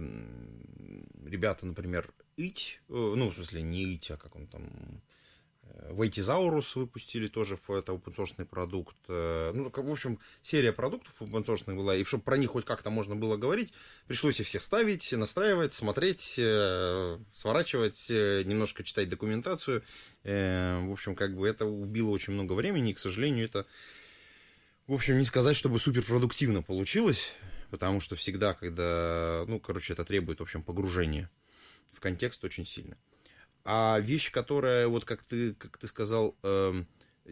ребята, 1.24 1.68
например, 1.68 2.12
ить, 2.36 2.82
э, 2.90 2.94
ну, 2.94 3.30
в 3.30 3.36
смысле, 3.36 3.62
не 3.62 3.84
ить, 3.84 4.10
а 4.10 4.18
как 4.18 4.36
он 4.36 4.48
там, 4.48 5.04
Вейтизаурус 5.89 6.76
выпустили 6.76 7.28
тоже, 7.28 7.55
это 7.55 7.93
open 7.93 8.45
продукт. 8.45 8.95
Э, 9.07 9.51
ну, 9.53 9.72
в 9.74 9.91
общем, 9.91 10.20
серия 10.41 10.72
продуктов 10.72 11.13
open 11.20 11.76
была, 11.76 11.95
и 11.95 12.03
чтобы 12.03 12.24
про 12.24 12.38
них 12.38 12.51
хоть 12.51 12.66
как-то 12.66 12.89
можно 12.89 13.16
было 13.16 13.38
говорить, 13.38 13.74
пришлось 14.07 14.39
их 14.39 14.47
всех 14.47 14.63
ставить, 14.63 15.11
настраивать, 15.11 15.74
смотреть, 15.74 16.36
э, 16.38 17.20
сворачивать, 17.32 18.07
э, 18.09 18.43
немножко 18.45 18.84
читать 18.84 19.09
документацию. 19.09 19.84
В 20.24 20.91
общем, 20.91 21.16
как 21.16 21.36
бы 21.36 21.47
это 21.47 21.66
убило 21.66 22.09
очень 22.09 22.34
много 22.34 22.53
времени, 22.53 22.91
и, 22.91 22.93
к 22.95 22.99
сожалению, 22.99 23.45
это, 23.45 23.68
в 24.88 24.93
общем, 24.93 25.20
не 25.20 25.26
сказать, 25.26 25.55
чтобы 25.55 25.78
суперпродуктивно 25.78 26.63
получилось, 26.63 27.34
потому 27.70 27.99
что 27.99 28.16
всегда, 28.16 28.53
когда, 28.53 29.45
ну, 29.47 29.59
короче, 29.59 29.93
это 29.93 30.03
требует, 30.03 30.39
в 30.39 30.43
общем, 30.43 30.63
погружения 30.63 31.30
в 31.93 31.99
контекст 31.99 32.43
очень 32.43 32.66
сильно. 32.66 32.97
А 33.66 33.99
вещь, 33.99 34.32
которая, 34.32 34.88
вот 34.88 35.05
как 35.05 35.24
ты, 35.24 35.55
как 35.55 35.78
ты 35.78 35.88
сказал, 35.88 36.38
э, 36.43 36.84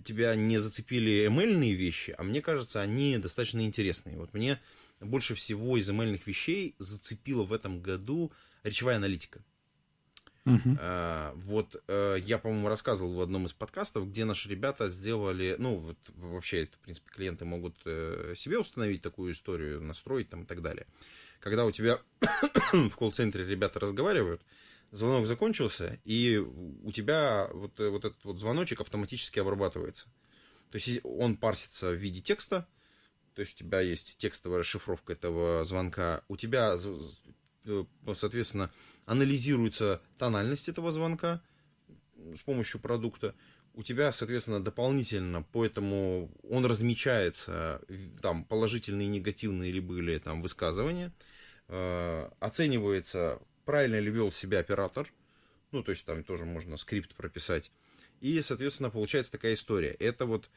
тебя 0.04 0.36
не 0.36 0.58
зацепили 0.58 1.28
ML 1.30 1.72
вещи, 1.74 2.16
а 2.18 2.24
мне 2.24 2.42
кажется, 2.42 2.82
они 2.82 3.18
достаточно 3.20 3.64
интересные. 3.64 4.18
Вот 4.18 4.34
мне 4.34 4.60
больше 5.00 5.36
всего 5.36 5.78
из 5.78 5.90
ML 5.90 6.20
вещей 6.26 6.76
зацепила 6.80 7.44
в 7.44 7.54
этом 7.54 7.82
году 7.82 8.32
речевая 8.64 8.98
аналитика. 8.98 9.44
Uh-huh. 10.46 10.78
А, 10.82 11.34
вот 11.36 11.82
а, 11.88 12.16
я, 12.16 12.38
по-моему, 12.38 12.68
рассказывал 12.68 13.14
в 13.14 13.22
одном 13.22 13.46
из 13.46 13.54
подкастов, 13.54 14.10
где 14.10 14.26
наши 14.26 14.50
ребята 14.50 14.90
сделали, 14.90 15.56
ну, 15.58 15.78
вот 15.78 15.98
вообще, 16.16 16.64
это, 16.64 16.76
в 16.76 16.80
принципе, 16.80 17.10
клиенты 17.12 17.46
могут 17.46 17.76
э, 17.86 18.34
себе 18.36 18.60
установить 18.60 19.02
такую 19.02 19.32
историю, 19.32 19.82
настроить 19.82 20.30
там 20.30 20.44
и 20.44 20.46
так 20.46 20.62
далее. 20.62 20.86
Когда 21.40 21.66
у 21.66 21.72
тебя 21.72 22.00
в 22.74 22.96
колл-центре 22.98 23.46
ребята 23.46 23.80
разговаривают, 23.80 24.42
звонок 24.94 25.26
закончился, 25.26 26.00
и 26.06 26.38
у 26.38 26.92
тебя 26.92 27.50
вот, 27.52 27.80
э, 27.80 27.90
вот 27.90 28.06
этот 28.06 28.24
вот 28.24 28.40
звоночек 28.40 28.80
автоматически 28.80 29.40
обрабатывается. 29.40 30.06
То 30.70 30.78
есть 30.78 31.02
он 31.04 31.36
парсится 31.36 31.92
в 31.92 31.96
виде 31.96 32.22
текста, 32.22 32.68
то 33.34 33.42
есть 33.42 33.56
у 33.56 33.58
тебя 33.58 33.82
есть 33.82 34.18
текстовая 34.20 34.60
расшифровка 34.60 35.14
этого 35.14 35.66
звонка, 35.66 36.24
у 36.28 36.38
тебя, 36.38 36.76
э, 37.66 37.84
соответственно, 38.14 38.72
анализируется 39.06 40.02
тональность 40.18 40.70
этого 40.70 40.92
звонка 40.92 41.42
с 42.16 42.42
помощью 42.42 42.80
продукта, 42.80 43.34
у 43.74 43.82
тебя, 43.82 44.12
соответственно, 44.12 44.64
дополнительно, 44.64 45.44
поэтому 45.52 46.32
он 46.48 46.66
размечается, 46.66 47.82
там, 48.22 48.46
положительные, 48.46 49.08
негативные 49.08 49.72
ли 49.72 49.80
были 49.80 50.20
там 50.20 50.44
высказывания, 50.44 51.12
э, 51.68 52.30
оценивается, 52.40 53.42
правильно 53.66 54.00
ли 54.00 54.12
вел 54.12 54.32
себя 54.32 54.60
оператор, 54.60 55.12
ну, 55.72 55.84
то 55.84 55.92
есть 55.92 56.06
там 56.06 56.24
тоже 56.24 56.46
можно 56.46 56.78
скрипт 56.78 57.16
прописать, 57.16 57.72
и, 58.22 58.42
соответственно, 58.42 58.90
получается 58.90 59.34
такая 59.34 59.54
история. 59.54 59.92
Это 59.92 60.26
вот 60.26 60.50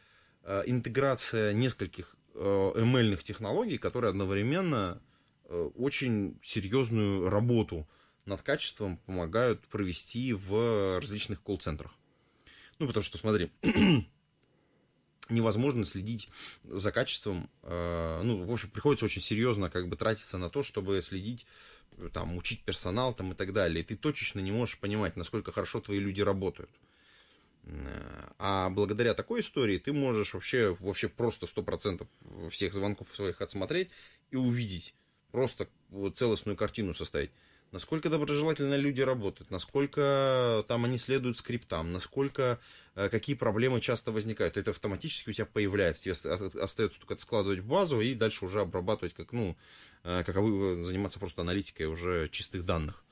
э, 0.45 0.63
интеграция 0.67 1.53
нескольких 1.53 2.15
э, 2.35 2.39
ML-ных 2.39 3.25
технологий, 3.25 3.79
которые 3.79 4.11
одновременно 4.11 5.03
э, 5.45 5.71
очень 5.75 6.39
серьезную 6.43 7.29
работу 7.29 7.89
над 8.25 8.43
качеством 8.43 8.99
помогают 8.99 9.67
провести 9.67 10.33
в 10.33 11.01
различных 11.01 11.43
колл-центрах. 11.43 11.95
Ну, 12.79 12.87
потому 12.87 13.03
что, 13.03 13.19
смотри, 13.19 13.51
невозможно 15.29 15.85
следить 15.85 16.29
за 16.65 16.93
качеством. 16.93 17.51
Э, 17.63 18.21
ну, 18.23 18.45
в 18.45 18.53
общем, 18.53 18.71
приходится 18.71 19.07
очень 19.07 19.23
серьезно 19.23 19.71
как 19.71 19.89
бы 19.89 19.97
тратиться 19.97 20.39
на 20.39 20.51
то, 20.51 20.63
чтобы 20.63 21.01
следить, 21.01 21.47
там, 22.13 22.37
учить 22.37 22.65
персонал 22.65 23.15
там 23.15 23.33
и 23.33 23.35
так 23.35 23.53
далее. 23.53 23.83
И 23.83 23.85
ты 23.85 23.97
точечно 23.97 24.41
не 24.41 24.53
можешь 24.53 24.79
понимать, 24.79 25.17
насколько 25.17 25.53
хорошо 25.53 25.81
твои 25.81 25.99
люди 25.99 26.21
работают. 26.21 26.71
Э, 27.65 28.31
а 28.39 28.71
благодаря 28.71 29.15
такой 29.15 29.41
истории 29.41 29.79
ты 29.79 29.93
можешь 29.93 30.35
вообще, 30.35 30.77
вообще 30.81 31.09
просто 31.09 31.47
100% 31.47 32.07
всех 32.51 32.73
звонков 32.73 33.15
своих 33.15 33.41
отсмотреть 33.41 33.91
и 34.31 34.37
увидеть, 34.37 34.95
просто 35.33 35.69
целостную 36.15 36.57
картину 36.57 36.95
составить 36.95 37.31
насколько 37.73 38.09
доброжелательно 38.09 38.77
люди 38.77 39.01
работают, 39.01 39.51
насколько 39.51 40.65
там 40.69 40.85
они 40.85 40.99
следуют 40.99 41.37
скриптам, 41.37 41.93
насколько, 41.93 42.59
э, 42.95 43.09
какие 43.09 43.37
проблемы 43.37 43.81
часто 43.81 44.13
возникают. 44.13 44.57
Это 44.57 44.71
автоматически 44.71 45.31
у 45.31 45.33
тебя 45.33 45.47
появляется. 45.47 46.03
Тебе 46.03 46.13
остается 46.61 47.01
только 47.01 47.17
складывать 47.21 47.61
в 47.61 47.67
базу 47.67 48.01
и 48.01 48.15
дальше 48.15 48.45
уже 48.45 48.61
обрабатывать, 48.61 49.15
как, 49.15 49.33
ну, 49.33 49.57
э, 50.05 50.23
как 50.25 50.35
заниматься 50.37 51.19
просто 51.19 51.43
аналитикой 51.43 51.87
уже 51.87 52.29
чистых 52.29 52.65
данных. 52.65 53.03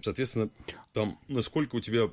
Соответственно, 0.00 0.50
там, 0.92 1.18
насколько 1.28 1.76
у 1.76 1.80
тебя 1.80 2.10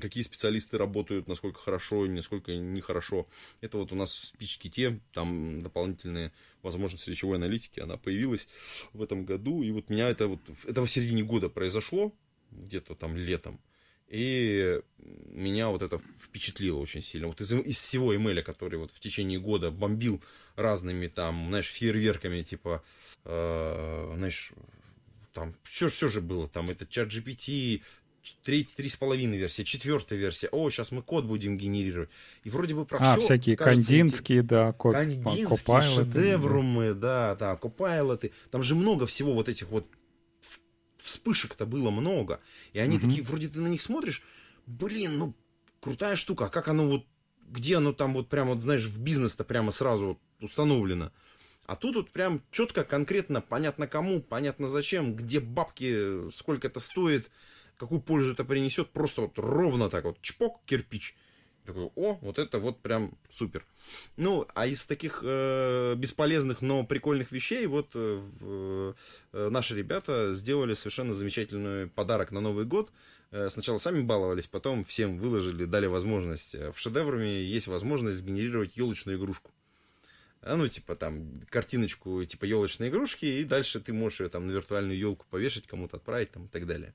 какие 0.00 0.22
специалисты 0.22 0.78
работают, 0.78 1.28
насколько 1.28 1.60
хорошо, 1.60 2.06
насколько 2.06 2.52
нехорошо. 2.54 3.26
Это 3.60 3.78
вот 3.78 3.92
у 3.92 3.96
нас 3.96 4.12
в 4.12 4.26
спичке 4.26 4.68
те, 4.68 5.00
там 5.12 5.62
дополнительные 5.62 6.32
возможности 6.62 7.10
речевой 7.10 7.36
аналитики, 7.36 7.80
она 7.80 7.96
появилась 7.96 8.48
в 8.92 9.02
этом 9.02 9.24
году, 9.24 9.62
и 9.62 9.70
вот 9.70 9.90
меня 9.90 10.08
это 10.08 10.28
вот, 10.28 10.40
это 10.66 10.84
в 10.84 10.90
середине 10.90 11.22
года 11.22 11.48
произошло, 11.48 12.12
где-то 12.50 12.94
там 12.94 13.16
летом, 13.16 13.60
и 14.08 14.80
меня 14.98 15.70
вот 15.70 15.80
это 15.80 15.98
впечатлило 16.18 16.78
очень 16.78 17.00
сильно. 17.00 17.28
Вот 17.28 17.40
из, 17.40 17.50
из 17.52 17.78
всего 17.78 18.14
эмейля, 18.14 18.42
который 18.42 18.78
вот 18.78 18.92
в 18.92 19.00
течение 19.00 19.40
года 19.40 19.70
бомбил 19.70 20.22
разными 20.54 21.06
там, 21.06 21.46
знаешь, 21.48 21.72
фейерверками, 21.72 22.42
типа, 22.42 22.84
э, 23.24 24.12
знаешь, 24.14 24.52
там 25.32 25.54
все, 25.64 25.88
все 25.88 26.08
же 26.08 26.20
было, 26.20 26.46
там 26.46 26.68
это 26.68 26.86
чат 26.86 27.08
GPT, 27.08 27.82
третья, 28.44 28.74
три 28.76 28.88
с 28.88 28.96
половиной 28.96 29.36
версия, 29.36 29.64
четвертая 29.64 30.18
версия. 30.18 30.48
О, 30.48 30.70
сейчас 30.70 30.92
мы 30.92 31.02
код 31.02 31.24
будем 31.24 31.56
генерировать. 31.56 32.10
И 32.44 32.50
вроде 32.50 32.74
бы 32.74 32.84
про 32.84 32.98
а, 33.00 33.16
все. 33.16 33.24
всякие 33.24 33.56
кажется, 33.56 33.82
кандинские, 33.82 34.40
эти... 34.40 34.46
да, 34.46 34.72
код, 34.72 34.94
кандинские, 34.94 35.82
шедеврумы, 35.82 36.94
да, 36.94 37.34
да, 37.36 37.56
копайлоты. 37.56 38.32
Там 38.50 38.62
же 38.62 38.74
много 38.74 39.06
всего 39.06 39.32
вот 39.32 39.48
этих 39.48 39.68
вот 39.68 39.86
вспышек-то 40.98 41.66
было 41.66 41.90
много. 41.90 42.40
И 42.72 42.78
они 42.78 42.96
угу. 42.96 43.06
такие, 43.06 43.22
вроде 43.24 43.48
ты 43.48 43.60
на 43.60 43.68
них 43.68 43.82
смотришь, 43.82 44.22
блин, 44.66 45.18
ну, 45.18 45.34
крутая 45.80 46.16
штука. 46.16 46.46
А 46.46 46.48
как 46.48 46.68
оно 46.68 46.86
вот, 46.88 47.06
где 47.48 47.76
оно 47.76 47.92
там 47.92 48.14
вот 48.14 48.28
прямо, 48.28 48.60
знаешь, 48.60 48.86
в 48.86 49.00
бизнес-то 49.00 49.44
прямо 49.44 49.72
сразу 49.72 50.06
вот 50.06 50.18
установлено. 50.40 51.12
А 51.66 51.76
тут 51.76 51.96
вот 51.96 52.10
прям 52.10 52.42
четко, 52.50 52.84
конкретно, 52.84 53.40
понятно 53.40 53.86
кому, 53.86 54.20
понятно 54.20 54.68
зачем, 54.68 55.14
где 55.14 55.40
бабки, 55.40 56.28
сколько 56.30 56.66
это 56.66 56.80
стоит 56.80 57.30
какую 57.82 58.00
пользу 58.00 58.32
это 58.32 58.44
принесет, 58.44 58.90
просто 58.90 59.22
вот 59.22 59.36
ровно 59.38 59.90
так 59.90 60.04
вот, 60.04 60.20
чпок, 60.22 60.60
кирпич. 60.66 61.16
Такой, 61.64 61.90
о, 61.96 62.18
вот 62.22 62.38
это 62.38 62.60
вот 62.60 62.80
прям 62.80 63.16
супер. 63.28 63.64
Ну, 64.16 64.46
а 64.54 64.66
из 64.68 64.86
таких 64.86 65.20
э, 65.24 65.94
бесполезных, 65.96 66.60
но 66.60 66.84
прикольных 66.84 67.32
вещей, 67.32 67.66
вот 67.66 67.90
э, 67.94 68.22
э, 68.40 69.48
наши 69.48 69.76
ребята 69.76 70.32
сделали 70.34 70.74
совершенно 70.74 71.12
замечательный 71.12 71.88
подарок 71.88 72.30
на 72.30 72.40
Новый 72.40 72.66
год. 72.66 72.90
Э, 73.32 73.48
сначала 73.50 73.78
сами 73.78 74.02
баловались, 74.02 74.46
потом 74.46 74.84
всем 74.84 75.18
выложили, 75.18 75.64
дали 75.64 75.86
возможность. 75.86 76.54
Э, 76.54 76.70
в 76.70 76.78
шедеврами 76.78 77.26
есть 77.26 77.66
возможность 77.66 78.18
сгенерировать 78.18 78.76
елочную 78.76 79.18
игрушку. 79.18 79.50
А 80.40 80.56
ну, 80.56 80.68
типа 80.68 80.94
там 80.96 81.32
картиночку, 81.48 82.24
типа 82.24 82.44
елочной 82.44 82.88
игрушки, 82.90 83.24
и 83.24 83.44
дальше 83.44 83.80
ты 83.80 83.92
можешь 83.92 84.20
ее 84.20 84.28
там 84.28 84.46
на 84.46 84.52
виртуальную 84.52 84.98
елку 84.98 85.26
повешать, 85.30 85.66
кому-то 85.66 85.96
отправить 85.96 86.32
там 86.32 86.46
и 86.46 86.48
так 86.48 86.66
далее. 86.66 86.94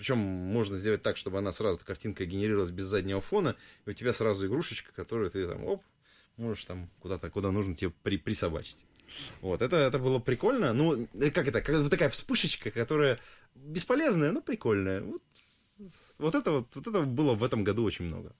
Причем 0.00 0.16
можно 0.16 0.78
сделать 0.78 1.02
так, 1.02 1.18
чтобы 1.18 1.36
она 1.36 1.52
сразу, 1.52 1.78
картинка 1.84 2.24
генерировалась 2.24 2.70
без 2.70 2.84
заднего 2.84 3.20
фона, 3.20 3.54
и 3.84 3.90
у 3.90 3.92
тебя 3.92 4.14
сразу 4.14 4.46
игрушечка, 4.46 4.94
которую 4.94 5.30
ты 5.30 5.46
там, 5.46 5.62
оп, 5.66 5.82
можешь 6.38 6.64
там 6.64 6.88
куда-то, 7.00 7.28
куда 7.28 7.50
нужно 7.50 7.74
тебе 7.74 7.90
при, 8.02 8.16
присобачить. 8.16 8.86
Вот, 9.42 9.60
это, 9.60 9.76
это 9.76 9.98
было 9.98 10.18
прикольно. 10.18 10.72
Ну, 10.72 11.06
э, 11.12 11.30
как 11.30 11.48
это, 11.48 11.60
как 11.60 11.90
такая 11.90 12.08
вспышечка, 12.08 12.70
которая 12.70 13.18
бесполезная, 13.54 14.32
но 14.32 14.40
прикольная. 14.40 15.02
Вот, 15.02 15.22
вот 16.16 16.34
это 16.34 16.50
вот, 16.50 16.74
вот 16.74 16.86
это 16.86 17.02
было 17.02 17.34
в 17.34 17.44
этом 17.44 17.62
году 17.62 17.84
очень 17.84 18.06
много. 18.06 18.32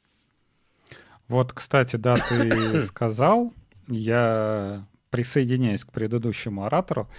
Вот, 1.29 1.53
кстати, 1.53 1.97
да, 1.97 2.17
ты 2.17 2.81
сказал, 2.87 3.53
я 3.87 4.87
присоединяюсь 5.11 5.85
к 5.85 5.93
предыдущему 5.93 6.65
оратору. 6.65 7.11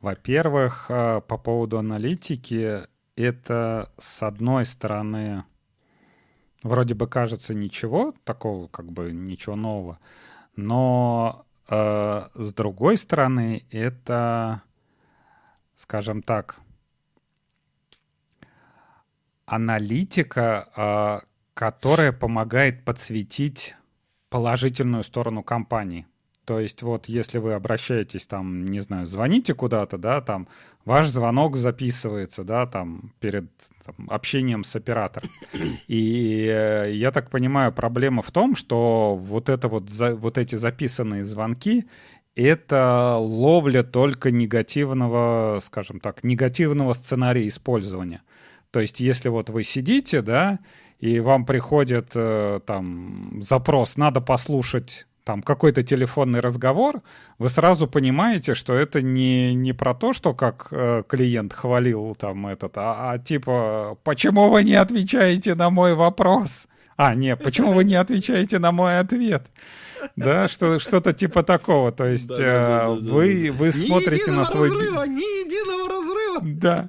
Во-первых, 0.00 0.86
э, 0.88 1.20
по 1.26 1.36
поводу 1.36 1.78
аналитики, 1.78 2.86
это, 3.18 3.90
с 3.98 4.22
одной 4.22 4.64
стороны, 4.64 5.44
вроде 6.62 6.94
бы 6.94 7.08
кажется 7.08 7.52
ничего, 7.52 8.14
такого 8.24 8.68
как 8.68 8.90
бы 8.92 9.10
ничего 9.10 9.56
нового, 9.56 9.98
но 10.54 11.44
э, 11.68 12.28
с 12.34 12.52
другой 12.52 12.96
стороны, 12.96 13.64
это, 13.72 14.62
скажем 15.74 16.22
так, 16.22 16.60
аналитика, 19.46 20.68
э, 20.76 21.26
которая 21.54 22.12
помогает 22.12 22.84
подсветить 22.84 23.74
положительную 24.30 25.02
сторону 25.02 25.42
компании. 25.42 26.06
То 26.44 26.60
есть 26.60 26.82
вот 26.82 27.08
если 27.08 27.38
вы 27.38 27.52
обращаетесь 27.52 28.26
там, 28.26 28.64
не 28.64 28.80
знаю, 28.80 29.06
звоните 29.06 29.54
куда-то, 29.54 29.98
да, 29.98 30.20
там 30.22 30.48
ваш 30.84 31.08
звонок 31.08 31.56
записывается, 31.56 32.44
да, 32.44 32.66
там 32.66 33.12
перед 33.20 33.50
там, 33.84 34.08
общением 34.08 34.64
с 34.64 34.74
оператором. 34.76 35.28
И 35.88 36.48
э, 36.50 36.92
я 36.92 37.10
так 37.10 37.30
понимаю, 37.30 37.72
проблема 37.72 38.22
в 38.22 38.30
том, 38.30 38.56
что 38.56 39.16
вот 39.16 39.48
это 39.48 39.68
вот 39.68 39.90
за, 39.90 40.16
вот 40.16 40.38
эти 40.38 40.54
записанные 40.54 41.24
звонки 41.24 41.84
это 42.38 43.16
ловля 43.18 43.82
только 43.82 44.30
негативного, 44.30 45.58
скажем 45.60 45.98
так, 45.98 46.22
негативного 46.22 46.92
сценария 46.92 47.48
использования. 47.48 48.22
То 48.70 48.78
есть 48.78 49.00
если 49.00 49.28
вот 49.28 49.50
вы 49.50 49.64
сидите, 49.64 50.22
да, 50.22 50.60
и 51.00 51.18
вам 51.18 51.44
приходит 51.44 52.12
э, 52.14 52.60
там 52.64 53.42
запрос, 53.42 53.96
надо 53.96 54.20
послушать 54.20 55.07
там 55.28 55.42
какой-то 55.42 55.82
телефонный 55.82 56.40
разговор, 56.40 57.02
вы 57.38 57.50
сразу 57.50 57.86
понимаете, 57.86 58.54
что 58.54 58.72
это 58.72 59.02
не, 59.02 59.54
не 59.54 59.74
про 59.74 59.92
то, 59.92 60.14
что 60.14 60.32
как 60.32 60.68
э, 60.70 61.02
клиент 61.06 61.52
хвалил 61.52 62.14
там 62.14 62.46
этот, 62.46 62.78
а, 62.78 63.10
а 63.12 63.18
типа, 63.18 63.98
почему 64.04 64.48
вы 64.48 64.64
не 64.64 64.72
отвечаете 64.72 65.54
на 65.54 65.68
мой 65.68 65.92
вопрос? 65.92 66.66
А, 66.96 67.14
нет, 67.14 67.42
почему 67.44 67.72
вы 67.74 67.84
не 67.84 67.96
отвечаете 67.96 68.58
на 68.58 68.72
мой 68.72 69.00
ответ? 69.00 69.42
Да, 70.16 70.48
что, 70.48 70.78
что-то 70.78 71.12
типа 71.12 71.42
такого. 71.42 71.92
То 71.92 72.06
есть 72.06 72.28
да, 72.28 72.36
э, 72.38 72.40
да, 72.40 72.96
да, 72.96 73.12
вы, 73.12 73.50
вы 73.52 73.70
смотрите 73.70 74.32
на 74.32 74.46
свой... 74.46 74.70
Разрыва, 74.70 75.02
ни 75.02 75.44
единого 75.44 75.90
разрыва! 75.90 76.40
Да. 76.42 76.88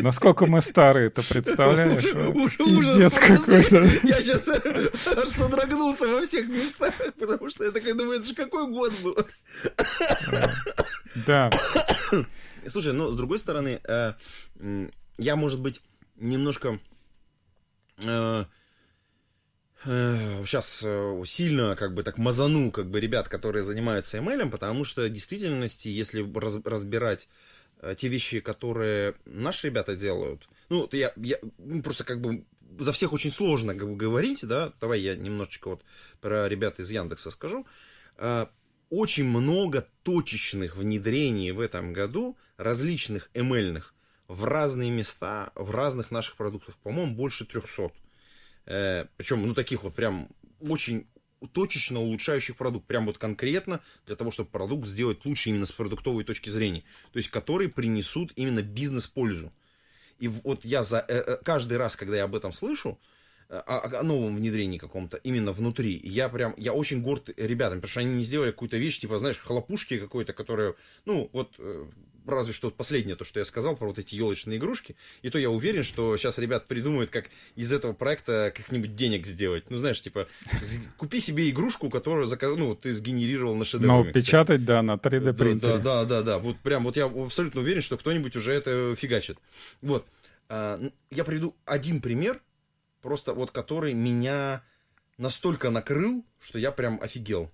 Насколько 0.00 0.46
мы 0.46 0.60
старые, 0.60 1.10
ты 1.10 1.22
представляешь? 1.22 2.04
Пиздец 2.56 3.18
какой-то. 3.18 3.84
Я 4.06 4.22
сейчас 4.22 4.48
аж 4.48 5.28
содрогнулся 5.28 6.08
во 6.08 6.24
всех 6.24 6.48
местах, 6.48 6.94
потому 7.18 7.50
что 7.50 7.64
я 7.64 7.72
такой 7.72 7.94
думаю, 7.94 8.18
это 8.18 8.28
же 8.28 8.34
какой 8.34 8.70
год 8.70 8.92
был? 9.02 9.16
Да. 11.26 11.50
Слушай, 12.66 12.92
ну, 12.92 13.10
с 13.10 13.16
другой 13.16 13.38
стороны, 13.38 13.80
э, 13.82 14.12
я, 15.18 15.36
может 15.36 15.60
быть, 15.60 15.80
немножко 16.16 16.78
сейчас 19.84 20.80
э, 20.82 20.86
э, 20.88 21.24
сильно 21.26 21.76
как 21.76 21.94
бы 21.94 22.02
так 22.02 22.18
мазанул 22.18 22.70
как 22.70 22.90
бы 22.90 23.00
ребят, 23.00 23.28
которые 23.28 23.62
занимаются 23.62 24.18
ML, 24.18 24.50
потому 24.50 24.84
что 24.84 25.06
в 25.06 25.10
действительности, 25.10 25.88
если 25.88 26.22
разбирать 26.68 27.28
те 27.96 28.08
вещи, 28.08 28.40
которые 28.40 29.14
наши 29.24 29.68
ребята 29.68 29.94
делают, 29.96 30.48
ну, 30.68 30.88
я, 30.92 31.12
я 31.16 31.38
ну, 31.58 31.82
просто 31.82 32.04
как 32.04 32.20
бы 32.20 32.44
за 32.78 32.92
всех 32.92 33.12
очень 33.12 33.30
сложно 33.30 33.74
как 33.74 33.88
бы, 33.88 33.96
говорить, 33.96 34.46
да, 34.46 34.72
давай 34.80 35.00
я 35.00 35.16
немножечко 35.16 35.70
вот 35.70 35.82
про 36.20 36.48
ребят 36.48 36.78
из 36.78 36.90
Яндекса 36.90 37.30
скажу. 37.30 37.66
А, 38.16 38.50
очень 38.90 39.24
много 39.24 39.86
точечных 40.02 40.76
внедрений 40.76 41.50
в 41.50 41.60
этом 41.60 41.92
году, 41.92 42.36
различных 42.56 43.30
ML-ных, 43.34 43.94
в 44.28 44.44
разные 44.44 44.90
места, 44.90 45.52
в 45.54 45.70
разных 45.70 46.10
наших 46.10 46.36
продуктах. 46.36 46.76
По-моему, 46.78 47.14
больше 47.14 47.44
300. 47.44 47.90
Э, 48.66 49.06
причем, 49.16 49.46
ну, 49.46 49.54
таких 49.54 49.82
вот 49.82 49.94
прям 49.94 50.28
очень 50.60 51.06
точечно 51.52 52.00
улучшающих 52.00 52.56
продукт, 52.56 52.86
прям 52.86 53.06
вот 53.06 53.18
конкретно 53.18 53.80
для 54.06 54.16
того, 54.16 54.30
чтобы 54.30 54.50
продукт 54.50 54.86
сделать 54.86 55.24
лучше 55.24 55.50
именно 55.50 55.66
с 55.66 55.72
продуктовой 55.72 56.24
точки 56.24 56.50
зрения, 56.50 56.82
то 57.12 57.18
есть 57.18 57.28
которые 57.28 57.68
принесут 57.68 58.32
именно 58.36 58.62
бизнес-пользу. 58.62 59.52
И 60.18 60.28
вот 60.28 60.64
я 60.64 60.82
за 60.82 61.04
э, 61.08 61.14
э, 61.14 61.36
каждый 61.44 61.78
раз, 61.78 61.96
когда 61.96 62.16
я 62.16 62.24
об 62.24 62.34
этом 62.34 62.52
слышу, 62.52 62.98
э, 63.48 63.56
о, 63.56 64.00
о 64.00 64.02
новом 64.02 64.34
внедрении 64.36 64.78
каком-то 64.78 65.16
именно 65.18 65.52
внутри. 65.52 66.00
Я 66.02 66.28
прям, 66.28 66.54
я 66.56 66.72
очень 66.72 67.02
горд 67.02 67.30
ребятам, 67.36 67.78
потому 67.78 67.90
что 67.90 68.00
они 68.00 68.14
не 68.16 68.24
сделали 68.24 68.50
какую-то 68.50 68.78
вещь, 68.78 68.98
типа, 68.98 69.18
знаешь, 69.18 69.38
хлопушки 69.38 69.98
какой-то, 69.98 70.32
которая, 70.32 70.74
ну, 71.04 71.30
вот 71.32 71.54
разве 72.36 72.52
что 72.52 72.70
последнее, 72.70 73.16
то, 73.16 73.24
что 73.24 73.38
я 73.38 73.44
сказал 73.44 73.76
про 73.76 73.86
вот 73.86 73.98
эти 73.98 74.14
елочные 74.14 74.58
игрушки. 74.58 74.96
И 75.22 75.30
то 75.30 75.38
я 75.38 75.50
уверен, 75.50 75.82
что 75.82 76.16
сейчас 76.16 76.38
ребят 76.38 76.66
придумают, 76.66 77.10
как 77.10 77.26
из 77.56 77.72
этого 77.72 77.92
проекта 77.92 78.52
как-нибудь 78.54 78.94
денег 78.94 79.26
сделать. 79.26 79.70
Ну, 79.70 79.76
знаешь, 79.76 80.00
типа, 80.00 80.28
купи 80.96 81.20
себе 81.20 81.50
игрушку, 81.50 81.90
которую 81.90 82.28
ну, 82.56 82.74
ты 82.74 82.92
сгенерировал 82.92 83.54
на 83.54 83.64
шедевре. 83.64 83.92
Ну, 83.92 84.12
печатать, 84.12 84.64
да, 84.64 84.82
на 84.82 84.96
3D 84.96 85.32
принтере. 85.34 85.78
Да, 85.78 85.78
да, 85.78 86.04
да, 86.04 86.22
да. 86.22 86.38
Вот 86.38 86.58
прям, 86.58 86.84
вот 86.84 86.96
я 86.96 87.06
абсолютно 87.06 87.60
уверен, 87.60 87.82
что 87.82 87.96
кто-нибудь 87.96 88.36
уже 88.36 88.52
это 88.52 88.94
фигачит. 88.96 89.38
Вот. 89.82 90.06
А, 90.48 90.80
я 91.10 91.24
приведу 91.24 91.54
один 91.64 92.00
пример, 92.00 92.40
просто 93.02 93.34
вот 93.34 93.50
который 93.50 93.94
меня 93.94 94.62
настолько 95.18 95.70
накрыл, 95.70 96.24
что 96.40 96.58
я 96.58 96.72
прям 96.72 97.00
офигел. 97.02 97.50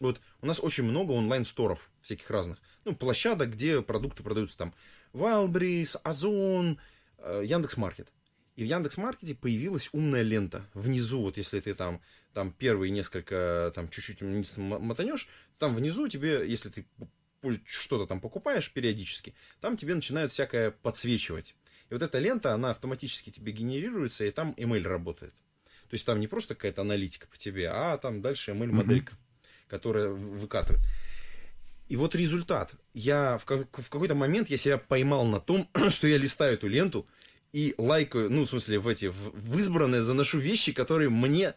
Вот 0.00 0.20
у 0.40 0.46
нас 0.46 0.60
очень 0.60 0.84
много 0.84 1.12
онлайн-сторов 1.12 1.90
всяких 2.00 2.30
разных. 2.30 2.60
Ну, 2.84 2.94
площадок, 2.94 3.50
где 3.50 3.82
продукты 3.82 4.22
продаются 4.22 4.58
там. 4.58 4.74
Wildberries, 5.12 5.98
Озон, 6.04 6.78
э, 7.18 7.42
Яндекс.Маркет. 7.44 8.12
И 8.56 8.64
в 8.64 8.66
Яндекс.Маркете 8.66 9.34
появилась 9.34 9.88
умная 9.92 10.22
лента. 10.22 10.64
Внизу, 10.74 11.20
вот 11.20 11.36
если 11.36 11.60
ты 11.60 11.74
там, 11.74 12.00
там 12.32 12.52
первые 12.52 12.90
несколько, 12.90 13.72
там 13.74 13.88
чуть-чуть 13.88 14.20
мотанешь, 14.58 15.28
там 15.58 15.74
внизу 15.74 16.08
тебе, 16.08 16.48
если 16.48 16.68
ты 16.68 16.86
что-то 17.66 18.06
там 18.06 18.20
покупаешь 18.20 18.72
периодически, 18.72 19.34
там 19.60 19.76
тебе 19.76 19.94
начинают 19.94 20.32
всякое 20.32 20.72
подсвечивать. 20.72 21.54
И 21.88 21.94
вот 21.94 22.02
эта 22.02 22.18
лента, 22.18 22.52
она 22.52 22.70
автоматически 22.70 23.30
тебе 23.30 23.52
генерируется, 23.52 24.24
и 24.24 24.30
там 24.30 24.54
email 24.56 24.82
работает. 24.82 25.34
То 25.88 25.94
есть 25.94 26.04
там 26.04 26.20
не 26.20 26.26
просто 26.26 26.54
какая-то 26.54 26.82
аналитика 26.82 27.28
по 27.28 27.36
тебе, 27.36 27.70
а 27.70 27.96
там 27.96 28.20
дальше 28.20 28.50
email-моделька. 28.50 29.12
Mm-hmm 29.12 29.27
которая 29.68 30.08
выкатывает. 30.08 30.82
И 31.88 31.96
вот 31.96 32.14
результат. 32.14 32.72
Я 32.92 33.38
в, 33.38 33.46
в 33.46 33.88
какой-то 33.88 34.14
момент 34.14 34.50
я 34.50 34.56
себя 34.56 34.78
поймал 34.78 35.24
на 35.24 35.40
том, 35.40 35.68
что 35.88 36.06
я 36.06 36.18
листаю 36.18 36.54
эту 36.54 36.68
ленту 36.68 37.06
и 37.52 37.74
лайкаю, 37.78 38.30
ну, 38.30 38.44
в 38.44 38.48
смысле, 38.48 38.78
в 38.78 38.88
эти, 38.88 39.06
в, 39.06 39.32
в 39.32 39.58
избранное 39.58 40.02
заношу 40.02 40.38
вещи, 40.38 40.72
которые 40.72 41.08
мне 41.08 41.54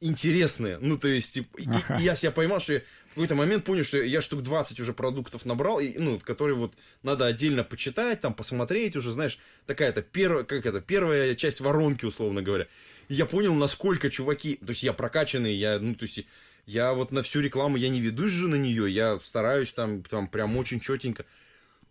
интересные. 0.00 0.78
Ну, 0.80 0.98
то 0.98 1.08
есть, 1.08 1.34
типа, 1.34 1.58
и, 1.58 1.66
и 1.98 2.02
я 2.02 2.16
себя 2.16 2.32
поймал, 2.32 2.60
что 2.60 2.72
я 2.72 2.80
в 2.80 3.14
какой-то 3.14 3.34
момент 3.34 3.64
понял, 3.64 3.84
что 3.84 3.98
я 3.98 4.20
штук 4.20 4.42
20 4.42 4.80
уже 4.80 4.92
продуктов 4.92 5.44
набрал, 5.44 5.78
и, 5.78 5.96
ну, 5.98 6.18
которые 6.18 6.56
вот 6.56 6.72
надо 7.02 7.26
отдельно 7.26 7.64
почитать, 7.64 8.20
там, 8.20 8.34
посмотреть 8.34 8.96
уже, 8.96 9.12
знаешь, 9.12 9.38
такая-то 9.66 10.02
первая, 10.02 10.44
как 10.44 10.64
это, 10.64 10.80
первая 10.80 11.34
часть 11.34 11.60
воронки, 11.60 12.04
условно 12.04 12.42
говоря. 12.42 12.66
И 13.08 13.14
я 13.14 13.26
понял, 13.26 13.54
насколько 13.54 14.10
чуваки, 14.10 14.56
то 14.56 14.70
есть 14.70 14.82
я 14.82 14.92
прокачанный, 14.92 15.54
я, 15.54 15.78
ну, 15.78 15.94
то 15.94 16.04
есть 16.04 16.24
я 16.66 16.92
вот 16.92 17.12
на 17.12 17.22
всю 17.22 17.40
рекламу, 17.40 17.76
я 17.76 17.88
не 17.88 18.00
ведусь 18.00 18.30
же 18.30 18.48
на 18.48 18.56
нее, 18.56 18.92
я 18.92 19.18
стараюсь 19.20 19.72
там, 19.72 20.02
там 20.02 20.28
прям 20.28 20.56
очень 20.56 20.80
четенько. 20.80 21.24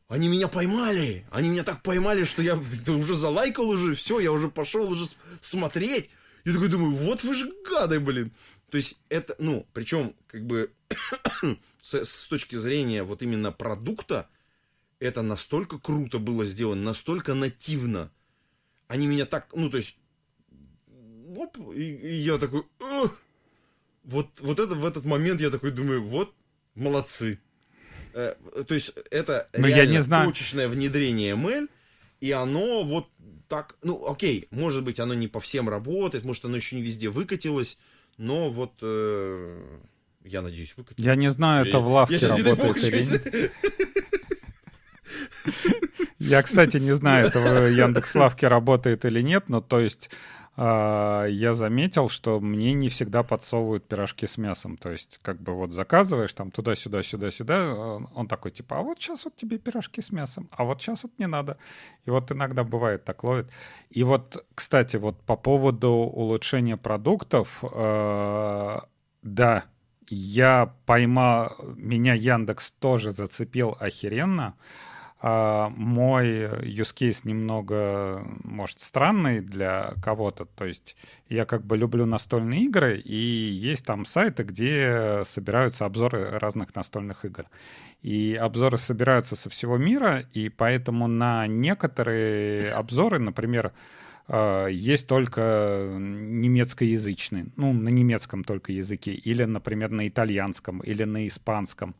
Они 0.08 0.28
меня 0.28 0.48
поймали, 0.48 1.26
они 1.30 1.50
меня 1.50 1.64
так 1.64 1.84
поймали, 1.84 2.24
что 2.24 2.42
я 2.42 2.56
уже 2.88 3.16
залайкал 3.16 3.70
уже, 3.70 3.96
все, 3.96 4.20
я 4.20 4.32
уже 4.32 4.50
пошел 4.50 4.90
уже 4.90 5.06
смотреть. 5.42 6.10
Я 6.46 6.54
такой 6.54 6.70
думаю, 6.70 6.96
вот 6.96 7.24
вы 7.24 7.36
же 7.36 7.52
гады, 7.70 8.00
блин. 8.00 8.32
То 8.70 8.78
есть 8.78 9.00
это, 9.10 9.36
ну, 9.40 9.68
причем, 9.74 10.16
как 10.28 10.46
бы, 10.46 10.72
с, 11.82 11.94
с 12.06 12.28
точки 12.28 12.56
зрения 12.56 13.04
вот 13.04 13.22
именно 13.22 13.52
продукта, 13.52 14.30
это 15.00 15.22
настолько 15.22 15.80
круто 15.80 16.20
было 16.20 16.46
сделано, 16.46 16.82
настолько 16.82 17.34
нативно. 17.34 18.12
Они 18.88 19.08
меня 19.08 19.26
так, 19.26 19.48
ну, 19.54 19.70
то 19.70 19.78
есть, 19.78 19.98
оп, 21.36 21.58
и, 21.76 21.84
и 21.84 22.14
я 22.16 22.38
такой, 22.38 22.64
Ugh! 22.80 23.12
Вот, 24.10 24.28
вот 24.40 24.60
это 24.60 24.76
в 24.76 24.86
этот 24.86 25.06
момент 25.06 25.42
я 25.42 25.50
такой 25.50 25.72
думаю, 25.72 26.04
вот 26.04 26.34
молодцы. 26.76 27.40
Э, 28.14 28.36
то 28.68 28.74
есть 28.74 28.92
это 29.12 29.48
Но 29.54 29.68
реально 29.68 29.82
я 29.82 29.86
не 29.86 30.02
знаю. 30.02 30.28
точечное 30.28 30.68
внедрение 30.68 31.36
ML, 31.36 31.70
и 32.22 32.32
оно 32.32 32.84
вот 32.84 33.08
так, 33.48 33.76
ну 33.84 34.08
окей, 34.10 34.48
может 34.52 34.84
быть 34.84 35.00
оно 35.00 35.14
не 35.14 35.28
по 35.28 35.40
всем 35.40 35.70
работает, 35.70 36.26
может 36.26 36.46
оно 36.46 36.56
еще 36.56 36.76
не 36.76 36.82
везде 36.82 37.10
выкатилось, 37.10 37.78
но 38.18 38.50
вот 38.50 38.74
э, 38.82 39.80
я 40.24 40.42
надеюсь 40.42 40.76
выкатилось. 40.76 41.06
Я 41.06 41.16
не 41.16 41.32
знаю, 41.32 41.68
это 41.68 41.80
в 41.80 41.88
лавке 41.88 42.18
я 42.18 42.44
работает 42.44 42.84
или 42.84 43.06
нет. 43.06 43.52
Я, 46.20 46.44
кстати, 46.44 46.78
не 46.78 46.92
знаю, 46.96 47.28
это 47.28 47.40
в 47.40 47.68
Яндекс.Лавке 47.72 48.50
работает 48.50 49.06
или 49.06 49.22
нет, 49.22 49.48
но 49.48 49.62
то 49.62 49.80
есть 49.80 50.12
я 50.62 51.54
заметил, 51.54 52.10
что 52.10 52.42
мне 52.42 52.74
не 52.74 52.90
всегда 52.90 53.24
подсовывают 53.24 53.88
пирожки 53.88 54.28
с 54.28 54.38
мясом. 54.38 54.76
То 54.76 54.92
есть, 54.92 55.20
как 55.22 55.42
бы 55.42 55.54
вот 55.54 55.72
заказываешь 55.72 56.34
там 56.34 56.52
туда-сюда, 56.52 57.02
сюда-сюда, 57.02 57.74
он 58.14 58.28
такой 58.28 58.52
типа, 58.52 58.80
а 58.80 58.82
вот 58.82 59.00
сейчас 59.00 59.24
вот 59.24 59.36
тебе 59.38 59.58
пирожки 59.58 60.02
с 60.02 60.12
мясом, 60.12 60.50
а 60.52 60.66
вот 60.66 60.82
сейчас 60.82 61.04
вот 61.04 61.14
не 61.18 61.28
надо. 61.28 61.58
И 62.06 62.10
вот 62.10 62.32
иногда 62.32 62.66
бывает 62.66 63.06
так 63.06 63.24
ловит. 63.24 63.50
И 63.90 64.04
вот, 64.04 64.46
кстати, 64.54 64.98
вот 64.98 65.22
по 65.22 65.38
поводу 65.38 65.92
улучшения 65.92 66.76
продуктов, 66.76 67.64
э, 67.64 68.80
да, 69.22 69.64
я 70.10 70.74
поймал, 70.86 71.56
меня 71.78 72.16
Яндекс 72.16 72.72
тоже 72.80 73.12
зацепил 73.12 73.78
охеренно. 73.80 74.56
А, 74.58 74.89
мой 75.22 76.28
use 76.64 76.96
case 76.96 77.22
немного, 77.26 78.26
может, 78.44 78.80
странный 78.80 79.42
для 79.42 79.94
кого-то. 80.02 80.46
То 80.46 80.66
есть 80.66 80.96
я 81.28 81.46
как 81.46 81.66
бы 81.66 81.78
люблю 81.78 82.06
настольные 82.06 82.62
игры, 82.62 82.98
и 82.98 83.16
есть 83.16 83.86
там 83.86 84.06
сайты, 84.06 84.44
где 84.44 85.24
собираются 85.26 85.86
обзоры 85.86 86.40
разных 86.40 86.74
настольных 86.76 87.26
игр. 87.26 87.46
И 88.02 88.40
обзоры 88.40 88.78
собираются 88.78 89.36
со 89.36 89.50
всего 89.50 89.78
мира, 89.78 90.24
и 90.34 90.48
поэтому 90.48 91.08
на 91.08 91.48
некоторые 91.48 92.72
обзоры, 92.72 93.20
например, 93.20 93.74
а, 94.30 94.68
есть 94.68 95.08
только 95.08 95.98
немецкоязычные, 96.00 97.48
ну, 97.58 97.74
на 97.74 97.90
немецком 97.90 98.44
только 98.44 98.72
языке, 98.72 99.12
или, 99.12 99.44
например, 99.44 99.90
на 99.90 100.08
итальянском, 100.08 100.80
или 100.80 101.04
на 101.04 101.28
испанском. 101.28 101.96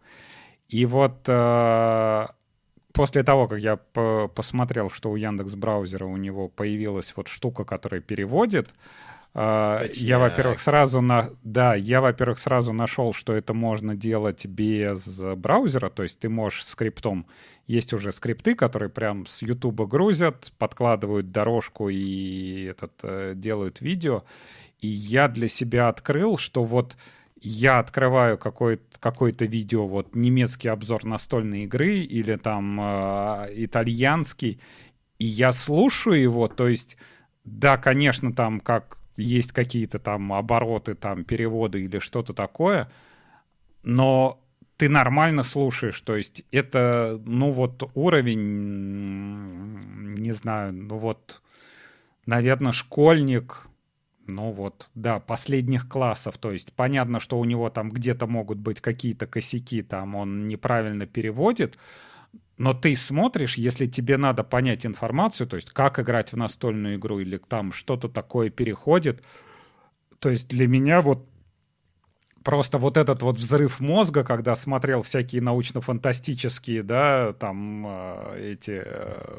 И 0.70 0.86
вот 0.86 1.26
а, 1.28 2.36
после 3.00 3.24
того, 3.24 3.48
как 3.48 3.60
я 3.60 3.78
посмотрел, 3.78 4.90
что 4.90 5.10
у 5.10 5.16
Яндекс 5.16 5.56
браузера 5.56 6.06
у 6.06 6.18
него 6.18 6.50
появилась 6.50 7.14
вот 7.16 7.30
штука, 7.30 7.64
которая 7.64 8.02
переводит, 8.02 8.68
а, 9.34 9.86
Точняк. 9.88 9.96
я, 9.96 10.20
во-первых, 10.20 10.60
сразу 10.60 11.00
на, 11.00 11.30
да, 11.44 11.76
я, 11.76 12.02
во-первых, 12.02 12.40
сразу 12.40 12.74
нашел, 12.74 13.14
что 13.14 13.34
это 13.34 13.54
можно 13.54 13.96
делать 13.96 14.46
без 14.46 15.22
браузера, 15.38 15.90
то 15.90 16.04
есть 16.04 16.20
ты 16.20 16.28
можешь 16.28 16.66
скриптом, 16.66 17.26
есть 17.68 17.94
уже 17.94 18.12
скрипты, 18.12 18.54
которые 18.54 18.90
прям 18.90 19.26
с 19.28 19.44
YouTube 19.44 19.80
грузят, 19.88 20.52
подкладывают 20.58 21.32
дорожку 21.32 21.88
и 21.88 22.64
этот 22.66 22.92
э, 23.04 23.32
делают 23.34 23.80
видео, 23.80 24.26
и 24.82 24.88
я 24.88 25.30
для 25.30 25.48
себя 25.48 25.88
открыл, 25.88 26.38
что 26.38 26.66
вот 26.66 26.98
я 27.42 27.80
открываю 27.80 28.38
какой-то 28.38 28.84
какой-то 29.00 29.46
видео, 29.46 29.88
вот 29.88 30.14
немецкий 30.16 30.68
обзор 30.68 31.06
настольной 31.06 31.64
игры 31.64 32.00
или 32.00 32.36
там 32.36 32.80
э, 32.82 33.48
итальянский, 33.56 34.60
и 35.20 35.26
я 35.26 35.54
слушаю 35.54 36.22
его, 36.22 36.50
то 36.50 36.68
есть, 36.68 36.98
да, 37.46 37.78
конечно, 37.78 38.34
там 38.34 38.60
как 38.60 38.98
есть 39.16 39.54
какие-то 39.54 40.00
там 40.00 40.34
обороты, 40.34 40.96
там 40.96 41.24
переводы 41.24 41.84
или 41.84 42.00
что-то 42.00 42.34
такое, 42.34 42.92
но 43.84 44.42
ты 44.76 44.90
нормально 44.90 45.44
слушаешь, 45.44 46.00
то 46.02 46.16
есть 46.16 46.44
это, 46.52 47.22
ну 47.26 47.52
вот 47.52 47.90
уровень, 47.96 48.40
не 50.16 50.32
знаю, 50.32 50.74
ну 50.74 50.98
вот, 50.98 51.42
наверное, 52.26 52.74
школьник, 52.74 53.69
ну 54.30 54.52
вот, 54.52 54.90
да, 54.96 55.20
последних 55.20 55.90
классов. 55.90 56.38
То 56.38 56.52
есть 56.52 56.74
понятно, 56.74 57.20
что 57.20 57.40
у 57.40 57.46
него 57.46 57.70
там 57.70 57.90
где-то 57.92 58.28
могут 58.28 58.60
быть 58.60 58.82
какие-то 58.82 59.28
косяки, 59.28 59.82
там 59.82 60.16
он 60.16 60.48
неправильно 60.48 61.06
переводит, 61.06 61.78
но 62.58 62.74
ты 62.74 62.96
смотришь, 62.96 63.56
если 63.56 63.86
тебе 63.86 64.18
надо 64.18 64.44
понять 64.44 64.86
информацию, 64.86 65.48
то 65.48 65.56
есть 65.56 65.70
как 65.72 66.00
играть 66.00 66.34
в 66.34 66.38
настольную 66.38 66.98
игру 66.98 67.20
или 67.20 67.38
там 67.38 67.72
что-то 67.72 68.10
такое 68.10 68.50
переходит. 68.50 69.24
То 70.20 70.30
есть 70.30 70.50
для 70.50 70.68
меня 70.68 71.02
вот 71.02 71.30
просто 72.44 72.78
вот 72.78 72.98
этот 72.98 73.22
вот 73.22 73.38
взрыв 73.38 73.80
мозга, 73.80 74.24
когда 74.24 74.56
смотрел 74.56 75.04
всякие 75.04 75.42
научно-фантастические, 75.42 76.84
да, 76.84 77.34
там 77.34 77.86
э, 77.88 78.54
эти 78.54 78.82
э, 78.86 79.38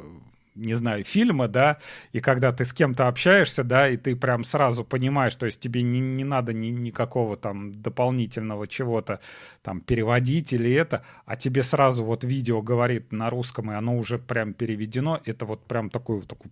не 0.54 0.74
знаю, 0.74 1.04
фильма, 1.04 1.48
да, 1.48 1.78
и 2.12 2.20
когда 2.20 2.52
ты 2.52 2.64
с 2.64 2.72
кем-то 2.72 3.08
общаешься, 3.08 3.64
да, 3.64 3.88
и 3.88 3.96
ты 3.96 4.16
прям 4.16 4.44
сразу 4.44 4.84
понимаешь, 4.84 5.34
то 5.34 5.46
есть 5.46 5.60
тебе 5.60 5.82
не, 5.82 6.00
не 6.00 6.24
надо 6.24 6.52
ни, 6.52 6.68
никакого 6.68 7.36
там 7.36 7.72
дополнительного 7.72 8.66
чего-то 8.66 9.20
там 9.62 9.80
переводить 9.80 10.52
или 10.52 10.72
это, 10.72 11.04
а 11.26 11.36
тебе 11.36 11.62
сразу 11.62 12.04
вот 12.04 12.24
видео 12.24 12.62
говорит 12.62 13.12
на 13.12 13.30
русском, 13.30 13.70
и 13.70 13.74
оно 13.74 13.96
уже 13.96 14.18
прям 14.18 14.52
переведено, 14.54 15.20
это 15.24 15.46
вот 15.46 15.66
прям 15.66 15.90
такой, 15.90 16.22
такой 16.22 16.50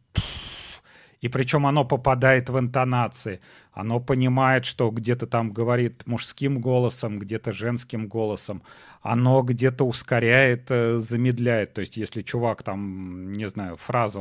и 1.21 1.29
причем 1.29 1.67
оно 1.67 1.85
попадает 1.85 2.49
в 2.49 2.59
интонации. 2.59 3.41
Оно 3.73 4.01
понимает, 4.01 4.65
что 4.65 4.91
где-то 4.91 5.27
там 5.27 5.53
говорит 5.53 6.07
мужским 6.07 6.61
голосом, 6.61 7.19
где-то 7.19 7.53
женским 7.53 8.09
голосом. 8.09 8.63
Оно 9.03 9.43
где-то 9.43 9.85
ускоряет, 9.85 10.71
э, 10.71 10.97
замедляет. 10.99 11.75
То 11.75 11.81
есть 11.81 11.97
если 11.97 12.23
чувак 12.23 12.63
там, 12.63 13.33
не 13.33 13.49
знаю, 13.49 13.77
фраза 13.77 14.21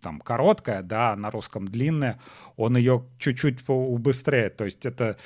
там 0.00 0.20
короткая, 0.20 0.82
да, 0.82 1.16
на 1.16 1.30
русском 1.30 1.68
длинная, 1.68 2.20
он 2.56 2.76
ее 2.76 3.04
чуть-чуть 3.18 3.68
убыстряет. 3.68 4.56
То 4.56 4.64
есть 4.64 4.86
это 4.86 5.16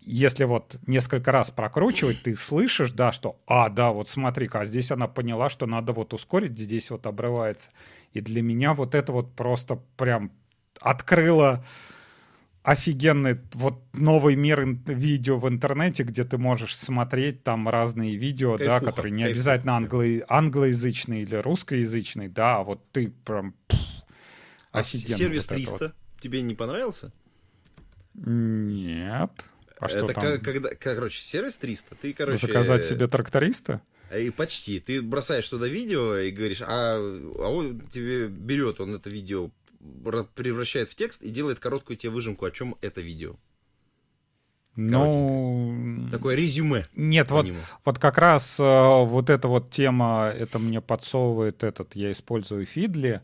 если 0.00 0.44
вот 0.44 0.76
несколько 0.86 1.32
раз 1.32 1.50
прокручивать, 1.50 2.22
ты 2.22 2.34
слышишь, 2.34 2.92
да, 2.92 3.12
что, 3.12 3.38
а, 3.46 3.68
да, 3.68 3.92
вот 3.92 4.08
смотри-ка, 4.08 4.60
а 4.60 4.64
здесь 4.64 4.90
она 4.90 5.06
поняла, 5.06 5.50
что 5.50 5.66
надо 5.66 5.92
вот 5.92 6.14
ускорить, 6.14 6.58
здесь 6.58 6.90
вот 6.90 7.06
обрывается. 7.06 7.70
И 8.12 8.20
для 8.20 8.42
меня 8.42 8.74
вот 8.74 8.94
это 8.94 9.12
вот 9.12 9.34
просто 9.34 9.80
прям 9.96 10.32
открыла 10.80 11.64
офигенный 12.62 13.40
вот 13.54 13.82
новый 13.92 14.36
мир 14.36 14.64
видео 14.86 15.38
в 15.38 15.48
интернете, 15.48 16.04
где 16.04 16.24
ты 16.24 16.38
можешь 16.38 16.76
смотреть 16.76 17.42
там 17.42 17.68
разные 17.68 18.16
видео, 18.16 18.56
кайфуха, 18.56 18.80
да, 18.80 18.90
которые 18.90 19.12
не 19.12 19.24
кайфуха. 19.24 19.36
обязательно 19.36 19.76
англо, 19.76 20.04
англоязычные 20.28 21.22
или 21.22 21.36
русскоязычные, 21.36 22.28
да, 22.28 22.58
а 22.58 22.64
вот 22.64 22.88
ты 22.92 23.08
прям 23.24 23.54
пфф, 23.66 23.80
а 24.70 24.78
офигенно. 24.78 25.18
Сервис 25.18 25.46
вот 25.48 25.56
300 25.56 25.78
вот. 25.78 25.94
тебе 26.20 26.42
не 26.42 26.54
понравился? 26.54 27.12
Нет. 28.14 29.30
А 29.78 29.88
что 29.88 29.98
Это 29.98 30.14
там? 30.14 30.40
Когда, 30.40 30.70
короче, 30.76 31.22
сервис 31.22 31.56
300, 31.56 31.96
ты, 31.96 32.12
короче... 32.12 32.46
Заказать 32.46 32.84
себе 32.84 33.08
тракториста? 33.08 33.82
И 34.16 34.30
почти. 34.30 34.78
Ты 34.78 35.02
бросаешь 35.02 35.48
туда 35.48 35.66
видео 35.66 36.16
и 36.16 36.30
говоришь, 36.30 36.62
а, 36.62 36.94
а 36.96 37.48
он 37.48 37.80
тебе 37.80 38.28
берет 38.28 38.80
он 38.80 38.94
это 38.94 39.10
видео 39.10 39.50
превращает 40.34 40.88
в 40.88 40.94
текст 40.94 41.22
и 41.22 41.30
делает 41.30 41.58
короткую 41.58 41.96
тебе 41.96 42.10
выжимку, 42.10 42.44
о 42.44 42.50
чем 42.50 42.76
это 42.80 43.00
видео. 43.00 43.36
Ну, 44.74 46.08
такое 46.10 46.34
резюме. 46.34 46.86
Нет, 46.94 47.30
вот, 47.30 47.46
вот 47.84 47.98
как 47.98 48.16
раз 48.16 48.58
э, 48.58 48.62
вот 49.04 49.28
эта 49.28 49.46
вот 49.46 49.70
тема, 49.70 50.32
это 50.34 50.58
мне 50.58 50.80
подсовывает 50.80 51.62
этот, 51.62 51.94
я 51.94 52.10
использую 52.10 52.64
Фидли, 52.64 53.20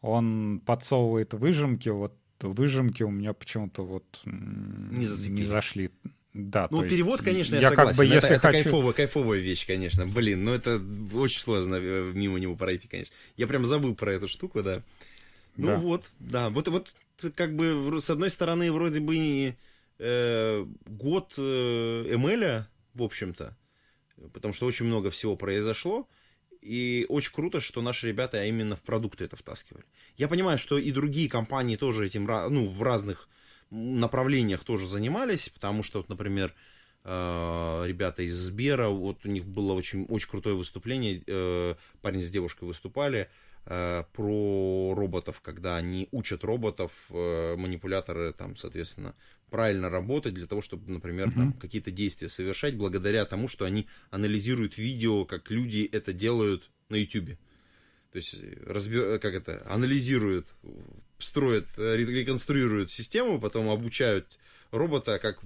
он 0.00 0.62
подсовывает 0.64 1.34
выжимки, 1.34 1.88
вот 1.88 2.14
выжимки 2.40 3.02
у 3.02 3.10
меня 3.10 3.32
почему-то 3.32 3.84
вот 3.84 4.04
не, 4.24 5.30
не 5.30 5.42
зашли. 5.42 5.90
Да, 6.34 6.66
ну, 6.70 6.82
перевод, 6.82 7.20
есть, 7.20 7.24
конечно, 7.24 7.54
я, 7.56 7.60
я 7.62 7.68
согласен. 7.68 7.90
Как 7.90 7.96
бы, 7.98 8.04
если 8.06 8.30
это, 8.30 8.38
хочу... 8.38 8.58
это 8.58 8.62
кайфовая, 8.64 8.92
кайфовая 8.94 9.40
вещь, 9.40 9.66
конечно. 9.66 10.06
Блин, 10.06 10.44
ну 10.44 10.54
это 10.54 10.80
очень 11.14 11.40
сложно 11.40 11.74
э, 11.74 12.12
мимо 12.14 12.38
него 12.38 12.56
пройти, 12.56 12.88
конечно. 12.88 13.14
Я 13.36 13.46
прям 13.46 13.66
забыл 13.66 13.94
про 13.94 14.14
эту 14.14 14.28
штуку, 14.28 14.62
да. 14.62 14.82
Ну 15.56 15.66
да. 15.66 15.76
вот, 15.78 16.10
да, 16.18 16.50
вот, 16.50 16.68
вот 16.68 16.94
как 17.34 17.56
бы 17.56 18.00
с 18.00 18.10
одной 18.10 18.30
стороны 18.30 18.72
вроде 18.72 19.00
бы 19.00 19.56
э, 19.98 20.66
год 20.86 21.34
э, 21.36 21.42
Эмеля, 21.42 22.68
в 22.94 23.02
общем-то, 23.02 23.56
потому 24.32 24.54
что 24.54 24.66
очень 24.66 24.86
много 24.86 25.10
всего 25.10 25.36
произошло, 25.36 26.08
и 26.60 27.06
очень 27.08 27.32
круто, 27.32 27.60
что 27.60 27.82
наши 27.82 28.08
ребята 28.08 28.44
именно 28.44 28.76
в 28.76 28.82
продукты 28.82 29.24
это 29.24 29.36
втаскивали. 29.36 29.84
Я 30.16 30.28
понимаю, 30.28 30.58
что 30.58 30.78
и 30.78 30.92
другие 30.92 31.28
компании 31.28 31.76
тоже 31.76 32.06
этим, 32.06 32.24
ну, 32.24 32.68
в 32.68 32.82
разных 32.82 33.28
направлениях 33.70 34.64
тоже 34.64 34.86
занимались, 34.86 35.48
потому 35.48 35.82
что, 35.82 35.98
вот, 35.98 36.08
например, 36.08 36.54
э, 37.04 37.84
ребята 37.86 38.22
из 38.22 38.34
Сбера, 38.34 38.88
вот 38.88 39.24
у 39.24 39.28
них 39.28 39.44
было 39.44 39.72
очень, 39.72 40.04
очень 40.04 40.28
крутое 40.28 40.54
выступление, 40.54 41.22
э, 41.26 41.74
парень 42.00 42.22
с 42.22 42.30
девушкой 42.30 42.64
выступали, 42.64 43.28
про 43.64 44.94
роботов, 44.96 45.40
когда 45.40 45.76
они 45.76 46.08
учат 46.10 46.42
роботов, 46.42 46.92
э, 47.10 47.56
манипуляторы, 47.56 48.32
там, 48.32 48.56
соответственно, 48.56 49.14
правильно 49.50 49.88
работать 49.88 50.34
для 50.34 50.46
того, 50.46 50.62
чтобы, 50.62 50.90
например, 50.90 51.28
uh-huh. 51.28 51.34
там, 51.34 51.52
какие-то 51.52 51.90
действия 51.90 52.28
совершать, 52.28 52.76
благодаря 52.76 53.24
тому, 53.24 53.46
что 53.46 53.64
они 53.64 53.86
анализируют 54.10 54.78
видео, 54.78 55.24
как 55.24 55.50
люди 55.50 55.88
это 55.92 56.12
делают 56.12 56.70
на 56.88 56.96
YouTube. 56.96 57.38
То 58.10 58.16
есть, 58.16 58.42
разбер... 58.66 59.18
как 59.20 59.34
это, 59.34 59.64
анализируют, 59.70 60.48
строят, 61.18 61.66
реконструируют 61.76 62.90
систему, 62.90 63.40
потом 63.40 63.70
обучают 63.70 64.38
робота, 64.72 65.18
как 65.18 65.38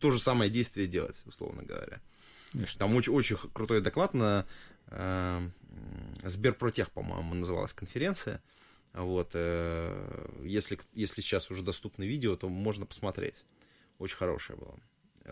то 0.00 0.10
же 0.10 0.18
самое 0.18 0.50
действие 0.50 0.86
делать, 0.86 1.22
условно 1.26 1.62
говоря. 1.62 2.00
Конечно. 2.52 2.78
Там 2.78 2.96
очень, 2.96 3.12
очень 3.12 3.36
крутой 3.52 3.80
доклад 3.80 4.12
на 4.12 4.44
э, 4.88 5.40
Сберпротех, 6.22 6.90
по-моему, 6.90 7.34
называлась 7.34 7.72
конференция. 7.72 8.42
Вот, 8.92 9.30
э, 9.34 10.28
если, 10.44 10.78
если 10.94 11.22
сейчас 11.22 11.50
уже 11.50 11.62
доступны 11.62 12.04
видео, 12.04 12.36
то 12.36 12.48
можно 12.48 12.86
посмотреть. 12.86 13.44
Очень 13.98 14.16
хорошее 14.16 14.58
было 14.58 14.78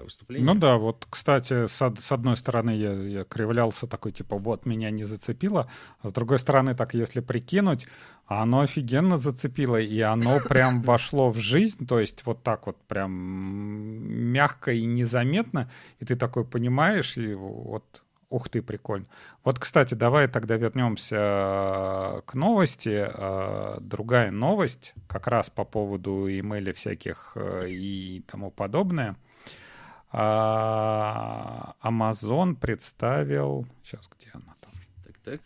выступление. 0.02 0.46
Ну 0.46 0.58
да, 0.58 0.76
вот, 0.76 1.06
кстати, 1.10 1.66
с, 1.66 1.94
с 1.98 2.12
одной 2.12 2.36
стороны 2.36 2.70
я, 2.70 2.92
я 2.92 3.24
кривлялся 3.24 3.86
такой, 3.86 4.12
типа, 4.12 4.36
вот, 4.36 4.66
меня 4.66 4.90
не 4.90 5.04
зацепило, 5.04 5.70
а 6.00 6.08
с 6.08 6.12
другой 6.12 6.38
стороны, 6.38 6.74
так 6.74 6.94
если 6.94 7.20
прикинуть, 7.20 7.86
оно 8.26 8.60
офигенно 8.60 9.16
зацепило, 9.16 9.80
и 9.80 10.00
оно 10.00 10.38
прям 10.48 10.82
вошло 10.82 11.30
в 11.30 11.38
жизнь, 11.38 11.86
то 11.86 12.00
есть 12.00 12.24
вот 12.26 12.42
так 12.42 12.66
вот 12.66 12.76
прям 12.86 13.12
мягко 13.12 14.72
и 14.72 14.84
незаметно, 14.84 15.70
и 15.98 16.04
ты 16.04 16.16
такой 16.16 16.44
понимаешь, 16.44 17.16
и 17.16 17.34
вот 17.34 18.04
Ух 18.30 18.50
ты, 18.50 18.60
прикольно. 18.60 19.06
Вот, 19.42 19.58
кстати, 19.58 19.94
давай 19.94 20.28
тогда 20.28 20.56
вернемся 20.56 21.16
э, 21.16 22.20
к 22.26 22.34
новости. 22.34 23.06
Э, 23.08 23.78
другая 23.80 24.30
новость, 24.30 24.92
как 25.06 25.28
раз 25.28 25.48
по 25.48 25.64
поводу 25.64 26.28
имейлей 26.28 26.74
всяких 26.74 27.32
э, 27.36 27.70
и 27.70 28.22
тому 28.26 28.50
подобное. 28.50 29.16
Amazon 30.10 31.74
представил... 32.56 33.66
Сейчас, 33.82 34.08
где 34.18 34.30
она 34.32 34.54
там? 34.60 34.72
Так, 35.04 35.18
так. 35.18 35.40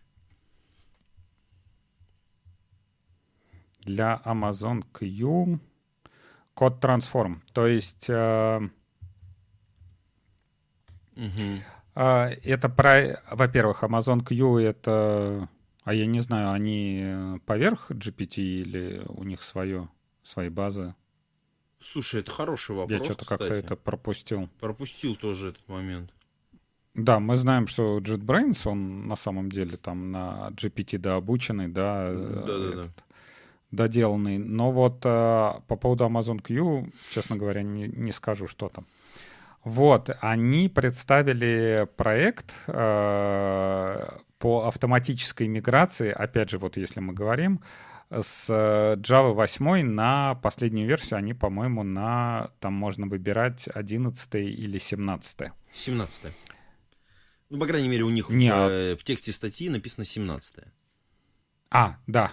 Для 3.80 4.20
Amazon 4.24 4.84
Q 4.92 5.58
код 6.54 6.84
Transform. 6.84 7.40
То 7.52 7.66
есть... 7.66 8.08
Угу. 11.16 11.62
А, 11.94 12.30
это 12.44 12.68
про, 12.68 13.22
во-первых, 13.30 13.82
Amazon 13.82 14.24
Q 14.24 14.58
это, 14.58 15.48
а 15.84 15.94
я 15.94 16.06
не 16.06 16.20
знаю, 16.20 16.52
они 16.52 17.38
поверх 17.46 17.90
GPT 17.90 18.38
или 18.38 19.02
у 19.08 19.24
них 19.24 19.42
свое, 19.42 19.88
свои 20.22 20.48
базы? 20.48 20.94
Слушай, 21.80 22.20
это 22.20 22.30
хороший 22.30 22.76
вопрос. 22.76 22.98
Я 22.98 23.04
что-то 23.04 23.26
как-то 23.26 23.52
это 23.52 23.76
пропустил. 23.76 24.48
Пропустил 24.60 25.16
тоже 25.16 25.48
этот 25.48 25.68
момент. 25.68 26.12
Да, 26.94 27.20
мы 27.20 27.36
знаем, 27.36 27.66
что 27.66 27.98
JetBrains, 27.98 28.68
он 28.68 29.08
на 29.08 29.16
самом 29.16 29.50
деле 29.50 29.76
там 29.76 30.10
на 30.10 30.50
GPT 30.50 30.98
дообученный, 30.98 31.68
да, 31.68 32.12
да, 32.12 32.42
да, 32.42 32.68
этот, 32.68 32.86
да. 32.86 33.04
доделанный. 33.70 34.36
Но 34.38 34.70
вот 34.72 35.00
а, 35.04 35.62
по 35.68 35.76
поводу 35.76 36.04
Amazon 36.04 36.40
Q, 36.40 36.86
честно 37.10 37.36
говоря, 37.36 37.62
не, 37.62 37.88
не 37.88 38.12
скажу, 38.12 38.46
что 38.46 38.68
там. 38.68 38.86
Вот, 39.64 40.10
они 40.20 40.68
представили 40.68 41.88
проект 41.96 42.52
э, 42.66 44.08
по 44.38 44.66
автоматической 44.66 45.46
миграции, 45.46 46.10
опять 46.10 46.50
же, 46.50 46.58
вот 46.58 46.76
если 46.76 46.98
мы 46.98 47.12
говорим, 47.12 47.60
с 48.10 48.50
Java 48.50 49.32
8 49.32 49.86
на 49.88 50.34
последнюю 50.34 50.88
версию, 50.88 51.18
они, 51.18 51.32
по-моему, 51.32 51.82
на, 51.82 52.50
там 52.60 52.74
можно 52.74 53.06
выбирать 53.06 53.68
11 53.72 54.34
или 54.34 54.78
17. 54.78 55.52
17. 55.72 56.32
Ну, 57.50 57.58
по 57.58 57.66
крайней 57.66 57.88
мере, 57.88 58.02
у 58.02 58.10
них 58.10 58.28
Не, 58.28 58.50
в, 58.50 58.54
а... 58.54 58.96
в 58.96 59.04
тексте 59.04 59.30
статьи 59.30 59.68
написано 59.68 60.04
17. 60.04 60.56
А, 61.70 61.96
да. 62.06 62.32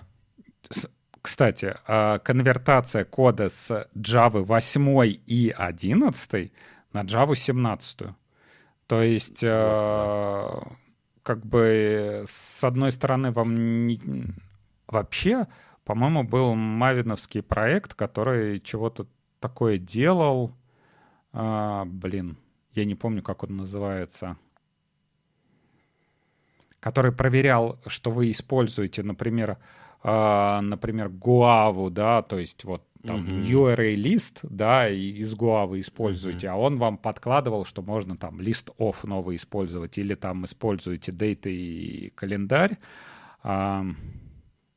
С, 0.70 0.90
кстати, 1.22 1.76
э, 1.88 2.20
конвертация 2.20 3.06
кода 3.06 3.50
с 3.50 3.88
Java 3.96 4.42
8 4.42 5.20
и 5.28 5.54
11 5.56 6.52
на 6.94 7.04
Java 7.04 7.36
17. 7.36 8.08
То 8.88 9.02
есть, 9.02 9.44
э, 9.44 10.62
как 11.24 11.46
бы 11.46 12.24
с 12.26 12.64
одной 12.64 12.92
стороны 12.92 13.32
вам 13.32 13.86
не... 13.88 14.02
вообще, 14.88 15.48
по-моему, 15.86 16.24
был 16.24 16.56
мавиновский 16.56 17.44
проект, 17.44 17.94
который 17.94 18.60
чего-то 18.60 19.08
такое 19.40 19.78
делал. 19.78 20.56
А, 21.32 21.86
блин, 21.86 22.38
я 22.74 22.86
не 22.86 22.96
помню, 22.96 23.22
как 23.22 23.44
он 23.44 23.58
называется. 23.58 24.38
Который 26.80 27.12
проверял, 27.12 27.80
что 27.88 28.10
вы 28.10 28.32
используете, 28.32 29.04
например, 29.04 29.58
а, 30.02 30.62
например, 30.62 31.10
Гуаву, 31.10 31.90
да, 31.90 32.22
то 32.22 32.40
есть 32.40 32.64
вот 32.64 32.88
там. 33.04 33.26
URA 33.26 33.96
лист, 33.96 34.40
да, 34.44 34.90
из 34.90 35.34
Гуавы 35.34 35.80
используете, 35.80 36.50
а 36.50 36.56
он 36.56 36.78
вам 36.78 36.98
подкладывал, 36.98 37.66
что 37.66 37.82
можно 37.82 38.18
там 38.18 38.42
лист 38.42 38.70
off 38.78 38.98
новый 39.04 39.38
использовать, 39.38 39.98
или 39.98 40.16
там 40.16 40.46
используете 40.46 41.12
дейты 41.12 41.56
и 41.56 42.10
календарь. 42.10 42.78
А, 43.42 43.86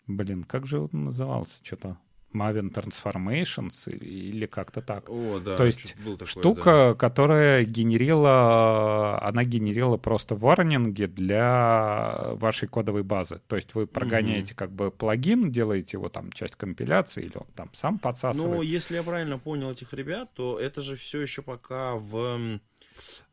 блин, 0.07 0.45
как 0.45 0.67
же 0.67 0.81
он 0.81 1.05
назывался? 1.05 1.65
Что-то 1.65 1.99
Maven 2.33 2.73
Transformations 2.73 3.91
или 3.91 4.47
как-то 4.47 4.83
так. 4.83 5.09
О, 5.09 5.41
да. 5.41 5.57
То 5.57 5.65
есть 5.65 5.95
такое, 5.95 6.27
штука, 6.27 6.65
да. 6.65 6.95
которая 6.95 7.65
генерила, 7.65 9.21
она 9.23 9.45
генерила 9.45 9.97
просто 9.97 10.35
варнинги 10.35 11.07
для 11.07 12.31
вашей 12.35 12.69
кодовой 12.69 13.03
базы. 13.03 13.41
То 13.47 13.57
есть 13.57 13.75
вы 13.75 13.87
прогоняете 13.87 14.55
угу. 14.55 14.59
как 14.59 14.73
бы 14.73 14.91
плагин, 14.91 15.51
делаете 15.51 15.97
его 15.97 16.09
там 16.09 16.33
часть 16.33 16.57
компиляции, 16.57 17.25
или 17.25 17.37
он 17.37 17.47
там 17.55 17.71
сам 17.73 17.99
подсасывает. 17.99 18.57
Ну, 18.57 18.63
если 18.63 18.97
я 18.97 19.03
правильно 19.03 19.39
понял 19.39 19.71
этих 19.71 19.93
ребят, 19.93 20.33
то 20.35 20.59
это 20.59 20.81
же 20.81 20.97
все 20.97 21.21
еще 21.21 21.43
пока 21.43 21.95
в, 21.95 22.59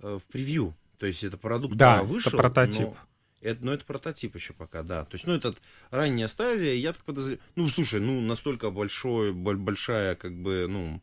э, 0.01 0.17
в 0.17 0.23
превью. 0.31 0.75
То 0.97 1.05
есть 1.05 1.23
это 1.23 1.37
продукт 1.37 1.75
да, 1.75 2.03
вышел, 2.03 2.29
это 2.29 2.37
прототип. 2.37 2.87
Но 2.87 2.95
это, 3.41 3.65
ну, 3.65 3.71
это 3.71 3.85
прототип 3.85 4.35
еще 4.35 4.53
пока, 4.53 4.83
да. 4.83 5.05
То 5.05 5.15
есть, 5.15 5.25
ну, 5.25 5.33
это 5.33 5.55
ранняя 5.91 6.27
стадия, 6.27 6.73
я 6.73 6.93
так 6.93 7.03
подозреваю. 7.03 7.41
Ну, 7.55 7.67
слушай, 7.67 7.99
ну, 7.99 8.19
настолько 8.21 8.69
большой, 8.69 9.31
большая, 9.33 10.15
как 10.15 10.33
бы, 10.41 10.67
ну, 10.69 11.01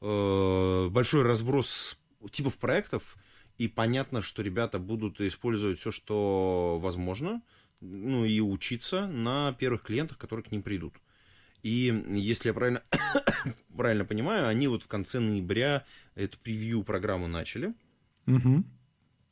э, 0.00 0.88
большой 0.88 1.22
разброс 1.22 1.98
типов 2.30 2.56
проектов, 2.56 3.16
и 3.58 3.68
понятно, 3.68 4.22
что 4.22 4.42
ребята 4.42 4.78
будут 4.78 5.20
использовать 5.20 5.78
все, 5.78 5.90
что 5.90 6.78
возможно, 6.80 7.42
ну, 7.80 8.24
и 8.24 8.40
учиться 8.40 9.06
на 9.06 9.52
первых 9.52 9.82
клиентах, 9.82 10.18
которые 10.18 10.44
к 10.44 10.52
ним 10.52 10.62
придут. 10.62 10.94
И 11.62 12.04
если 12.10 12.48
я 12.48 12.54
правильно, 12.54 12.82
правильно 13.76 14.04
понимаю, 14.04 14.46
они 14.46 14.68
вот 14.68 14.84
в 14.84 14.88
конце 14.88 15.18
ноября 15.18 15.84
эту 16.14 16.38
превью 16.38 16.84
программу 16.84 17.28
начали. 17.28 17.74
Угу. 18.26 18.64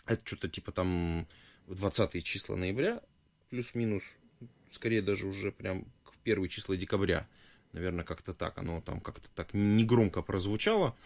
Это 0.07 0.23
что-то 0.25 0.49
типа 0.49 0.73
там 0.73 1.27
20 1.67 2.25
числа 2.25 2.57
ноября, 2.57 3.03
плюс-минус, 3.51 4.03
скорее 4.71 5.03
даже 5.03 5.27
уже 5.27 5.53
прям 5.53 5.85
в 6.05 6.17
первые 6.19 6.49
числа 6.49 6.77
декабря. 6.77 7.27
Наверное, 7.73 8.05
как-то 8.05 8.33
так, 8.33 8.59
оно 8.59 8.81
там 8.81 9.01
как-то 9.01 9.29
так 9.35 9.53
негромко 9.53 10.23
прозвучало. 10.23 10.97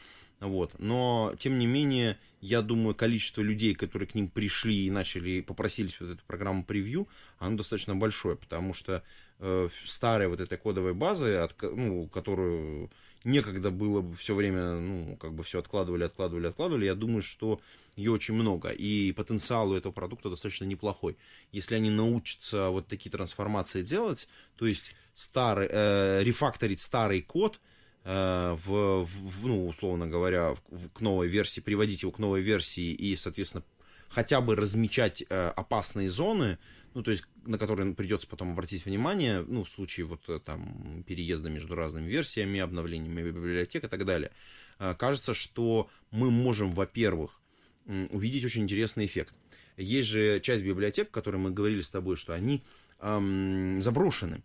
Вот. 0.40 0.78
Но, 0.78 1.34
тем 1.38 1.58
не 1.58 1.66
менее, 1.66 2.18
я 2.40 2.62
думаю, 2.62 2.94
количество 2.94 3.42
людей, 3.42 3.74
которые 3.74 4.08
к 4.08 4.14
ним 4.14 4.28
пришли 4.28 4.86
и 4.86 4.90
начали, 4.90 5.42
попросились 5.42 6.00
вот 6.00 6.10
эту 6.10 6.24
программу 6.26 6.64
превью, 6.64 7.08
оно 7.38 7.58
достаточно 7.58 7.94
большое, 7.94 8.36
потому 8.36 8.72
что 8.72 9.02
э, 9.38 9.68
старая 9.84 10.28
вот 10.28 10.40
этой 10.40 10.56
кодовой 10.56 10.94
базы, 10.94 11.34
от, 11.34 11.60
ну, 11.60 12.06
которую 12.08 12.90
некогда 13.24 13.70
было 13.70 14.14
все 14.14 14.34
время, 14.34 14.74
ну, 14.74 15.16
как 15.16 15.34
бы 15.34 15.42
все 15.42 15.58
откладывали, 15.58 16.04
откладывали, 16.04 16.46
откладывали, 16.46 16.86
я 16.86 16.94
думаю, 16.94 17.22
что 17.22 17.60
ее 17.96 18.12
очень 18.12 18.34
много, 18.34 18.70
и 18.70 19.12
потенциал 19.12 19.70
у 19.70 19.76
этого 19.76 19.92
продукта 19.92 20.30
достаточно 20.30 20.64
неплохой. 20.64 21.16
Если 21.52 21.74
они 21.74 21.90
научатся 21.90 22.70
вот 22.70 22.86
такие 22.86 23.10
трансформации 23.10 23.82
делать, 23.82 24.28
то 24.56 24.66
есть 24.66 24.94
старый, 25.14 25.68
э, 25.70 26.22
рефакторить 26.22 26.80
старый 26.80 27.20
код, 27.20 27.60
э, 28.04 28.56
в, 28.64 29.04
в, 29.04 29.46
ну, 29.46 29.66
условно 29.66 30.06
говоря, 30.06 30.54
в, 30.70 30.88
к 30.90 31.00
новой 31.00 31.28
версии, 31.28 31.60
приводить 31.60 32.02
его 32.02 32.12
к 32.12 32.18
новой 32.18 32.40
версии 32.40 32.92
и, 32.92 33.16
соответственно, 33.16 33.64
хотя 34.10 34.40
бы 34.40 34.56
размечать 34.56 35.24
э, 35.28 35.48
опасные 35.56 36.10
зоны, 36.10 36.58
ну, 36.92 37.02
то 37.02 37.12
есть, 37.12 37.24
на 37.44 37.56
которые 37.56 37.94
придется 37.94 38.26
потом 38.26 38.50
обратить 38.50 38.84
внимание, 38.84 39.42
ну, 39.42 39.64
в 39.64 39.68
случае 39.68 40.06
вот 40.06 40.28
э, 40.28 40.40
там 40.44 41.04
переезда 41.06 41.48
между 41.48 41.76
разными 41.76 42.08
версиями, 42.08 42.60
обновлениями 42.60 43.22
библиотек 43.22 43.84
и 43.84 43.88
так 43.88 44.04
далее. 44.04 44.32
Э, 44.78 44.94
кажется, 44.98 45.32
что 45.32 45.88
мы 46.10 46.30
можем, 46.30 46.72
во-первых, 46.72 47.40
увидеть 47.86 48.44
очень 48.44 48.62
интересный 48.62 49.06
эффект. 49.06 49.34
Есть 49.76 50.08
же 50.08 50.40
часть 50.40 50.62
библиотек, 50.62 51.08
о 51.08 51.12
которой 51.12 51.36
мы 51.36 51.50
говорили 51.50 51.80
с 51.80 51.90
тобой, 51.90 52.16
что 52.16 52.34
они 52.34 52.62
эм, 53.00 53.80
заброшены. 53.80 54.42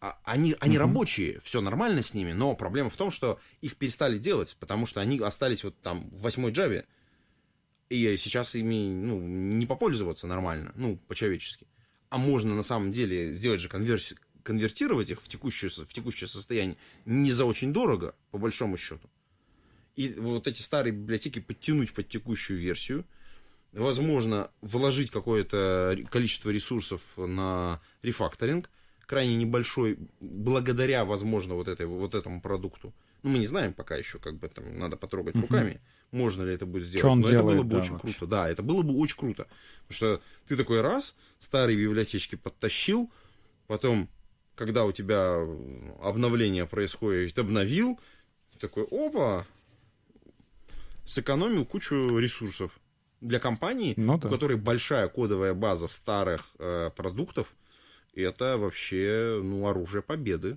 А, 0.00 0.18
они, 0.24 0.56
они 0.60 0.76
mm-hmm. 0.76 0.78
рабочие, 0.78 1.40
все 1.44 1.60
нормально 1.60 2.02
с 2.02 2.14
ними, 2.14 2.32
но 2.32 2.54
проблема 2.54 2.88
в 2.88 2.96
том, 2.96 3.10
что 3.10 3.38
их 3.60 3.76
перестали 3.76 4.16
делать, 4.16 4.56
потому 4.58 4.86
что 4.86 5.00
они 5.00 5.18
остались 5.18 5.64
вот 5.64 5.78
там 5.80 6.08
в 6.10 6.22
восьмой 6.22 6.52
Java, 6.52 6.84
и 7.90 8.16
сейчас 8.16 8.54
ими 8.54 8.92
ну, 8.92 9.20
не 9.20 9.66
попользоваться 9.66 10.26
нормально, 10.26 10.72
ну, 10.76 10.96
по-человечески. 11.08 11.66
А 12.10 12.18
можно 12.18 12.54
на 12.54 12.62
самом 12.62 12.92
деле 12.92 13.32
сделать 13.32 13.60
же 13.60 13.68
конверс... 13.68 14.14
конвертировать 14.42 15.10
их 15.10 15.22
в 15.22 15.28
текущее, 15.28 15.70
в 15.70 15.92
текущее 15.92 16.28
состояние 16.28 16.76
не 17.04 17.32
за 17.32 17.44
очень 17.44 17.72
дорого, 17.72 18.14
по 18.30 18.38
большому 18.38 18.76
счету 18.76 19.10
и 19.98 20.14
вот 20.16 20.46
эти 20.46 20.62
старые 20.62 20.92
библиотеки 20.92 21.40
подтянуть 21.40 21.92
под 21.92 22.08
текущую 22.08 22.60
версию, 22.60 23.04
возможно, 23.72 24.52
вложить 24.60 25.10
какое-то 25.10 25.98
количество 26.08 26.50
ресурсов 26.50 27.02
на 27.16 27.80
рефакторинг, 28.02 28.70
крайне 29.06 29.34
небольшой, 29.34 29.98
благодаря, 30.20 31.04
возможно, 31.04 31.54
вот, 31.54 31.66
этой, 31.66 31.86
вот 31.86 32.14
этому 32.14 32.40
продукту. 32.40 32.94
Ну, 33.24 33.30
мы 33.30 33.38
не 33.38 33.48
знаем 33.48 33.74
пока 33.74 33.96
еще, 33.96 34.20
как 34.20 34.38
бы 34.38 34.48
там 34.48 34.78
надо 34.78 34.96
потрогать 34.96 35.34
угу. 35.34 35.42
руками, 35.42 35.80
можно 36.10 36.42
ли 36.42 36.54
это 36.54 36.66
будет 36.66 36.84
сделать. 36.84 37.00
Что 37.00 37.10
он 37.10 37.20
Но 37.20 37.28
делает, 37.28 37.44
это 37.44 37.54
было 37.56 37.62
бы 37.62 37.70
да, 37.70 37.78
очень 37.78 37.92
вообще. 37.92 38.08
круто. 38.08 38.26
Да, 38.26 38.48
это 38.48 38.62
было 38.62 38.82
бы 38.82 38.96
очень 38.96 39.16
круто. 39.16 39.46
Потому 39.86 39.96
что 39.96 40.22
ты 40.46 40.56
такой 40.56 40.80
раз, 40.80 41.16
старые 41.38 41.76
библиотечки 41.78 42.36
подтащил, 42.36 43.10
потом, 43.66 44.08
когда 44.54 44.84
у 44.84 44.92
тебя 44.92 45.36
обновление 46.02 46.66
происходит, 46.66 47.38
обновил, 47.38 48.00
такой, 48.58 48.84
опа, 48.90 49.44
сэкономил 51.04 51.64
кучу 51.64 52.18
ресурсов. 52.18 52.78
Для 53.20 53.40
компании, 53.40 53.94
ну, 53.96 54.16
да. 54.16 54.28
у 54.28 54.30
которой 54.30 54.56
большая 54.56 55.08
кодовая 55.08 55.52
база 55.52 55.88
старых 55.88 56.50
э, 56.58 56.90
продуктов, 56.94 57.56
это 58.14 58.56
вообще 58.56 59.40
ну, 59.42 59.66
оружие 59.66 60.02
победы. 60.02 60.56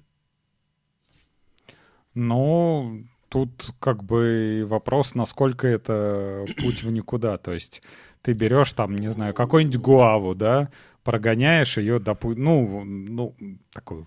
Ну, 2.14 3.04
тут 3.32 3.72
как 3.80 4.04
бы 4.04 4.66
вопрос, 4.68 5.16
насколько 5.16 5.66
это 5.66 6.46
путь 6.62 6.84
в 6.84 6.92
никуда. 6.92 7.38
То 7.38 7.54
есть 7.54 7.82
ты 8.22 8.34
берешь 8.34 8.74
там, 8.74 8.96
не 8.96 9.08
знаю, 9.08 9.34
какой-нибудь 9.34 9.78
гуаву, 9.78 10.36
да, 10.36 10.70
прогоняешь 11.06 11.78
ее, 11.78 11.98
допу- 11.98 12.36
ну, 12.36 12.84
ну, 12.84 13.34
такую, 13.74 14.06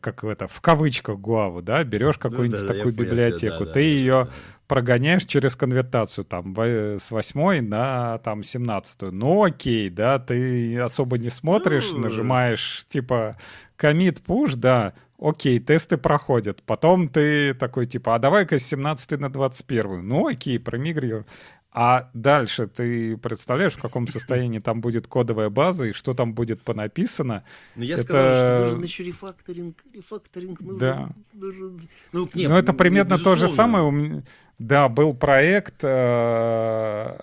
как 0.00 0.22
это, 0.22 0.46
в 0.46 0.60
кавычках 0.60 1.18
гуаву, 1.18 1.62
да, 1.62 1.82
берешь 1.82 2.14
ну 2.22 2.30
какую-нибудь 2.30 2.62
ну, 2.62 2.68
да, 2.68 2.74
такую 2.74 2.94
библиотеку, 2.94 3.64
да, 3.66 3.72
ты 3.72 3.80
да, 3.80 3.80
ее 3.80 4.24
да, 4.24 4.30
прогоняешь 4.68 5.24
через 5.24 5.56
конвертацию 5.56 6.24
там 6.24 6.56
с 6.56 7.10
8 7.10 7.60
на 7.66 8.18
там 8.18 8.44
17 8.44 9.02
ну 9.10 9.42
окей 9.42 9.90
да 9.90 10.20
ты 10.20 10.78
особо 10.78 11.18
не 11.18 11.28
смотришь 11.28 11.90
ну... 11.92 12.02
нажимаешь 12.02 12.84
типа 12.88 13.36
commit 13.76 14.22
push 14.24 14.54
да 14.54 14.94
окей 15.20 15.58
тесты 15.60 15.96
проходят 15.96 16.62
потом 16.62 17.08
ты 17.08 17.54
такой 17.54 17.86
типа 17.86 18.14
а 18.14 18.18
давай-ка 18.18 18.58
с 18.58 18.66
17 18.66 19.20
на 19.20 19.30
21 19.30 20.06
ну 20.06 20.26
окей 20.26 20.58
промигрировал 20.58 21.24
а 21.72 22.10
дальше 22.14 22.66
ты 22.66 23.16
представляешь, 23.16 23.74
в 23.74 23.80
каком 23.80 24.08
состоянии 24.08 24.58
там 24.58 24.80
будет 24.80 25.06
кодовая 25.06 25.50
база 25.50 25.86
и 25.86 25.92
что 25.92 26.14
там 26.14 26.34
будет 26.34 26.62
понаписано? 26.62 27.44
Ну, 27.76 27.84
я 27.84 27.94
это... 27.94 28.02
сказал, 28.02 28.34
что 28.34 28.64
нужен 28.64 28.82
еще 28.82 29.04
рефакторинг. 29.04 29.76
Рефакторинг 29.94 30.60
нужен. 30.60 30.78
Да. 30.78 31.10
нужен... 31.32 31.80
Ну, 32.12 32.28
нет, 32.34 32.48
Но 32.48 32.58
это 32.58 32.72
примерно 32.72 33.14
безусловно. 33.14 33.40
то 33.40 33.46
же 33.46 33.52
самое. 33.52 34.24
Да, 34.58 34.88
был 34.88 35.14
проект, 35.14 35.76
э, 35.82 37.18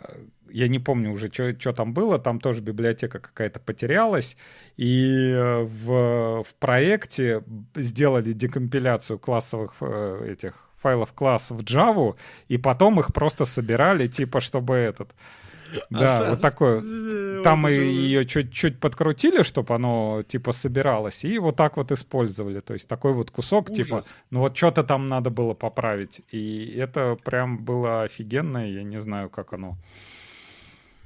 я 0.58 0.68
не 0.68 0.80
помню 0.80 1.12
уже, 1.12 1.32
что 1.32 1.74
там 1.74 1.94
было, 1.94 2.18
там 2.18 2.40
тоже 2.40 2.62
библиотека 2.62 3.20
какая-то 3.20 3.60
потерялась, 3.60 4.38
и 4.76 5.34
в, 5.64 6.44
в 6.44 6.56
проекте 6.60 7.44
сделали 7.76 8.34
декомпиляцию 8.34 9.20
классовых 9.20 9.76
э, 9.82 10.32
этих 10.32 10.68
файлов 10.78 11.14
класс 11.14 11.52
в 11.52 11.62
Java, 11.62 12.16
и 12.48 12.58
потом 12.58 13.00
их 13.00 13.14
просто 13.14 13.46
собирали, 13.46 14.08
типа, 14.08 14.42
чтобы 14.42 14.74
этот... 14.74 15.14
Да, 15.90 16.20
а 16.20 16.30
вот 16.32 16.42
такое. 16.42 16.82
Там 17.44 17.60
мы 17.60 17.72
ее 17.72 18.26
чуть-чуть 18.26 18.80
подкрутили, 18.80 19.44
чтобы 19.44 19.76
оно 19.76 20.24
типа 20.28 20.54
собиралось, 20.54 21.26
и 21.26 21.40
вот 21.40 21.56
так 21.56 21.78
вот 21.78 21.92
использовали. 21.92 22.62
То 22.62 22.74
есть 22.74 22.88
такой 22.88 23.14
вот 23.14 23.32
кусок, 23.32 23.68
типа, 23.68 23.96
Ужас. 23.96 24.06
типа, 24.06 24.16
ну 24.32 24.40
вот 24.40 24.58
что-то 24.58 24.84
там 24.84 25.08
надо 25.08 25.30
было 25.30 25.54
поправить. 25.54 26.22
И 26.32 26.74
это 26.78 27.18
прям 27.24 27.58
было 27.66 28.04
офигенно, 28.04 28.60
я 28.72 28.84
не 28.84 29.02
знаю, 29.02 29.30
как 29.30 29.54
оно, 29.54 29.78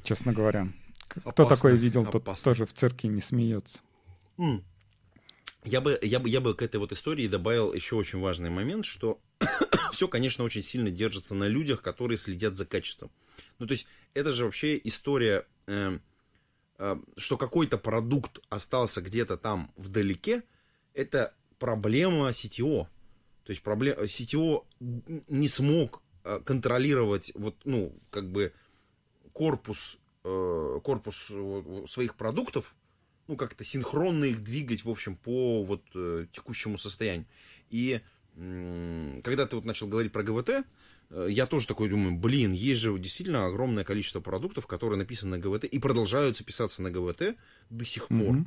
честно 0.03 0.33
говоря. 0.33 0.67
Кто 1.07 1.45
такое 1.45 1.73
видел, 1.73 2.05
тот 2.05 2.27
тоже 2.43 2.65
в 2.65 2.73
цирке 2.73 3.07
не 3.07 3.21
смеется. 3.21 3.81
Я 5.63 5.79
бы, 5.79 5.99
я, 6.01 6.19
бы, 6.19 6.27
я 6.27 6.41
бы 6.41 6.55
к 6.55 6.63
этой 6.63 6.77
вот 6.77 6.91
истории 6.91 7.27
добавил 7.27 7.71
еще 7.73 7.95
очень 7.95 8.19
важный 8.19 8.49
момент, 8.49 8.85
что 8.85 9.19
все, 9.91 10.07
конечно, 10.07 10.43
очень 10.43 10.63
сильно 10.63 10.89
держится 10.89 11.35
на 11.35 11.47
людях, 11.47 11.83
которые 11.83 12.17
следят 12.17 12.57
за 12.57 12.65
качеством. 12.65 13.11
Ну, 13.59 13.67
то 13.67 13.73
есть, 13.73 13.85
это 14.15 14.31
же 14.31 14.45
вообще 14.45 14.79
история, 14.83 15.45
э, 15.67 15.99
э, 16.79 16.95
что 17.15 17.37
какой-то 17.37 17.77
продукт 17.77 18.39
остался 18.49 19.01
где-то 19.01 19.37
там 19.37 19.71
вдалеке, 19.75 20.41
это 20.95 21.35
проблема 21.59 22.29
CTO. 22.29 22.87
То 23.43 23.51
есть, 23.51 23.61
проблема, 23.61 24.01
CTO 24.01 24.65
не 24.79 25.47
смог 25.47 26.01
э, 26.23 26.39
контролировать 26.43 27.33
вот, 27.35 27.55
ну, 27.65 27.95
как 28.09 28.31
бы 28.31 28.51
корпус, 29.33 29.97
э, 30.23 30.79
корпус 30.83 31.31
своих 31.87 32.15
продуктов, 32.15 32.75
ну, 33.27 33.35
как-то 33.35 33.63
синхронно 33.63 34.25
их 34.25 34.43
двигать, 34.43 34.83
в 34.83 34.89
общем, 34.89 35.15
по 35.15 35.63
вот 35.63 35.83
э, 35.95 36.25
текущему 36.31 36.77
состоянию. 36.77 37.25
И 37.69 38.01
когда 38.35 39.45
ты 39.45 39.55
вот 39.55 39.65
начал 39.65 39.87
говорить 39.87 40.11
про 40.11 40.23
ГВТ, 40.23 40.65
э, 41.09 41.27
я 41.29 41.45
тоже 41.45 41.67
такой 41.67 41.89
думаю, 41.89 42.15
блин, 42.15 42.53
есть 42.53 42.79
же 42.79 42.97
действительно 42.97 43.45
огромное 43.45 43.83
количество 43.83 44.21
продуктов, 44.21 44.67
которые 44.67 44.97
написаны 44.97 45.37
на 45.37 45.39
ГВТ 45.39 45.65
и 45.65 45.79
продолжаются 45.79 46.43
писаться 46.43 46.81
на 46.81 46.91
ГВТ 46.91 47.35
до 47.69 47.85
сих 47.85 48.07
пор. 48.07 48.37
Mm-hmm. 48.37 48.45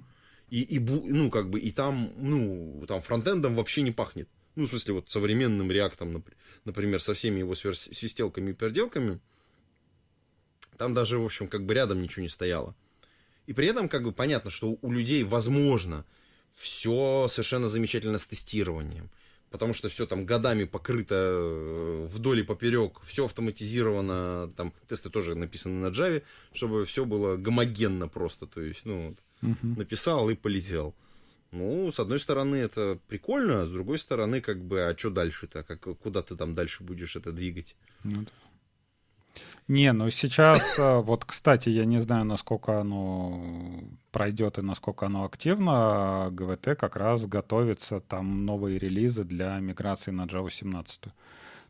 И, 0.51 0.62
и, 0.62 0.78
ну, 0.78 1.30
как 1.30 1.51
бы, 1.51 1.61
и 1.61 1.70
там, 1.70 2.12
ну, 2.16 2.85
там 2.87 3.03
фронтендом 3.03 3.57
вообще 3.57 3.82
не 3.82 3.93
пахнет. 3.93 4.28
Ну, 4.55 4.66
в 4.66 4.68
смысле, 4.68 4.95
вот 4.95 5.11
современным 5.11 5.70
реактом, 5.70 6.24
например, 6.64 7.01
со 7.01 7.14
всеми 7.14 7.41
его 7.41 7.55
свистелками 7.55 8.51
и 8.51 8.55
переделками, 8.55 9.20
там 10.79 10.95
даже, 10.95 11.18
в 11.18 11.25
общем, 11.25 11.49
как 11.49 11.64
бы 11.64 11.75
рядом 11.75 12.03
ничего 12.03 12.22
не 12.22 12.29
стояло. 12.29 12.75
И 13.47 13.53
при 13.53 13.66
этом, 13.66 13.89
как 13.89 14.03
бы, 14.05 14.12
понятно, 14.12 14.51
что 14.51 14.79
у 14.81 14.93
людей, 14.93 15.22
возможно, 15.22 16.05
все 16.55 17.27
совершенно 17.29 17.68
замечательно 17.68 18.18
с 18.18 18.27
тестированием 18.27 19.11
потому 19.55 19.72
что 19.72 19.89
все 19.89 20.05
там 20.05 20.27
годами 20.27 20.64
покрыто 20.64 21.14
э, 21.14 22.07
вдоль 22.11 22.41
и 22.41 22.43
поперек, 22.43 23.01
все 23.05 23.27
автоматизировано, 23.27 24.51
там 24.57 24.72
тесты 24.89 25.11
тоже 25.11 25.37
написаны 25.37 25.81
на 25.81 25.93
Java, 25.93 26.25
чтобы 26.53 26.85
все 26.87 27.05
было 27.05 27.37
гомогенно 27.37 28.09
просто, 28.09 28.49
то 28.49 28.61
есть, 28.61 28.85
ну, 28.85 29.14
uh-huh. 29.43 29.79
написал 29.79 30.29
и 30.29 30.35
полетел. 30.35 30.93
Ну, 31.53 31.93
с 31.93 32.01
одной 32.01 32.18
стороны, 32.18 32.57
это 32.57 32.99
прикольно, 33.07 33.62
а 33.62 33.66
с 33.66 33.70
другой 33.70 33.99
стороны, 33.99 34.41
как 34.41 34.61
бы, 34.61 34.89
а 34.89 34.99
что 34.99 35.11
дальше-то? 35.11 35.62
Как, 35.62 35.83
куда 35.83 36.22
ты 36.22 36.35
там 36.35 36.57
дальше 36.57 36.83
будешь 36.83 37.14
это 37.14 37.31
двигать? 37.31 37.77
Ну, 38.03 38.22
да. 38.22 38.33
Не, 39.67 39.93
ну 39.93 40.11
сейчас, 40.11 40.79
э, 40.79 41.01
вот, 41.01 41.25
кстати, 41.25 41.71
я 41.71 41.87
не 41.87 41.99
знаю, 41.99 42.27
насколько 42.27 42.81
оно 42.81 43.43
пройдет 44.12 44.59
и 44.59 44.62
насколько 44.62 45.07
оно 45.07 45.25
активно. 45.25 46.29
ГВТ 46.31 46.79
как 46.79 46.97
раз 46.97 47.27
готовится 47.27 48.01
там 48.01 48.45
новые 48.45 48.79
релизы 48.79 49.25
для 49.25 49.59
миграции 49.61 50.11
на 50.11 50.27
Java 50.27 50.51
17. 50.51 51.01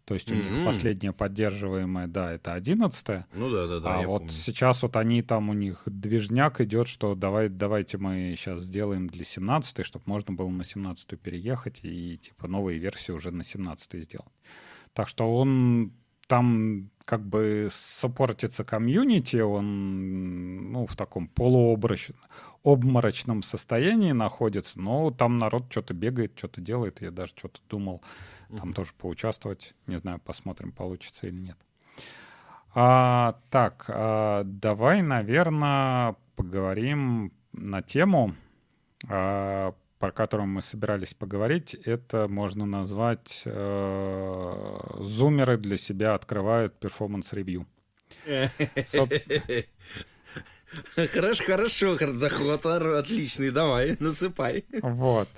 То 0.04 0.12
есть 0.14 0.30
у 0.30 0.34
mm-hmm. 0.34 0.50
них 0.50 0.66
последняя 0.66 1.12
поддерживаемая, 1.12 2.08
да, 2.08 2.32
это 2.32 2.52
11 2.52 3.24
Ну 3.32 3.50
да, 3.50 3.66
да, 3.66 3.80
да. 3.80 3.98
А 4.00 4.02
вот 4.02 4.18
помню. 4.18 4.30
сейчас 4.30 4.82
вот 4.82 4.96
они 4.96 5.22
там, 5.22 5.48
у 5.48 5.54
них 5.54 5.84
движняк 5.86 6.60
идет, 6.60 6.88
что 6.88 7.14
давай, 7.14 7.48
давайте 7.48 7.96
мы 7.96 8.34
сейчас 8.36 8.62
сделаем 8.62 9.06
для 9.06 9.24
17 9.24 9.86
чтобы 9.86 10.04
можно 10.06 10.34
было 10.34 10.50
на 10.50 10.64
17 10.64 11.18
переехать 11.18 11.80
и 11.82 12.18
типа 12.18 12.48
новые 12.48 12.78
версии 12.78 13.12
уже 13.12 13.30
на 13.30 13.44
17 13.44 14.02
сделать. 14.02 14.32
Так 14.92 15.08
что 15.08 15.34
он 15.34 15.92
там 16.26 16.90
как 17.04 17.26
бы 17.26 17.68
саппортится 17.70 18.64
комьюнити, 18.64 19.36
он 19.36 20.72
ну, 20.72 20.86
в 20.86 20.96
таком 20.96 21.28
полуобморочном 21.28 23.42
состоянии 23.42 24.12
находится, 24.12 24.80
но 24.80 25.10
там 25.10 25.38
народ 25.38 25.66
что-то 25.70 25.92
бегает, 25.92 26.32
что-то 26.36 26.60
делает. 26.60 27.02
Я 27.02 27.10
даже 27.10 27.32
что-то 27.36 27.60
думал 27.68 28.02
там 28.48 28.70
mm-hmm. 28.70 28.74
тоже 28.74 28.92
поучаствовать. 28.96 29.74
Не 29.86 29.98
знаю, 29.98 30.18
посмотрим, 30.18 30.72
получится 30.72 31.26
или 31.26 31.40
нет. 31.40 31.58
А, 32.74 33.38
так, 33.50 33.84
а, 33.88 34.42
давай, 34.44 35.02
наверное, 35.02 36.16
поговорим 36.36 37.32
на 37.52 37.82
тему, 37.82 38.34
а, 39.08 39.74
про 40.04 40.12
которую 40.12 40.48
мы 40.48 40.60
собирались 40.60 41.14
поговорить, 41.14 41.72
это 41.72 42.28
можно 42.28 42.66
назвать 42.66 43.40
э, 43.46 44.98
зумеры 45.00 45.56
для 45.56 45.78
себя 45.78 46.14
открывают 46.14 46.78
performance 46.78 47.32
review. 47.32 47.66
Хорошо, 51.14 51.44
хорошо, 51.46 51.96
заход 52.18 52.66
отличный, 52.66 53.50
давай, 53.50 53.96
насыпай. 53.98 54.66
Вот. 54.82 55.30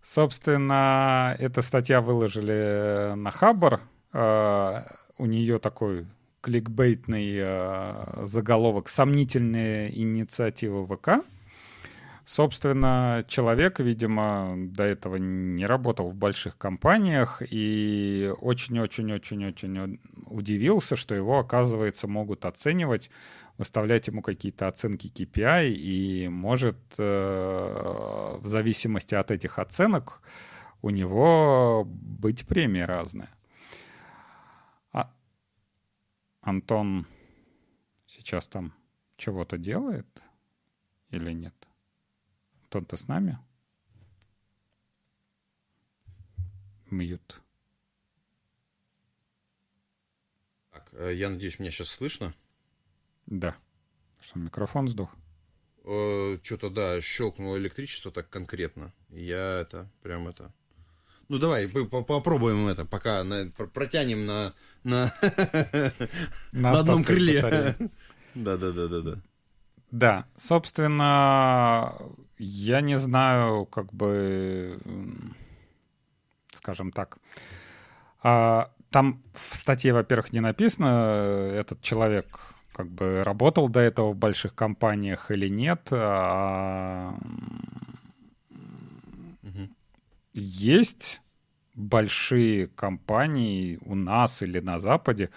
Собственно, 0.00 1.36
эта 1.38 1.62
статья 1.62 2.00
выложили 2.00 3.14
на 3.14 3.30
Хабар. 3.30 3.82
Э, 4.12 4.82
у 5.16 5.26
нее 5.26 5.60
такой 5.60 6.08
кликбейтный 6.40 7.36
э, 7.38 8.24
заголовок 8.24 8.88
«Сомнительная 8.88 9.90
инициатива 9.90 10.84
ВК». 10.88 11.24
Собственно, 12.24 13.24
человек, 13.26 13.80
видимо, 13.80 14.54
до 14.56 14.84
этого 14.84 15.16
не 15.16 15.66
работал 15.66 16.10
в 16.10 16.14
больших 16.14 16.56
компаниях 16.56 17.42
и 17.50 18.32
очень-очень-очень-очень 18.40 19.98
удивился, 20.26 20.94
что 20.94 21.16
его, 21.16 21.40
оказывается, 21.40 22.06
могут 22.06 22.44
оценивать, 22.44 23.10
выставлять 23.58 24.06
ему 24.06 24.22
какие-то 24.22 24.68
оценки 24.68 25.08
KPI, 25.08 25.70
и 25.70 26.28
может 26.28 26.78
э, 26.96 28.38
в 28.38 28.46
зависимости 28.46 29.16
от 29.16 29.32
этих 29.32 29.58
оценок 29.58 30.22
у 30.80 30.90
него 30.90 31.84
быть 31.84 32.46
премия 32.46 32.84
разная. 32.84 33.34
А 34.92 35.12
Антон 36.40 37.06
сейчас 38.06 38.46
там 38.46 38.74
чего-то 39.16 39.58
делает 39.58 40.06
или 41.10 41.32
нет? 41.32 41.54
Антон, 42.74 42.98
с 42.98 43.06
нами? 43.08 43.38
Мьют. 46.90 47.40
Так, 50.70 50.88
э, 50.92 51.12
я 51.14 51.28
надеюсь, 51.28 51.58
меня 51.58 51.70
сейчас 51.70 51.88
слышно? 51.88 52.34
Да. 53.26 53.56
Что, 54.20 54.38
микрофон 54.38 54.88
сдох? 54.88 55.14
Э, 55.84 56.38
Что-то, 56.42 56.70
да, 56.70 57.00
щелкнуло 57.00 57.56
электричество 57.58 58.10
так 58.10 58.30
конкретно. 58.30 58.92
Я 59.10 59.60
это, 59.60 59.90
прям 60.02 60.28
это... 60.28 60.52
Ну 61.28 61.38
давай, 61.38 61.68
попробуем 61.68 62.68
это, 62.68 62.84
пока 62.84 63.24
на, 63.24 63.50
протянем 63.50 64.26
на, 64.26 64.54
на, 64.84 65.12
на 66.52 66.72
одном 66.72 67.04
крыле. 67.04 67.76
Да, 68.34 68.56
да, 69.92 70.24
собственно, 70.36 71.94
я 72.38 72.80
не 72.80 72.98
знаю, 72.98 73.66
как 73.66 73.92
бы, 73.92 74.80
скажем 76.48 76.90
так, 76.92 77.18
а, 78.22 78.72
там 78.90 79.22
в 79.34 79.54
статье, 79.54 79.92
во-первых, 79.92 80.32
не 80.32 80.40
написано, 80.40 81.50
этот 81.54 81.82
человек 81.82 82.54
как 82.72 82.90
бы 82.90 83.22
работал 83.22 83.68
до 83.68 83.80
этого 83.80 84.12
в 84.12 84.16
больших 84.16 84.54
компаниях 84.54 85.30
или 85.30 85.48
нет. 85.48 85.88
А... 85.90 87.14
Угу. 89.42 89.68
Есть 90.32 91.20
большие 91.74 92.68
компании 92.68 93.78
у 93.84 93.94
нас 93.94 94.42
или 94.42 94.60
на 94.60 94.78
Западе, 94.78 95.28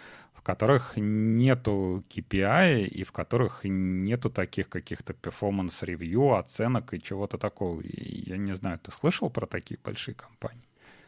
которых 0.46 0.94
нету 0.96 2.06
KPI 2.08 2.86
и 2.86 3.04
в 3.04 3.12
которых 3.12 3.62
нету 3.64 4.30
таких 4.30 4.70
каких-то 4.70 5.14
performance 5.16 5.89
review, 5.89 6.36
оценок 6.36 6.94
и 6.94 7.02
чего-то 7.02 7.40
такого. 7.40 7.82
И 7.82 8.30
я 8.30 8.38
не 8.38 8.54
знаю, 8.54 8.78
ты 8.78 8.92
слышал 8.92 9.32
про 9.32 9.48
такие 9.48 9.80
большие 9.84 10.14
компании? 10.14 10.62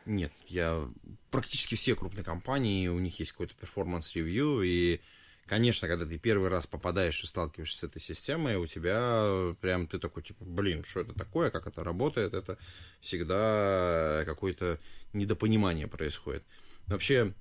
Нет, 0.07 0.33
я 0.47 0.89
практически 1.29 1.75
все 1.75 1.95
крупные 1.95 2.23
компании, 2.23 2.87
у 2.87 2.97
них 2.97 3.19
есть 3.19 3.33
какой-то 3.33 3.53
performance 3.53 4.21
review, 4.21 4.63
и, 4.63 5.01
конечно, 5.45 5.87
когда 5.87 6.07
ты 6.07 6.17
первый 6.17 6.49
раз 6.49 6.65
попадаешь 6.65 7.23
и 7.23 7.27
сталкиваешься 7.27 7.81
с 7.81 7.83
этой 7.83 8.01
системой, 8.01 8.55
у 8.55 8.65
тебя 8.65 9.53
прям 9.61 9.85
ты 9.85 9.99
такой, 9.99 10.23
типа, 10.23 10.45
блин, 10.45 10.83
что 10.83 11.01
это 11.01 11.13
такое, 11.13 11.51
как 11.51 11.67
это 11.67 11.83
работает, 11.83 12.33
это 12.33 12.57
всегда 13.01 14.23
какое-то 14.25 14.79
недопонимание 15.13 15.87
происходит. 15.87 16.43
Вообще, 16.87 17.33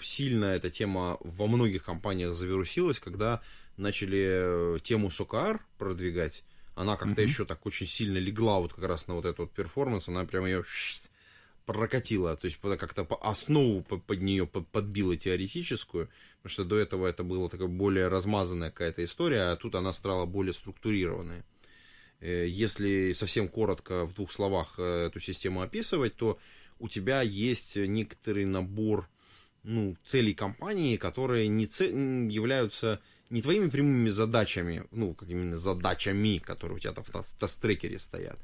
сильно 0.00 0.46
эта 0.46 0.70
тема 0.70 1.18
во 1.20 1.46
многих 1.46 1.84
компаниях 1.84 2.34
завирусилась, 2.34 3.00
когда 3.00 3.40
начали 3.76 4.76
э, 4.76 4.78
тему 4.82 5.08
с 5.08 5.21
OKR 5.21 5.60
продвигать. 5.78 6.44
Она 6.74 6.96
как-то 6.96 7.22
mm-hmm. 7.22 7.24
еще 7.24 7.44
так 7.44 7.66
очень 7.66 7.86
сильно 7.86 8.18
легла 8.18 8.60
вот 8.60 8.72
как 8.72 8.84
раз 8.84 9.08
на 9.08 9.14
вот 9.14 9.24
этот 9.24 9.38
вот 9.38 9.52
performance, 9.52 10.08
она 10.08 10.24
прям 10.24 10.46
ее 10.46 10.64
прокатило, 11.66 12.34
то 12.36 12.46
есть 12.46 12.58
как-то 12.60 13.04
по 13.04 13.16
основу 13.16 13.82
под 13.82 14.22
нее 14.22 14.46
подбило 14.46 15.16
теоретическую, 15.16 16.08
потому 16.38 16.50
что 16.50 16.64
до 16.64 16.78
этого 16.78 17.06
это 17.06 17.24
была 17.24 17.48
такая 17.48 17.68
более 17.68 18.08
размазанная 18.08 18.70
какая-то 18.70 19.04
история, 19.04 19.50
а 19.50 19.56
тут 19.56 19.74
она 19.74 19.92
стала 19.92 20.24
более 20.24 20.54
структурированной. 20.54 21.42
Э, 22.20 22.46
если 22.48 23.12
совсем 23.12 23.48
коротко 23.48 24.06
в 24.06 24.14
двух 24.14 24.32
словах 24.32 24.74
э, 24.78 25.06
эту 25.06 25.20
систему 25.20 25.60
описывать, 25.60 26.16
то 26.16 26.38
у 26.78 26.88
тебя 26.88 27.22
есть 27.22 27.76
некоторый 27.76 28.44
набор 28.44 29.08
ну, 29.68 29.96
целей 30.06 30.34
компании, 30.34 30.96
которые 30.96 31.46
не 31.46 31.66
ц... 31.66 31.84
являются 31.84 33.00
не 33.28 33.42
твоими 33.42 33.68
прямыми 33.68 34.08
задачами, 34.08 34.84
ну, 34.90 35.12
как 35.12 35.28
именно 35.28 35.58
задачами, 35.58 36.38
которые 36.38 36.76
у 36.76 36.78
тебя 36.78 36.92
там 36.94 37.04
в 37.04 37.38
тест-трекере 37.38 37.98
стоят, 37.98 38.38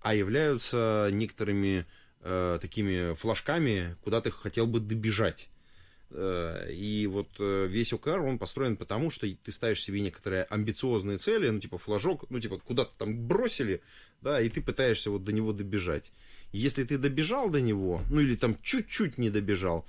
а 0.00 0.14
являются 0.14 1.08
некоторыми 1.12 1.84
э, 2.20 2.58
такими 2.60 3.14
флажками, 3.14 3.96
куда 4.04 4.20
ты 4.20 4.30
хотел 4.30 4.68
бы 4.68 4.78
добежать. 4.78 5.48
Э, 6.10 6.70
и 6.72 7.08
вот 7.08 7.28
э, 7.40 7.66
весь 7.68 7.92
OKR, 7.92 8.20
он 8.20 8.38
построен 8.38 8.76
потому, 8.76 9.10
что 9.10 9.26
ты 9.26 9.50
ставишь 9.50 9.82
себе 9.82 10.00
некоторые 10.00 10.44
амбициозные 10.44 11.18
цели, 11.18 11.48
ну, 11.48 11.58
типа 11.58 11.76
флажок, 11.76 12.30
ну, 12.30 12.38
типа 12.38 12.58
куда-то 12.58 12.92
там 12.98 13.26
бросили, 13.26 13.82
да, 14.22 14.40
и 14.40 14.48
ты 14.48 14.62
пытаешься 14.62 15.10
вот 15.10 15.24
до 15.24 15.32
него 15.32 15.52
добежать. 15.52 16.12
Если 16.52 16.84
ты 16.84 16.98
добежал 16.98 17.50
до 17.50 17.60
него, 17.60 18.02
ну, 18.10 18.20
или 18.20 18.36
там 18.36 18.56
чуть-чуть 18.62 19.18
не 19.18 19.28
добежал, 19.28 19.84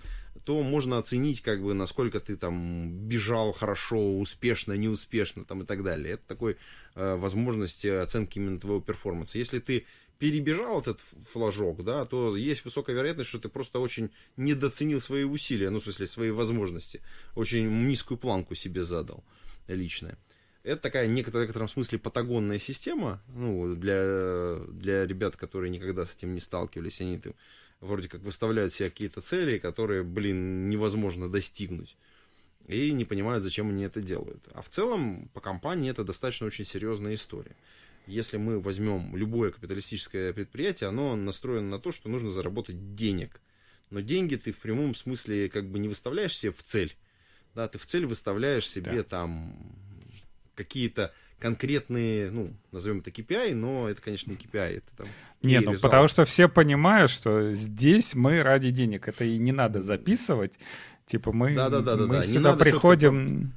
то 0.50 0.64
можно 0.64 0.98
оценить, 0.98 1.42
как 1.42 1.62
бы, 1.62 1.76
насколько 1.76 2.20
ты 2.20 2.36
там 2.36 2.90
бежал 3.08 3.52
хорошо, 3.52 4.18
успешно, 4.18 4.74
неуспешно, 4.74 5.46
там 5.46 5.62
и 5.62 5.64
так 5.64 5.84
далее. 5.84 6.16
Это 6.16 6.26
такой 6.26 6.58
э, 6.96 7.16
возможность 7.18 7.86
оценки 7.86 8.40
именно 8.40 8.60
твоего 8.60 8.82
перформанса. 8.82 9.38
Если 9.38 9.60
ты 9.60 9.86
перебежал 10.18 10.82
этот 10.82 11.02
флажок, 11.32 11.84
да, 11.84 12.04
то 12.06 12.36
есть 12.36 12.66
высокая 12.66 12.96
вероятность, 12.96 13.30
что 13.30 13.38
ты 13.38 13.48
просто 13.48 13.78
очень 13.78 14.10
недооценил 14.38 15.00
свои 15.00 15.24
усилия, 15.24 15.70
ну, 15.70 15.78
в 15.78 15.84
смысле, 15.84 16.08
свои 16.08 16.32
возможности. 16.32 17.04
Очень 17.36 17.70
низкую 17.88 18.18
планку 18.18 18.56
себе 18.56 18.82
задал 18.82 19.24
личная. 19.68 20.18
Это 20.64 20.82
такая 20.82 21.08
в 21.08 21.12
некотором 21.12 21.70
смысле 21.70 22.00
патагонная 22.00 22.58
система, 22.58 23.22
ну, 23.36 23.76
для, 23.76 24.58
для 24.70 25.06
ребят, 25.06 25.36
которые 25.36 25.70
никогда 25.70 26.08
с 26.08 26.16
этим 26.16 26.34
не 26.34 26.40
сталкивались, 26.40 27.02
они 27.02 27.20
там 27.20 27.36
вроде 27.80 28.08
как 28.08 28.22
выставляют 28.22 28.74
себе 28.74 28.90
какие-то 28.90 29.22
цели, 29.22 29.58
которые, 29.58 30.04
блин, 30.04 30.70
невозможно 30.70 31.30
достигнуть. 31.30 31.98
И 32.68 32.92
не 32.92 33.06
понимают, 33.06 33.44
зачем 33.44 33.70
они 33.70 33.84
это 33.84 34.02
делают. 34.02 34.48
А 34.54 34.62
в 34.62 34.70
целом, 34.70 35.30
по 35.34 35.42
компании 35.42 35.90
это 35.90 36.04
достаточно 36.04 36.46
очень 36.46 36.66
серьезная 36.66 37.16
история 37.16 37.56
если 38.10 38.38
мы 38.38 38.60
возьмем 38.60 39.16
любое 39.16 39.52
капиталистическое 39.52 40.34
предприятие, 40.34 40.90
оно 40.90 41.16
настроено 41.16 41.70
на 41.70 41.80
то, 41.80 41.92
что 41.92 42.10
нужно 42.10 42.32
заработать 42.32 42.96
денег. 42.96 43.40
Но 43.92 44.02
деньги 44.02 44.36
ты 44.36 44.52
в 44.52 44.58
прямом 44.58 44.96
смысле 44.96 45.50
как 45.50 45.70
бы 45.70 45.80
не 45.80 45.88
выставляешь 45.88 46.38
себе 46.38 46.52
в 46.52 46.64
цель. 46.64 46.96
Да, 47.56 47.68
ты 47.68 47.78
в 47.78 47.86
цель 47.86 48.06
выставляешь 48.06 48.70
себе 48.70 48.98
да. 48.98 49.04
там 49.04 49.56
какие-то 50.56 51.14
конкретные, 51.40 52.32
ну, 52.32 52.54
назовем 52.72 53.00
это 53.00 53.10
KPI, 53.10 53.56
но 53.56 53.90
это, 53.90 54.02
конечно, 54.02 54.32
не 54.32 54.38
KPI, 54.38 54.78
это 54.78 54.88
там... 54.98 55.08
Нет, 55.42 55.64
ну, 55.64 55.78
потому 55.80 56.08
что 56.08 56.26
все 56.26 56.50
понимают, 56.50 57.12
что 57.12 57.54
здесь 57.54 58.14
мы 58.14 58.44
ради 58.44 58.72
денег, 58.72 59.08
это 59.08 59.24
и 59.24 59.38
не 59.38 59.52
надо 59.52 59.82
записывать, 59.82 60.60
типа 61.06 61.32
мы, 61.32 61.56
да, 61.56 61.70
да, 61.70 61.80
да, 61.80 61.96
мы 61.96 62.16
да, 62.16 62.22
сюда 62.22 62.56
приходим... 62.56 63.54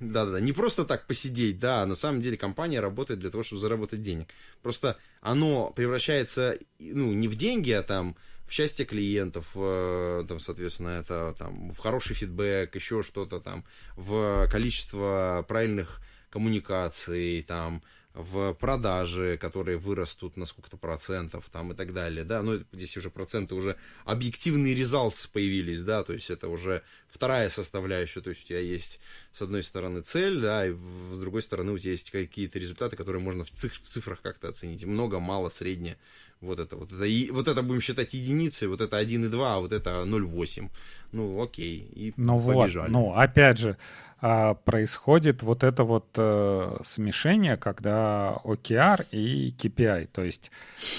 Да-да-да, 0.00 0.40
не 0.40 0.52
просто 0.52 0.84
так 0.84 1.06
посидеть, 1.06 1.58
да, 1.58 1.82
а 1.82 1.86
на 1.86 1.96
самом 1.96 2.20
деле 2.22 2.36
компания 2.36 2.78
работает 2.78 3.18
для 3.18 3.30
того, 3.30 3.42
чтобы 3.42 3.60
заработать 3.60 4.00
денег. 4.00 4.28
Просто 4.62 4.96
оно 5.20 5.72
превращается, 5.74 6.56
ну, 6.78 7.12
не 7.12 7.26
в 7.26 7.34
деньги, 7.34 7.72
а 7.72 7.82
там 7.82 8.14
в 8.46 8.52
счастье 8.52 8.86
клиентов, 8.86 9.48
там, 9.54 10.40
соответственно, 10.40 11.00
это 11.00 11.34
там 11.36 11.70
в 11.70 11.78
хороший 11.78 12.14
фидбэк, 12.14 12.74
еще 12.76 13.02
что-то 13.02 13.40
там, 13.40 13.64
в 13.96 14.48
количество 14.50 15.44
правильных 15.48 16.00
коммуникаций, 16.30 17.42
там, 17.42 17.82
в 18.18 18.52
продаже, 18.54 19.38
которые 19.38 19.78
вырастут 19.78 20.36
на 20.36 20.44
сколько-то 20.44 20.76
процентов 20.76 21.48
там 21.52 21.72
и 21.72 21.76
так 21.76 21.92
далее, 21.92 22.24
да, 22.24 22.42
ну 22.42 22.64
здесь 22.72 22.96
уже 22.96 23.10
проценты 23.10 23.54
уже 23.54 23.76
объективные 24.04 24.74
результаты 24.74 25.28
появились, 25.28 25.82
да, 25.82 26.02
то 26.02 26.12
есть 26.12 26.28
это 26.28 26.48
уже 26.48 26.82
вторая 27.06 27.48
составляющая, 27.48 28.20
то 28.20 28.30
есть 28.30 28.44
у 28.44 28.48
тебя 28.48 28.58
есть 28.58 28.98
с 29.30 29.40
одной 29.40 29.62
стороны 29.62 30.00
цель, 30.00 30.40
да, 30.40 30.66
и 30.66 30.72
с 30.72 31.18
другой 31.20 31.42
стороны 31.42 31.70
у 31.70 31.78
тебя 31.78 31.92
есть 31.92 32.10
какие-то 32.10 32.58
результаты, 32.58 32.96
которые 32.96 33.22
можно 33.22 33.44
в, 33.44 33.50
циф- 33.50 33.80
в 33.80 33.86
цифрах 33.86 34.20
как-то 34.20 34.48
оценить, 34.48 34.84
много, 34.84 35.20
мало, 35.20 35.48
среднее, 35.48 35.96
вот 36.40 36.60
это, 36.60 36.76
вот 36.76 36.92
это, 36.92 37.04
и, 37.04 37.30
вот 37.30 37.48
это 37.48 37.62
будем 37.62 37.80
считать 37.80 38.14
единицей, 38.14 38.68
вот 38.68 38.80
это 38.80 39.00
1,2, 39.00 39.42
а 39.44 39.60
вот 39.60 39.72
это 39.72 39.90
0,8, 40.04 40.70
ну 41.12 41.42
окей, 41.42 41.88
и 41.96 42.12
ну 42.16 42.40
побежали. 42.40 42.92
Вот, 42.92 42.92
ну 42.92 43.14
опять 43.14 43.58
же, 43.58 43.76
а, 44.20 44.54
происходит 44.54 45.42
вот 45.42 45.62
это 45.62 45.84
вот 45.84 46.06
э, 46.16 46.76
смешение, 46.82 47.56
когда 47.56 48.36
OKR 48.44 49.06
и 49.12 49.54
KPI. 49.56 50.08
То 50.12 50.24
есть, 50.24 50.50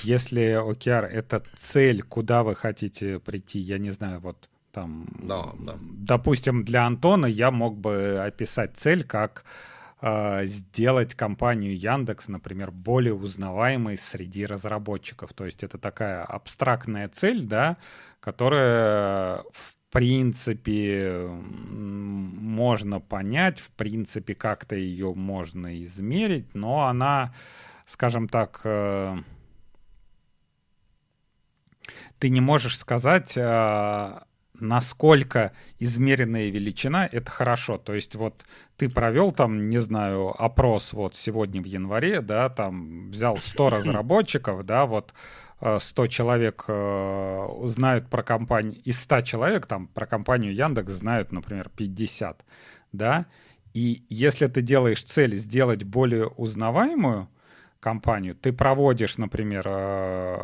если 0.04 0.58
OKR— 0.62 1.06
это 1.12 1.44
цель, 1.56 2.02
куда 2.02 2.44
вы 2.44 2.56
хотите 2.56 3.20
прийти, 3.20 3.60
я 3.60 3.78
не 3.78 3.92
знаю, 3.92 4.20
вот 4.22 4.50
там, 4.72 5.08
да, 5.22 5.50
да. 5.60 5.76
допустим, 5.82 6.64
для 6.64 6.86
Антона 6.86 7.26
я 7.26 7.52
мог 7.52 7.78
бы 7.78 8.24
описать 8.24 8.78
цель 8.78 9.04
как 9.04 9.44
сделать 10.02 11.14
компанию 11.16 11.78
Яндекс, 11.78 12.30
например, 12.30 12.72
более 12.72 13.14
узнаваемой 13.14 13.98
среди 13.98 14.46
разработчиков. 14.46 15.34
То 15.34 15.46
есть 15.46 15.64
это 15.64 15.78
такая 15.78 16.24
абстрактная 16.24 17.10
цель, 17.10 17.44
да, 17.44 17.78
которая 18.22 19.44
в 19.52 19.76
принципе 19.92 21.28
можно 21.28 23.00
понять, 23.00 23.60
в 23.60 23.72
принципе 23.72 24.36
как-то 24.36 24.76
ее 24.76 25.14
можно 25.14 25.82
измерить, 25.82 26.54
но 26.54 26.86
она, 26.88 27.34
скажем 27.86 28.30
так, 28.30 28.62
э, 28.64 29.18
ты 32.20 32.30
не 32.30 32.42
можешь 32.42 32.78
сказать, 32.78 33.36
э, 33.36 34.20
насколько 34.62 35.52
измеренная 35.80 36.50
величина— 36.50 37.08
это 37.12 37.32
хорошо. 37.32 37.78
То 37.78 37.94
есть 37.94 38.16
вот 38.16 38.46
ты 38.78 38.90
провел 38.90 39.32
там, 39.32 39.70
не 39.70 39.80
знаю, 39.80 40.30
опрос 40.42 40.94
вот 40.94 41.16
сегодня 41.16 41.62
в 41.62 41.66
январе, 41.66 42.22
да, 42.22 42.50
там 42.50 43.10
взял 43.12 43.38
100 43.38 43.70
разработчиков, 43.78 44.66
да, 44.66 44.86
вот 44.86 45.14
100 45.80 46.04
э, 46.04 46.08
человек 46.08 46.66
э, 46.68 47.48
знают 47.64 48.10
про 48.10 48.24
компанию, 48.24 48.82
из 48.84 49.00
100 49.02 49.22
человек 49.22 49.66
там 49.66 49.88
про 49.88 50.06
компанию 50.06 50.54
Яндекс 50.54 50.94
знают, 50.94 51.32
например, 51.32 51.70
50, 51.76 52.46
да, 52.92 53.26
и 53.74 54.04
если 54.10 54.48
ты 54.48 54.62
делаешь 54.62 55.04
цель 55.04 55.36
сделать 55.36 55.84
более 55.84 56.28
узнаваемую 56.28 57.30
компанию, 57.80 58.36
ты 58.36 58.52
проводишь, 58.52 59.18
например, 59.18 59.64
э, 59.68 60.38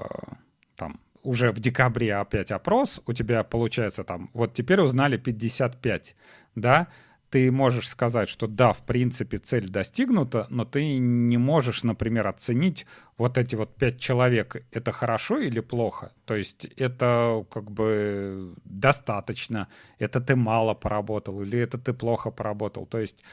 там 0.76 1.00
уже 1.26 1.52
в 1.52 1.60
декабре 1.60 2.16
опять 2.16 2.52
опрос, 2.52 3.02
у 3.06 3.14
тебя 3.14 3.44
получается 3.44 4.04
там, 4.04 4.30
вот 4.34 4.54
теперь 4.54 4.80
узнали 4.80 5.18
55, 5.18 6.16
да, 6.56 6.88
ты 7.30 7.52
можешь 7.52 7.90
сказать, 7.90 8.30
что 8.30 8.48
да, 8.48 8.72
в 8.72 8.84
принципе, 8.86 9.40
цель 9.40 9.68
достигнута, 9.68 10.48
но 10.50 10.64
ты 10.64 10.98
не 10.98 11.38
можешь, 11.38 11.84
например, 11.84 12.28
оценить 12.28 12.86
вот 13.18 13.38
эти 13.38 13.56
вот 13.56 13.76
пять 13.76 14.00
человек, 14.00 14.64
это 14.72 14.92
хорошо 14.92 15.40
или 15.40 15.60
плохо. 15.60 16.14
То 16.26 16.36
есть 16.36 16.66
это 16.78 17.46
как 17.52 17.72
бы 17.72 18.54
достаточно, 18.64 19.68
это 20.00 20.22
ты 20.22 20.36
мало 20.36 20.76
поработал 20.76 21.42
или 21.42 21.60
это 21.60 21.78
ты 21.78 21.94
плохо 21.94 22.32
поработал. 22.32 22.86
То 22.86 23.00
есть 23.00 23.24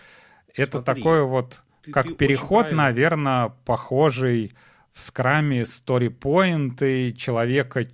Смотри, 0.46 0.64
это 0.64 0.82
такое 0.82 1.22
вот, 1.22 1.62
как 1.92 2.06
ты 2.06 2.14
переход, 2.14 2.72
наверное, 2.72 3.52
похожий 3.64 4.52
в 4.92 4.98
скраме 4.98 5.64
сторипоинты 5.64 7.12
человека, 7.12 7.84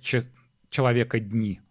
человека 0.69 1.19
дни. 1.19 1.61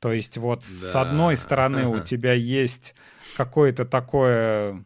То 0.00 0.12
есть 0.12 0.36
вот 0.36 0.60
да. 0.60 0.66
с 0.66 0.96
одной 0.96 1.36
стороны 1.36 1.86
у 1.86 2.00
тебя 2.00 2.34
есть 2.34 2.94
какое-то 3.36 3.84
такое 3.84 4.84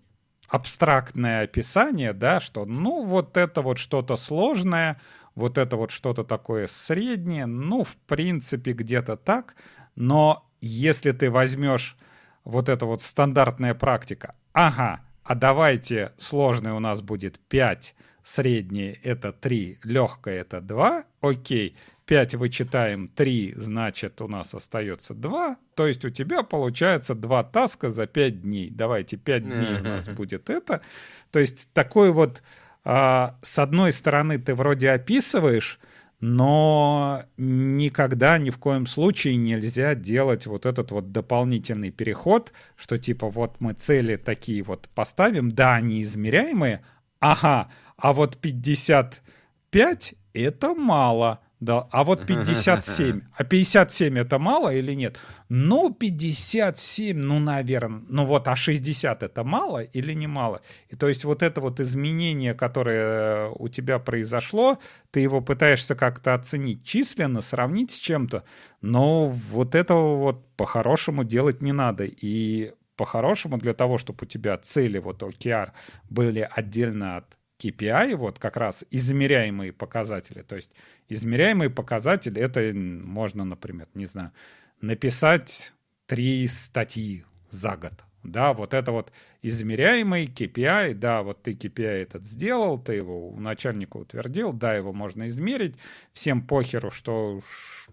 абстрактное 0.49 1.43
описание, 1.43 2.13
да, 2.13 2.41
что 2.41 2.65
ну 2.65 3.05
вот 3.05 3.37
это 3.37 3.61
вот 3.63 3.79
что-то 3.79 4.17
сложное, 4.17 5.01
вот 5.35 5.59
это 5.59 5.77
вот 5.77 5.91
что-то 5.91 6.25
такое 6.25 6.67
среднее, 6.67 7.47
ну 7.47 7.85
в 7.85 7.97
принципе 7.97 8.73
где-то 8.73 9.17
так, 9.17 9.57
но 9.95 10.49
если 10.61 11.13
ты 11.13 11.31
возьмешь 11.31 11.97
вот 12.45 12.69
это 12.69 12.87
вот 12.87 13.03
стандартная 13.03 13.75
практика, 13.75 14.35
ага, 14.53 15.01
а 15.23 15.35
давайте 15.35 16.13
сложное 16.17 16.73
у 16.73 16.81
нас 16.81 17.03
будет 17.03 17.39
5, 17.49 17.95
среднее 18.29 18.99
это 19.03 19.33
3, 19.33 19.79
легкое 19.85 20.43
это 20.43 20.61
2, 20.61 21.05
окей, 21.23 21.75
5 22.05 22.35
вычитаем 22.35 23.09
3, 23.09 23.55
значит, 23.57 24.21
у 24.21 24.29
нас 24.29 24.55
остается 24.55 25.15
2. 25.15 25.57
То 25.75 25.87
есть 25.87 26.05
у 26.05 26.11
тебя 26.11 26.43
получается 26.43 27.15
2 27.15 27.45
таска 27.45 27.89
за 27.91 28.07
5 28.07 28.43
дней. 28.43 28.71
Давайте 28.71 29.17
5 29.17 29.45
дней 29.45 29.81
у 29.81 29.83
нас 29.83 30.09
будет 30.09 30.51
это. 30.51 30.83
То 31.31 31.39
есть 31.39 31.69
такой 31.73 32.11
вот, 32.13 32.43
а, 32.85 33.39
с 33.43 33.59
одной 33.59 33.93
стороны, 33.93 34.39
ты 34.39 34.55
вроде 34.55 34.91
описываешь, 34.91 35.81
но 36.21 37.25
никогда 37.39 38.37
ни 38.39 38.51
в 38.51 38.59
коем 38.59 38.87
случае 38.87 39.37
нельзя 39.37 39.95
делать 39.95 40.47
вот 40.47 40.67
этот 40.67 40.91
вот 40.91 41.13
дополнительный 41.13 41.91
переход, 41.91 42.53
что 42.77 42.99
типа 42.99 43.31
вот 43.31 43.61
мы 43.61 43.73
цели 43.73 44.17
такие 44.17 44.63
вот 44.63 44.89
поставим, 44.95 45.53
да, 45.53 45.77
они 45.77 46.03
измеряемые, 46.03 46.83
ага, 47.21 47.69
а 47.99 48.13
вот 48.13 48.39
55 48.39 50.15
это 50.33 50.75
мало, 50.75 51.41
да, 51.61 51.89
а 51.91 52.05
вот 52.05 52.27
57. 52.27 53.23
А 53.35 53.45
57 53.45 54.19
это 54.19 54.39
мало 54.39 54.73
или 54.73 54.95
нет? 54.95 55.19
Ну, 55.49 55.93
57, 55.93 57.19
ну, 57.19 57.41
наверное. 57.41 58.03
Ну 58.09 58.27
вот, 58.27 58.47
а 58.47 58.55
60 58.55 59.25
это 59.25 59.43
мало 59.43 59.83
или 59.83 60.13
не 60.13 60.29
мало? 60.29 60.61
И 60.89 60.95
то 60.95 61.09
есть 61.09 61.25
вот 61.25 61.43
это 61.43 61.61
вот 61.61 61.81
изменение, 61.81 62.55
которое 62.55 63.49
у 63.49 63.67
тебя 63.67 63.99
произошло, 63.99 64.79
ты 65.11 65.19
его 65.19 65.41
пытаешься 65.41 65.97
как-то 65.97 66.35
оценить 66.35 66.85
численно, 66.85 67.41
сравнить 67.41 67.91
с 67.91 67.97
чем-то, 67.97 68.45
но 68.81 69.27
вот 69.27 69.75
этого 69.75 70.17
вот 70.19 70.55
по-хорошему 70.55 71.25
делать 71.25 71.61
не 71.61 71.73
надо. 71.73 72.05
И 72.05 72.73
по-хорошему 72.95 73.59
для 73.59 73.75
того, 73.75 73.99
чтобы 73.99 74.19
у 74.23 74.27
тебя 74.27 74.57
цели 74.59 74.99
вот 74.99 75.23
OKR 75.23 75.71
были 76.11 76.49
отдельно 76.49 77.17
от 77.17 77.38
KPI, 77.59 78.17
вот 78.17 78.39
как 78.39 78.57
раз 78.57 78.85
измеряемые 78.91 79.73
показатели. 79.73 80.43
То 80.43 80.57
есть 80.57 80.71
измеряемые 81.09 81.71
показатели, 81.71 82.41
это 82.41 82.73
можно, 82.75 83.45
например, 83.45 83.89
не 83.95 84.07
знаю, 84.07 84.33
написать 84.81 85.73
три 86.07 86.47
статьи 86.49 87.25
за 87.51 87.77
год. 87.77 88.05
Да, 88.25 88.53
вот 88.53 88.75
это 88.75 88.93
вот 88.93 89.13
измеряемый 89.43 90.27
KPI, 90.27 90.95
да, 90.95 91.23
вот 91.23 91.43
ты 91.43 91.53
KPI 91.53 92.03
этот 92.03 92.25
сделал, 92.25 92.79
ты 92.79 92.95
его 92.95 93.31
у 93.31 93.39
начальника 93.39 93.97
утвердил, 93.97 94.53
да, 94.53 94.75
его 94.75 94.93
можно 94.93 95.29
измерить, 95.29 95.77
всем 96.13 96.47
похеру, 96.47 96.91
что 96.91 97.41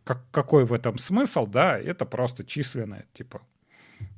как, 0.04 0.30
какой 0.32 0.66
в 0.66 0.74
этом 0.74 0.98
смысл, 0.98 1.46
да, 1.46 1.80
это 1.80 2.06
просто 2.06 2.44
численное, 2.44 3.06
типа, 3.14 3.42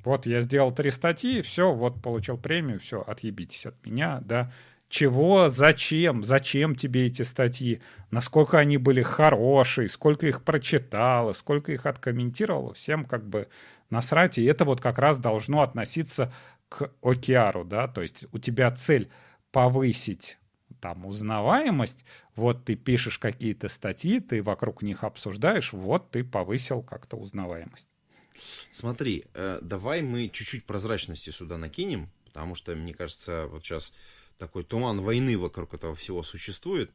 вот 0.04 0.26
я 0.26 0.42
сделал 0.42 0.72
три 0.74 0.92
статьи, 0.92 1.42
все, 1.42 1.74
вот 1.74 2.02
получил 2.02 2.38
премию, 2.38 2.80
все, 2.80 3.02
отъебитесь 3.02 3.66
от 3.66 3.86
меня, 3.86 4.22
да, 4.24 4.52
чего, 4.90 5.50
зачем, 5.50 6.24
зачем 6.24 6.76
тебе 6.76 7.08
эти 7.08 7.22
статьи, 7.24 7.82
насколько 8.12 8.58
они 8.58 8.78
были 8.78 9.02
хорошие, 9.02 9.90
сколько 9.90 10.28
их 10.28 10.44
прочитало, 10.44 11.34
сколько 11.34 11.72
их 11.72 11.86
откомментировало, 11.86 12.74
всем 12.74 13.06
как 13.06 13.28
бы 13.28 13.50
насрать, 13.90 14.38
и 14.38 14.46
это 14.46 14.66
вот 14.66 14.82
как 14.82 14.98
раз 15.00 15.20
должно 15.20 15.62
относиться 15.62 16.34
к 16.70 16.92
океару, 17.02 17.64
да, 17.64 17.88
то 17.88 18.02
есть 18.02 18.26
у 18.32 18.40
тебя 18.40 18.72
цель 18.72 19.10
повысить 19.52 20.38
там 20.82 21.06
узнаваемость, 21.06 22.06
вот 22.36 22.66
ты 22.66 22.76
пишешь 22.76 23.18
какие-то 23.18 23.68
статьи, 23.70 24.20
ты 24.20 24.44
вокруг 24.44 24.84
них 24.84 25.04
обсуждаешь, 25.04 25.74
вот 25.74 26.12
ты 26.12 26.24
повысил 26.24 26.82
как-то 26.82 27.18
узнаваемость. 27.18 27.88
Смотри, 28.70 29.26
э, 29.34 29.60
давай 29.62 30.02
мы 30.02 30.30
чуть-чуть 30.30 30.66
прозрачности 30.66 31.32
сюда 31.32 31.58
накинем, 31.58 32.12
потому 32.26 32.54
что, 32.54 32.76
мне 32.76 32.94
кажется, 32.94 33.48
вот 33.48 33.66
сейчас 33.66 33.94
такой 34.38 34.64
туман 34.64 35.02
войны 35.02 35.38
вокруг 35.38 35.74
этого 35.74 35.96
всего 35.96 36.24
существует. 36.24 36.92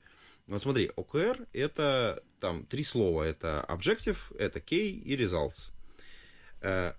Вот 0.46 0.60
смотри, 0.60 0.90
OKR 0.96 1.48
это 1.52 2.22
там 2.40 2.64
три 2.66 2.84
слова. 2.84 3.22
Это 3.22 3.64
objective, 3.68 4.18
это 4.38 4.58
key 4.58 4.90
и 4.90 5.16
results. 5.16 5.72
Э, 6.60 6.94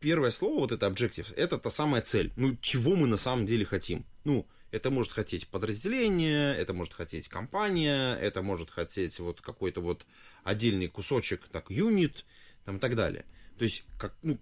первое 0.00 0.30
слово, 0.30 0.60
вот 0.60 0.72
это 0.72 0.86
objective, 0.86 1.34
это 1.34 1.58
та 1.58 1.70
самая 1.70 2.02
цель. 2.02 2.32
Ну, 2.36 2.56
чего 2.60 2.96
мы 2.96 3.06
на 3.06 3.16
самом 3.16 3.46
деле 3.46 3.64
хотим? 3.64 4.04
Ну, 4.24 4.46
это 4.70 4.90
может 4.90 5.12
хотеть 5.12 5.48
подразделение, 5.48 6.54
это 6.54 6.72
может 6.72 6.94
хотеть 6.94 7.28
компания, 7.28 8.14
это 8.16 8.42
может 8.42 8.70
хотеть 8.70 9.18
вот 9.20 9.40
какой-то 9.40 9.80
вот 9.80 10.06
отдельный 10.44 10.88
кусочек, 10.88 11.48
так, 11.50 11.70
юнит, 11.70 12.24
там 12.64 12.76
и 12.76 12.78
так 12.78 12.94
далее. 12.94 13.24
То 13.58 13.64
есть, 13.64 13.84
как, 13.98 14.14
ну, 14.22 14.38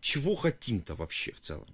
чего 0.00 0.34
хотим-то 0.34 0.94
вообще 0.94 1.32
в 1.32 1.40
целом? 1.40 1.68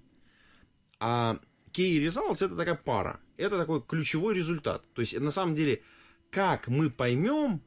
А 0.99 1.39
key 1.75 1.99
results 2.05 2.45
это 2.45 2.55
такая 2.55 2.75
пара. 2.75 3.19
Это 3.37 3.57
такой 3.57 3.81
ключевой 3.81 4.35
результат. 4.35 4.83
То 4.93 5.01
есть, 5.01 5.19
на 5.19 5.31
самом 5.31 5.55
деле, 5.55 5.81
как 6.29 6.67
мы 6.67 6.89
поймем, 6.89 7.61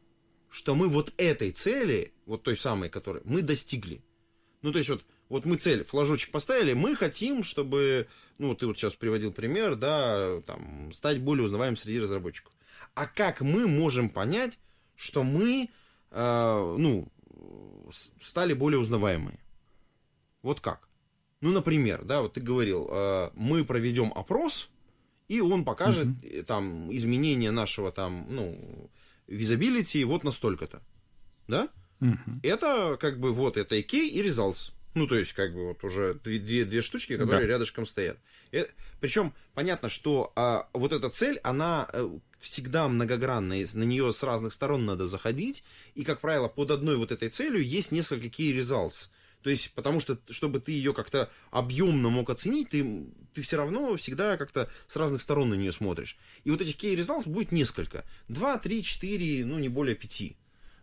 что 0.50 0.74
мы 0.74 0.88
вот 0.88 1.12
этой 1.18 1.50
цели, 1.50 2.12
вот 2.26 2.42
той 2.42 2.56
самой, 2.56 2.88
которой 2.88 3.22
мы 3.24 3.42
достигли. 3.42 4.02
Ну, 4.62 4.72
то 4.72 4.78
есть, 4.78 4.90
вот, 4.90 5.04
вот 5.28 5.44
мы 5.44 5.56
цель, 5.56 5.84
флажочек 5.84 6.30
поставили, 6.30 6.72
мы 6.72 6.96
хотим, 6.96 7.42
чтобы, 7.42 8.08
ну, 8.38 8.54
ты 8.54 8.66
вот 8.66 8.78
сейчас 8.78 8.94
приводил 8.94 9.32
пример, 9.32 9.76
да, 9.76 10.40
там, 10.46 10.90
стать 10.92 11.20
более 11.20 11.44
узнаваемым 11.44 11.76
среди 11.76 12.00
разработчиков. 12.00 12.52
А 12.94 13.06
как 13.06 13.40
мы 13.42 13.68
можем 13.68 14.08
понять, 14.08 14.58
что 14.96 15.22
мы, 15.22 15.68
э, 16.10 16.76
ну, 16.78 17.08
стали 18.22 18.54
более 18.54 18.80
узнаваемые? 18.80 19.38
Вот 20.42 20.60
как? 20.60 20.87
Ну, 21.40 21.52
например, 21.52 22.04
да, 22.04 22.22
вот 22.22 22.34
ты 22.34 22.40
говорил, 22.40 22.88
э, 22.90 23.30
мы 23.34 23.64
проведем 23.64 24.12
опрос, 24.14 24.70
и 25.28 25.40
он 25.40 25.64
покажет 25.64 26.08
uh-huh. 26.08 26.42
там 26.44 26.92
изменение 26.94 27.50
нашего 27.50 27.92
там, 27.92 28.26
ну, 28.28 28.90
визабилити 29.28 30.04
вот 30.04 30.24
настолько-то. 30.24 30.82
Да? 31.46 31.68
Uh-huh. 32.00 32.40
Это 32.42 32.96
как 32.98 33.20
бы 33.20 33.32
вот 33.32 33.56
это 33.56 33.76
и 33.76 33.82
key 33.82 34.08
и 34.08 34.22
results. 34.22 34.72
Ну, 34.94 35.06
то 35.06 35.16
есть, 35.16 35.32
как 35.32 35.54
бы 35.54 35.68
вот 35.68 35.84
уже 35.84 36.14
две, 36.14 36.38
две, 36.38 36.64
две 36.64 36.82
штучки, 36.82 37.16
которые 37.16 37.46
да. 37.46 37.52
рядышком 37.52 37.86
стоят. 37.86 38.18
И, 38.50 38.66
причем 39.00 39.32
понятно, 39.54 39.88
что 39.88 40.32
а, 40.34 40.68
вот 40.72 40.92
эта 40.92 41.08
цель, 41.10 41.38
она 41.44 41.88
э, 41.92 42.18
всегда 42.40 42.88
многогранная, 42.88 43.66
на 43.74 43.84
нее 43.84 44.12
с 44.12 44.22
разных 44.22 44.52
сторон 44.52 44.86
надо 44.86 45.06
заходить, 45.06 45.62
и, 45.94 46.02
как 46.02 46.20
правило, 46.20 46.48
под 46.48 46.70
одной 46.70 46.96
вот 46.96 47.12
этой 47.12 47.28
целью 47.28 47.62
есть 47.62 47.92
несколько 47.92 48.26
key 48.26 48.58
results. 48.58 49.10
То 49.42 49.50
есть, 49.50 49.72
потому 49.74 50.00
что, 50.00 50.18
чтобы 50.30 50.60
ты 50.60 50.72
ее 50.72 50.92
как-то 50.92 51.30
объемно 51.50 52.08
мог 52.08 52.28
оценить, 52.30 52.70
ты, 52.70 53.06
ты 53.34 53.42
все 53.42 53.56
равно 53.56 53.96
всегда 53.96 54.36
как-то 54.36 54.68
с 54.86 54.96
разных 54.96 55.20
сторон 55.20 55.50
на 55.50 55.54
нее 55.54 55.72
смотришь. 55.72 56.18
И 56.44 56.50
вот 56.50 56.60
этих 56.60 56.76
key 56.76 56.96
results 56.96 57.28
будет 57.28 57.52
несколько. 57.52 58.04
Два, 58.28 58.58
три, 58.58 58.82
четыре, 58.82 59.44
ну, 59.44 59.58
не 59.58 59.68
более 59.68 59.94
пяти. 59.94 60.36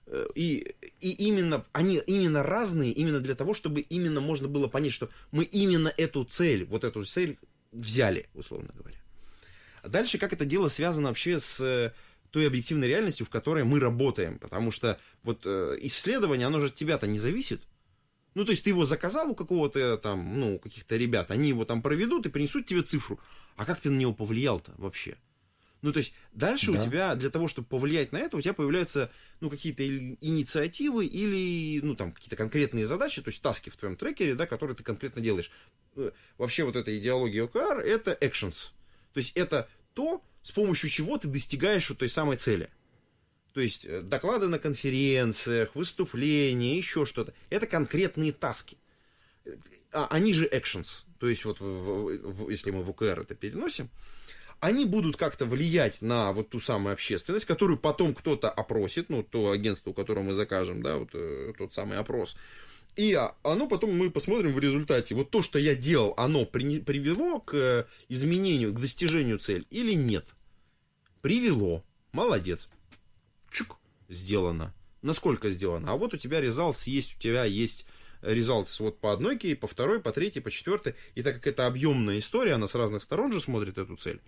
Э, 0.08 0.28
и, 0.36 0.76
и 1.02 1.12
именно, 1.12 1.66
они 1.74 1.98
именно 1.98 2.44
разные, 2.44 2.92
именно 2.92 3.20
для 3.20 3.36
того, 3.36 3.54
чтобы 3.54 3.82
именно 3.82 4.22
можно 4.22 4.48
было 4.48 4.68
понять, 4.68 4.94
что 4.94 5.10
мы 5.32 5.44
именно 5.44 5.94
эту 5.98 6.24
цель, 6.24 6.66
вот 6.66 6.84
эту 6.84 7.04
цель 7.04 7.38
взяли, 7.72 8.30
условно 8.34 8.72
говоря. 8.74 8.98
Дальше, 9.84 10.18
как 10.18 10.34
это 10.34 10.46
дело 10.46 10.70
связано 10.70 11.10
вообще 11.10 11.40
с 11.40 11.60
э, 11.60 11.94
той 12.32 12.48
объективной 12.48 12.88
реальностью, 12.88 13.26
в 13.26 13.30
которой 13.30 13.64
мы 13.64 13.80
работаем. 13.80 14.40
Потому 14.40 14.72
что 14.72 15.00
вот 15.24 15.42
э, 15.46 15.78
исследование, 15.82 16.48
оно 16.48 16.60
же 16.60 16.68
от 16.68 16.76
тебя-то 16.76 17.08
не 17.08 17.20
зависит. 17.20 17.62
Ну, 18.36 18.44
то 18.44 18.52
есть 18.52 18.64
ты 18.64 18.70
его 18.70 18.86
заказал 18.86 19.32
у 19.32 19.36
какого-то 19.36 19.98
там, 19.98 20.40
ну, 20.40 20.60
каких-то 20.60 20.98
ребят, 20.98 21.32
они 21.32 21.48
его 21.48 21.66
там 21.66 21.82
проведут 21.82 22.26
и 22.26 22.30
принесут 22.30 22.68
тебе 22.68 22.82
цифру. 22.82 23.20
А 23.56 23.66
как 23.66 23.80
ты 23.80 23.90
на 23.90 23.98
него 23.98 24.14
повлиял-то 24.14 24.74
вообще? 24.78 25.18
Ну, 25.82 25.94
то 25.94 26.00
есть 26.00 26.14
дальше 26.34 26.72
да. 26.72 26.80
у 26.80 26.82
тебя, 26.82 27.16
для 27.16 27.30
того, 27.30 27.48
чтобы 27.48 27.68
повлиять 27.68 28.12
на 28.12 28.18
это, 28.18 28.36
у 28.36 28.42
тебя 28.42 28.54
появляются, 28.54 29.10
ну, 29.40 29.50
какие-то 29.50 29.88
инициативы 29.88 31.06
или, 31.06 31.80
ну, 31.82 31.96
там, 31.96 32.12
какие-то 32.12 32.36
конкретные 32.36 32.86
задачи, 32.86 33.22
то 33.22 33.30
есть 33.30 33.42
таски 33.42 33.70
в 33.70 33.78
твоем 33.78 33.96
трекере, 33.96 34.36
да, 34.36 34.48
которые 34.48 34.76
ты 34.76 34.84
конкретно 34.84 35.22
делаешь. 35.22 35.50
Э, 35.96 36.12
вообще 36.38 36.66
вот 36.66 36.76
эта 36.76 36.98
идеология 36.98 37.46
OKR— 37.46 37.80
это 37.84 38.18
actions. 38.20 38.72
То 39.14 39.20
есть 39.20 39.32
это 39.38 39.70
то, 39.94 40.22
с 40.42 40.52
помощью 40.52 40.90
чего 40.90 41.18
ты 41.18 41.28
достигаешь 41.28 41.88
вот 41.90 42.00
той 42.00 42.10
самой 42.10 42.38
цели. 42.38 42.70
То 43.56 43.62
есть 43.62 43.86
э, 43.86 44.02
доклады 44.02 44.50
на 44.50 44.60
конференциях, 44.60 45.76
выступления, 45.76 46.76
еще 46.76 47.06
что-то. 47.06 47.34
Это 47.50 47.68
конкретные 47.68 48.34
таски. 48.34 48.78
А, 49.94 50.08
они 50.08 50.34
же 50.34 50.46
actions. 50.46 51.06
То 51.20 51.30
есть 51.30 51.46
вот 51.46 51.62
если 52.50 52.72
мы 52.72 52.84
в 52.84 52.90
ОКР 52.90 53.22
это 53.22 53.34
переносим, 53.34 53.90
они 54.60 54.84
будут 54.84 55.16
как-то 55.16 55.46
влиять 55.46 56.02
на 56.02 56.34
вот 56.34 56.50
ту 56.50 56.60
самую 56.60 56.92
общественность, 56.92 57.46
которую 57.46 57.80
потом 57.80 58.14
кто-то 58.14 58.50
опросит, 58.50 59.08
ну, 59.08 59.24
то 59.24 59.52
агентство, 59.52 59.92
у 59.92 59.94
которого 59.94 60.24
мы 60.24 60.34
закажем, 60.34 60.84
да, 60.84 60.98
вот 60.98 61.12
э, 61.14 61.54
тот 61.58 61.74
самый 61.74 61.98
опрос. 61.98 62.36
И 62.98 63.14
а, 63.14 63.38
оно 63.42 63.70
потом 63.70 63.98
мы 63.98 64.12
посмотрим 64.12 64.54
в 64.54 64.60
результате, 64.60 65.16
вот 65.16 65.32
то, 65.32 65.42
что 65.42 65.60
я 65.60 65.76
делал, 65.76 66.14
оно 66.18 66.46
при, 66.46 66.80
привело 66.82 67.40
к 67.40 67.54
э, 67.54 67.86
изменению, 68.10 68.74
к 68.74 68.82
достижению 68.82 69.40
цели 69.40 69.66
или 69.70 69.94
нет. 69.94 70.36
Привело. 71.22 71.86
Молодец 72.12 72.70
чук, 73.56 73.78
сделано. 74.10 74.74
Насколько 75.02 75.50
сделано? 75.50 75.92
А 75.92 75.96
вот 75.96 76.14
у 76.14 76.18
тебя 76.18 76.42
результат 76.42 76.82
есть, 76.88 77.16
у 77.16 77.20
тебя 77.20 77.46
есть 77.46 77.86
результат 78.22 78.80
вот 78.80 79.00
по 79.00 79.14
одной 79.14 79.38
кей, 79.38 79.56
по 79.56 79.68
второй, 79.68 80.00
по 80.02 80.12
третьей, 80.12 80.42
по 80.42 80.52
четвертой. 80.52 80.96
И 81.14 81.22
так 81.22 81.36
как 81.36 81.48
это 81.48 81.68
объемная 81.68 82.20
история, 82.20 82.54
она 82.54 82.68
с 82.68 82.76
разных 82.76 83.02
сторон 83.02 83.32
же 83.32 83.40
смотрит 83.40 83.78
эту 83.78 83.96
цель. 83.96 84.22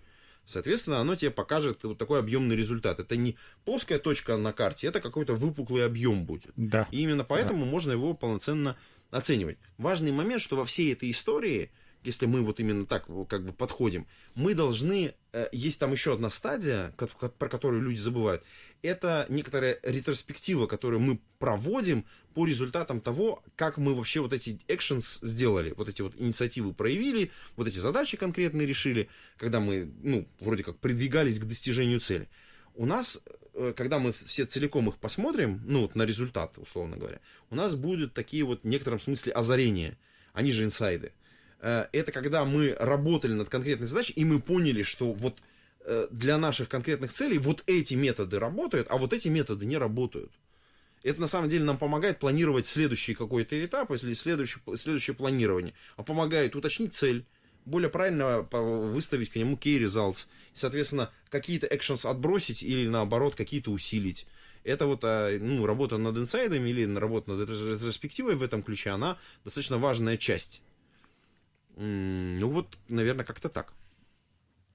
Соответственно, 0.44 1.00
оно 1.00 1.14
тебе 1.14 1.30
покажет 1.30 1.82
вот 1.82 1.98
такой 1.98 2.20
объемный 2.20 2.56
результат. 2.56 3.00
Это 3.00 3.16
не 3.16 3.36
плоская 3.64 3.98
точка 3.98 4.36
на 4.36 4.52
карте, 4.52 4.86
это 4.86 5.00
какой-то 5.00 5.34
выпуклый 5.34 5.84
объем 5.84 6.24
будет. 6.24 6.52
Да. 6.56 6.88
И 6.90 7.02
именно 7.02 7.24
поэтому 7.24 7.64
да. 7.64 7.70
можно 7.70 7.92
его 7.92 8.14
полноценно 8.14 8.76
оценивать. 9.10 9.58
Важный 9.76 10.10
момент, 10.10 10.40
что 10.40 10.56
во 10.56 10.64
всей 10.64 10.92
этой 10.92 11.10
истории 11.10 11.70
если 12.02 12.26
мы 12.26 12.42
вот 12.42 12.60
именно 12.60 12.86
так 12.86 13.06
как 13.28 13.44
бы 13.44 13.52
подходим, 13.52 14.06
мы 14.34 14.54
должны, 14.54 15.14
э, 15.32 15.48
есть 15.52 15.78
там 15.80 15.92
еще 15.92 16.14
одна 16.14 16.30
стадия, 16.30 16.94
про 16.96 17.48
которую 17.48 17.82
люди 17.82 17.98
забывают, 17.98 18.44
это 18.82 19.26
некоторая 19.28 19.78
ретроспектива, 19.82 20.66
которую 20.66 21.00
мы 21.00 21.20
проводим 21.38 22.04
по 22.34 22.46
результатам 22.46 23.00
того, 23.00 23.42
как 23.56 23.78
мы 23.78 23.94
вообще 23.94 24.20
вот 24.20 24.32
эти 24.32 24.60
actions 24.68 25.18
сделали, 25.22 25.74
вот 25.76 25.88
эти 25.88 26.02
вот 26.02 26.14
инициативы 26.16 26.72
проявили, 26.72 27.30
вот 27.56 27.68
эти 27.68 27.78
задачи 27.78 28.16
конкретные 28.16 28.66
решили, 28.66 29.08
когда 29.36 29.60
мы, 29.60 29.92
ну, 30.02 30.28
вроде 30.40 30.62
как 30.62 30.78
продвигались 30.78 31.38
к 31.38 31.44
достижению 31.44 32.00
цели. 32.00 32.28
У 32.74 32.86
нас 32.86 33.20
э, 33.54 33.72
когда 33.76 33.98
мы 33.98 34.12
все 34.12 34.44
целиком 34.46 34.88
их 34.88 34.96
посмотрим, 34.96 35.60
ну, 35.64 35.82
вот 35.82 35.94
на 35.94 36.04
результат, 36.04 36.58
условно 36.58 36.96
говоря, 36.96 37.20
у 37.50 37.56
нас 37.56 37.74
будут 37.74 38.14
такие 38.14 38.44
вот 38.44 38.62
в 38.62 38.66
некотором 38.66 39.00
смысле 39.00 39.32
озарения, 39.32 39.98
они 40.32 40.52
же 40.52 40.64
инсайды. 40.64 41.12
Э, 41.60 41.86
это 41.92 42.12
когда 42.12 42.44
мы 42.44 42.76
работали 42.78 43.32
над 43.32 43.48
конкретной 43.48 43.88
задачей, 43.88 44.12
и 44.12 44.24
мы 44.24 44.40
поняли, 44.40 44.82
что 44.82 45.12
вот 45.12 45.40
для 46.10 46.38
наших 46.38 46.68
конкретных 46.68 47.12
целей 47.12 47.38
вот 47.38 47.62
эти 47.66 47.94
методы 47.94 48.38
работают, 48.38 48.88
а 48.90 48.96
вот 48.96 49.12
эти 49.12 49.28
методы 49.28 49.66
не 49.66 49.76
работают. 49.76 50.32
Это 51.02 51.20
на 51.20 51.26
самом 51.26 51.48
деле 51.48 51.64
нам 51.64 51.78
помогает 51.78 52.18
планировать 52.18 52.66
следующий 52.66 53.14
какой-то 53.14 53.64
этап, 53.64 53.90
если 53.92 54.14
следующее, 54.14 54.62
следующее 54.76 55.14
планирование. 55.14 55.74
А 55.96 56.02
помогает 56.02 56.56
уточнить 56.56 56.94
цель, 56.94 57.24
более 57.64 57.88
правильно 57.88 58.40
выставить 58.40 59.30
к 59.30 59.36
нему 59.36 59.56
key 59.56 59.82
results. 59.82 60.26
Соответственно, 60.54 61.10
какие-то 61.30 61.66
actions 61.66 62.08
отбросить 62.08 62.62
или 62.62 62.88
наоборот 62.88 63.34
какие-то 63.34 63.70
усилить. 63.70 64.26
Это 64.64 64.86
вот 64.86 65.00
а, 65.04 65.38
ну, 65.38 65.66
работа 65.66 65.98
над 65.98 66.16
инсайдами 66.16 66.68
или 66.68 66.92
работа 66.96 67.30
над 67.32 67.48
ретроспективой 67.48 68.34
в 68.34 68.42
этом 68.42 68.62
ключе, 68.62 68.90
она 68.90 69.16
достаточно 69.44 69.78
важная 69.78 70.16
часть 70.16 70.62
ну 71.78 72.48
вот, 72.48 72.76
наверное, 72.88 73.24
как-то 73.24 73.48
так. 73.48 73.72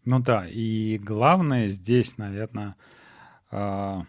Ну 0.05 0.19
да, 0.19 0.45
и 0.49 0.97
главное 0.97 1.69
здесь, 1.69 2.17
наверное, 2.17 2.75
а, 3.51 4.05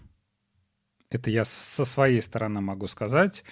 это 1.08 1.30
я 1.30 1.44
со 1.44 1.84
своей 1.84 2.20
стороны 2.20 2.60
могу 2.60 2.88
сказать, 2.88 3.44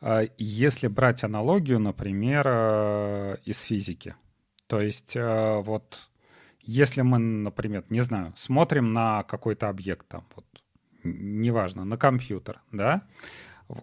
а, 0.00 0.22
если 0.38 0.86
брать 0.86 1.22
аналогию, 1.22 1.78
например, 1.78 2.44
а, 2.46 3.34
из 3.44 3.60
физики. 3.62 4.14
То 4.68 4.80
есть 4.80 5.16
вот 5.16 6.08
если 6.62 7.02
мы, 7.02 7.18
например, 7.18 7.84
не 7.90 8.00
знаю, 8.00 8.32
смотрим 8.36 8.94
на 8.94 9.22
какой-то 9.24 9.68
объект, 9.68 10.08
там, 10.08 10.24
вот, 10.34 10.46
неважно, 11.04 11.84
на 11.84 11.98
компьютер, 11.98 12.62
да, 12.70 13.02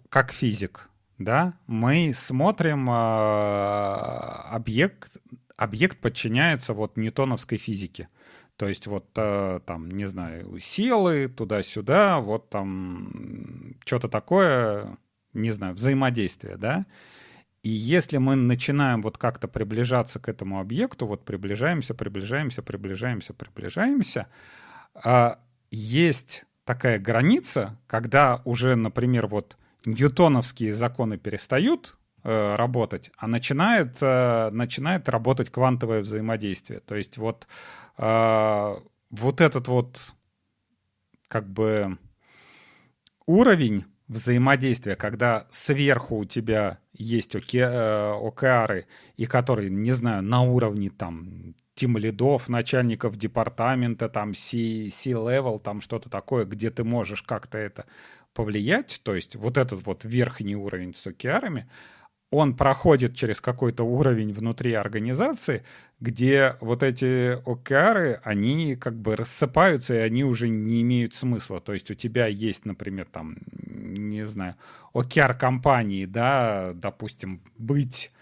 как 0.08 0.32
физик, 0.32 0.88
да, 1.18 1.54
мы 1.66 2.12
смотрим 2.14 2.90
э, 2.90 2.92
объект, 2.92 5.18
объект 5.60 5.98
подчиняется 5.98 6.72
вот 6.72 6.96
ньютоновской 6.96 7.58
физике. 7.58 8.08
То 8.56 8.66
есть 8.66 8.86
вот 8.86 9.06
э, 9.16 9.60
там, 9.66 9.90
не 9.90 10.06
знаю, 10.06 10.58
силы 10.58 11.28
туда-сюда, 11.28 12.20
вот 12.20 12.48
там 12.48 13.74
что-то 13.84 14.08
такое, 14.08 14.96
не 15.34 15.50
знаю, 15.50 15.74
взаимодействие, 15.74 16.56
да. 16.56 16.86
И 17.62 17.68
если 17.68 18.16
мы 18.16 18.36
начинаем 18.36 19.02
вот 19.02 19.18
как-то 19.18 19.48
приближаться 19.48 20.18
к 20.18 20.30
этому 20.30 20.60
объекту, 20.60 21.06
вот 21.06 21.26
приближаемся, 21.26 21.92
приближаемся, 21.94 22.62
приближаемся, 22.62 23.34
приближаемся, 23.34 24.28
э, 25.04 25.34
есть 25.70 26.44
такая 26.64 26.98
граница, 26.98 27.78
когда 27.86 28.40
уже, 28.46 28.76
например, 28.76 29.26
вот 29.26 29.58
ньютоновские 29.84 30.72
законы 30.72 31.18
перестают 31.18 31.98
э, 32.22 32.56
работать, 32.56 33.10
а 33.16 33.26
начинает, 33.26 33.96
э, 34.00 34.50
начинает 34.50 35.08
работать 35.08 35.50
квантовое 35.50 36.00
взаимодействие. 36.00 36.80
То 36.80 36.94
есть 36.94 37.18
вот, 37.18 37.46
э, 37.98 38.76
вот 39.10 39.40
этот 39.40 39.68
вот 39.68 40.00
как 41.28 41.48
бы 41.48 41.98
уровень 43.26 43.84
взаимодействия, 44.08 44.96
когда 44.96 45.46
сверху 45.50 46.18
у 46.18 46.24
тебя 46.24 46.78
есть 46.92 47.36
оке, 47.36 47.64
океары, 47.64 48.86
и 49.16 49.26
которые, 49.26 49.70
не 49.70 49.92
знаю, 49.92 50.22
на 50.22 50.42
уровне 50.42 50.90
там 50.90 51.54
тим 51.74 51.96
лидов, 51.96 52.48
начальников 52.48 53.16
департамента, 53.16 54.08
там 54.10 54.34
C-level, 54.34 55.60
там 55.60 55.80
что-то 55.80 56.10
такое, 56.10 56.44
где 56.44 56.70
ты 56.70 56.84
можешь 56.84 57.22
как-то 57.22 57.56
это 57.56 57.86
повлиять, 58.34 59.00
то 59.02 59.14
есть 59.14 59.34
вот 59.36 59.56
этот 59.56 59.86
вот 59.86 60.04
верхний 60.04 60.56
уровень 60.56 60.94
с 60.94 61.06
океарами, 61.06 61.68
он 62.30 62.56
проходит 62.56 63.16
через 63.16 63.40
какой-то 63.40 63.82
уровень 63.82 64.32
внутри 64.32 64.72
организации, 64.72 65.64
где 65.98 66.56
вот 66.60 66.82
эти 66.82 67.38
океары, 67.44 68.20
они 68.22 68.76
как 68.76 68.94
бы 68.94 69.16
рассыпаются, 69.16 69.94
и 69.94 69.98
они 69.98 70.22
уже 70.24 70.48
не 70.48 70.82
имеют 70.82 71.14
смысла. 71.14 71.60
То 71.60 71.72
есть 71.72 71.90
у 71.90 71.94
тебя 71.94 72.26
есть, 72.26 72.64
например, 72.66 73.06
там, 73.10 73.36
не 73.52 74.26
знаю, 74.26 74.54
океар 74.94 75.36
компании, 75.36 76.04
да, 76.06 76.72
допустим, 76.74 77.42
быть 77.58 78.12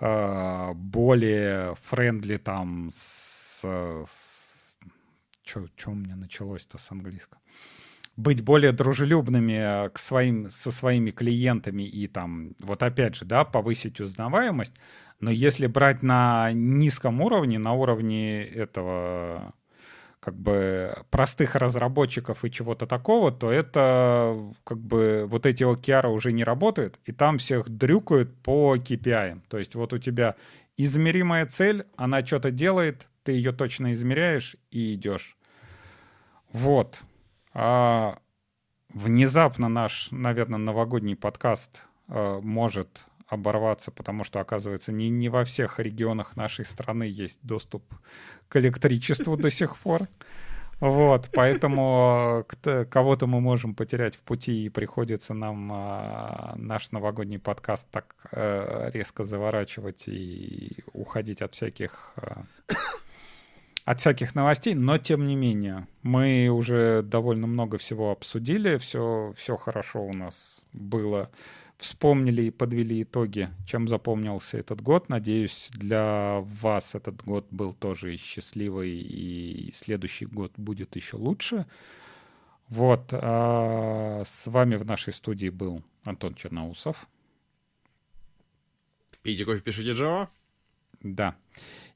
э, 0.00 0.72
более 0.74 1.76
френдли 1.84 2.38
там 2.38 2.90
с... 2.92 3.62
с 4.08 4.78
что 5.44 5.90
у 5.90 5.94
меня 5.94 6.16
началось-то 6.16 6.78
с 6.78 6.90
английского? 6.90 7.40
Быть 8.16 8.42
более 8.42 8.72
дружелюбными 8.72 9.86
э, 9.86 9.90
к 9.90 9.98
своим, 9.98 10.50
со 10.50 10.70
своими 10.70 11.10
клиентами 11.10 11.82
и 11.82 12.06
там, 12.06 12.54
вот 12.58 12.82
опять 12.82 13.14
же, 13.16 13.24
да, 13.24 13.44
повысить 13.44 14.00
узнаваемость. 14.00 14.74
Но 15.20 15.30
если 15.30 15.66
брать 15.66 16.02
на 16.02 16.50
низком 16.52 17.20
уровне, 17.20 17.58
на 17.58 17.72
уровне 17.74 18.44
этого 18.44 19.54
как 20.20 20.34
бы 20.34 20.92
простых 21.10 21.54
разработчиков 21.54 22.44
и 22.44 22.50
чего-то 22.50 22.86
такого, 22.86 23.30
то 23.30 23.50
это 23.52 24.36
как 24.64 24.78
бы 24.78 25.26
вот 25.28 25.46
эти 25.46 25.62
OKR 25.62 26.08
уже 26.08 26.32
не 26.32 26.42
работают, 26.42 26.98
и 27.04 27.12
там 27.12 27.38
всех 27.38 27.68
дрюкают 27.68 28.34
по 28.42 28.76
KPI. 28.76 29.42
То 29.48 29.58
есть 29.58 29.74
вот 29.74 29.92
у 29.92 29.98
тебя 29.98 30.34
измеримая 30.76 31.46
цель, 31.46 31.86
она 31.96 32.26
что-то 32.26 32.50
делает, 32.50 33.08
ты 33.22 33.32
ее 33.32 33.52
точно 33.52 33.92
измеряешь 33.92 34.56
и 34.70 34.94
идешь. 34.94 35.36
Вот. 36.52 36.98
А 37.58 38.18
внезапно 38.90 39.68
наш, 39.68 40.08
наверное, 40.10 40.58
новогодний 40.58 41.16
подкаст 41.16 41.86
а, 42.06 42.38
может 42.42 43.06
оборваться, 43.28 43.90
потому 43.90 44.24
что, 44.24 44.40
оказывается, 44.40 44.92
не, 44.92 45.08
не 45.08 45.30
во 45.30 45.42
всех 45.46 45.78
регионах 45.78 46.36
нашей 46.36 46.66
страны 46.66 47.04
есть 47.04 47.38
доступ 47.42 47.82
к 48.48 48.56
электричеству 48.56 49.38
до 49.38 49.50
сих 49.50 49.78
пор. 49.78 50.02
Вот, 50.80 51.30
поэтому 51.32 52.44
кого-то 52.90 53.26
мы 53.26 53.40
можем 53.40 53.74
потерять 53.74 54.16
в 54.16 54.20
пути, 54.20 54.66
и 54.66 54.68
приходится 54.68 55.32
нам 55.32 55.70
а, 55.72 56.52
наш 56.56 56.90
новогодний 56.90 57.38
подкаст 57.38 57.88
так 57.90 58.16
а, 58.32 58.90
резко 58.90 59.24
заворачивать 59.24 60.08
и 60.08 60.84
уходить 60.92 61.40
от 61.40 61.54
всяких 61.54 62.12
а, 62.16 62.44
от 63.86 64.00
всяких 64.00 64.34
новостей, 64.34 64.74
но 64.74 64.98
тем 64.98 65.28
не 65.28 65.36
менее, 65.36 65.86
мы 66.02 66.48
уже 66.48 67.02
довольно 67.02 67.46
много 67.46 67.78
всего 67.78 68.10
обсудили, 68.10 68.78
все, 68.78 69.32
все 69.36 69.56
хорошо 69.56 70.04
у 70.04 70.12
нас 70.12 70.64
было. 70.72 71.30
Вспомнили 71.78 72.42
и 72.42 72.50
подвели 72.50 73.02
итоги, 73.02 73.48
чем 73.64 73.86
запомнился 73.86 74.58
этот 74.58 74.80
год. 74.80 75.08
Надеюсь, 75.08 75.68
для 75.72 76.40
вас 76.60 76.96
этот 76.96 77.22
год 77.22 77.46
был 77.50 77.72
тоже 77.74 78.16
счастливый, 78.16 78.90
и 78.90 79.70
следующий 79.72 80.26
год 80.26 80.52
будет 80.56 80.96
еще 80.96 81.16
лучше. 81.16 81.64
Вот. 82.68 83.10
А 83.12 84.22
с 84.24 84.48
вами 84.48 84.74
в 84.74 84.84
нашей 84.84 85.12
студии 85.12 85.50
был 85.50 85.84
Антон 86.02 86.34
Черноусов. 86.34 87.08
Пейте 89.22 89.44
кофе, 89.44 89.60
пишите 89.60 89.90
Java. 89.90 90.28
Да 91.02 91.36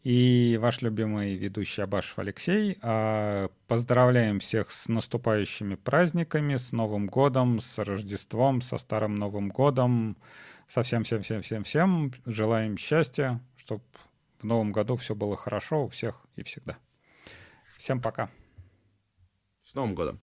и 0.03 0.59
ваш 0.61 0.81
любимый 0.81 1.35
ведущий 1.35 1.83
Абашев 1.83 2.19
Алексей. 2.19 2.79
А, 2.83 3.51
поздравляем 3.67 4.41
всех 4.41 4.71
с 4.71 4.89
наступающими 4.89 5.75
праздниками, 5.75 6.57
с 6.57 6.73
Новым 6.73 7.07
годом, 7.07 7.61
с 7.61 7.79
Рождеством, 7.79 8.61
со 8.61 8.79
Старым 8.79 9.15
Новым 9.15 9.51
годом, 9.51 10.17
со 10.67 10.83
всем-всем-всем-всем-всем. 10.83 12.13
Желаем 12.25 12.77
счастья, 12.79 13.41
чтобы 13.57 13.83
в 14.39 14.45
Новом 14.45 14.73
году 14.73 14.97
все 14.97 15.15
было 15.15 15.37
хорошо 15.37 15.85
у 15.85 15.89
всех 15.89 16.25
и 16.37 16.43
всегда. 16.43 16.79
Всем 17.77 18.01
пока. 18.01 18.31
С 19.63 19.75
Новым 19.75 19.95
годом! 19.95 20.30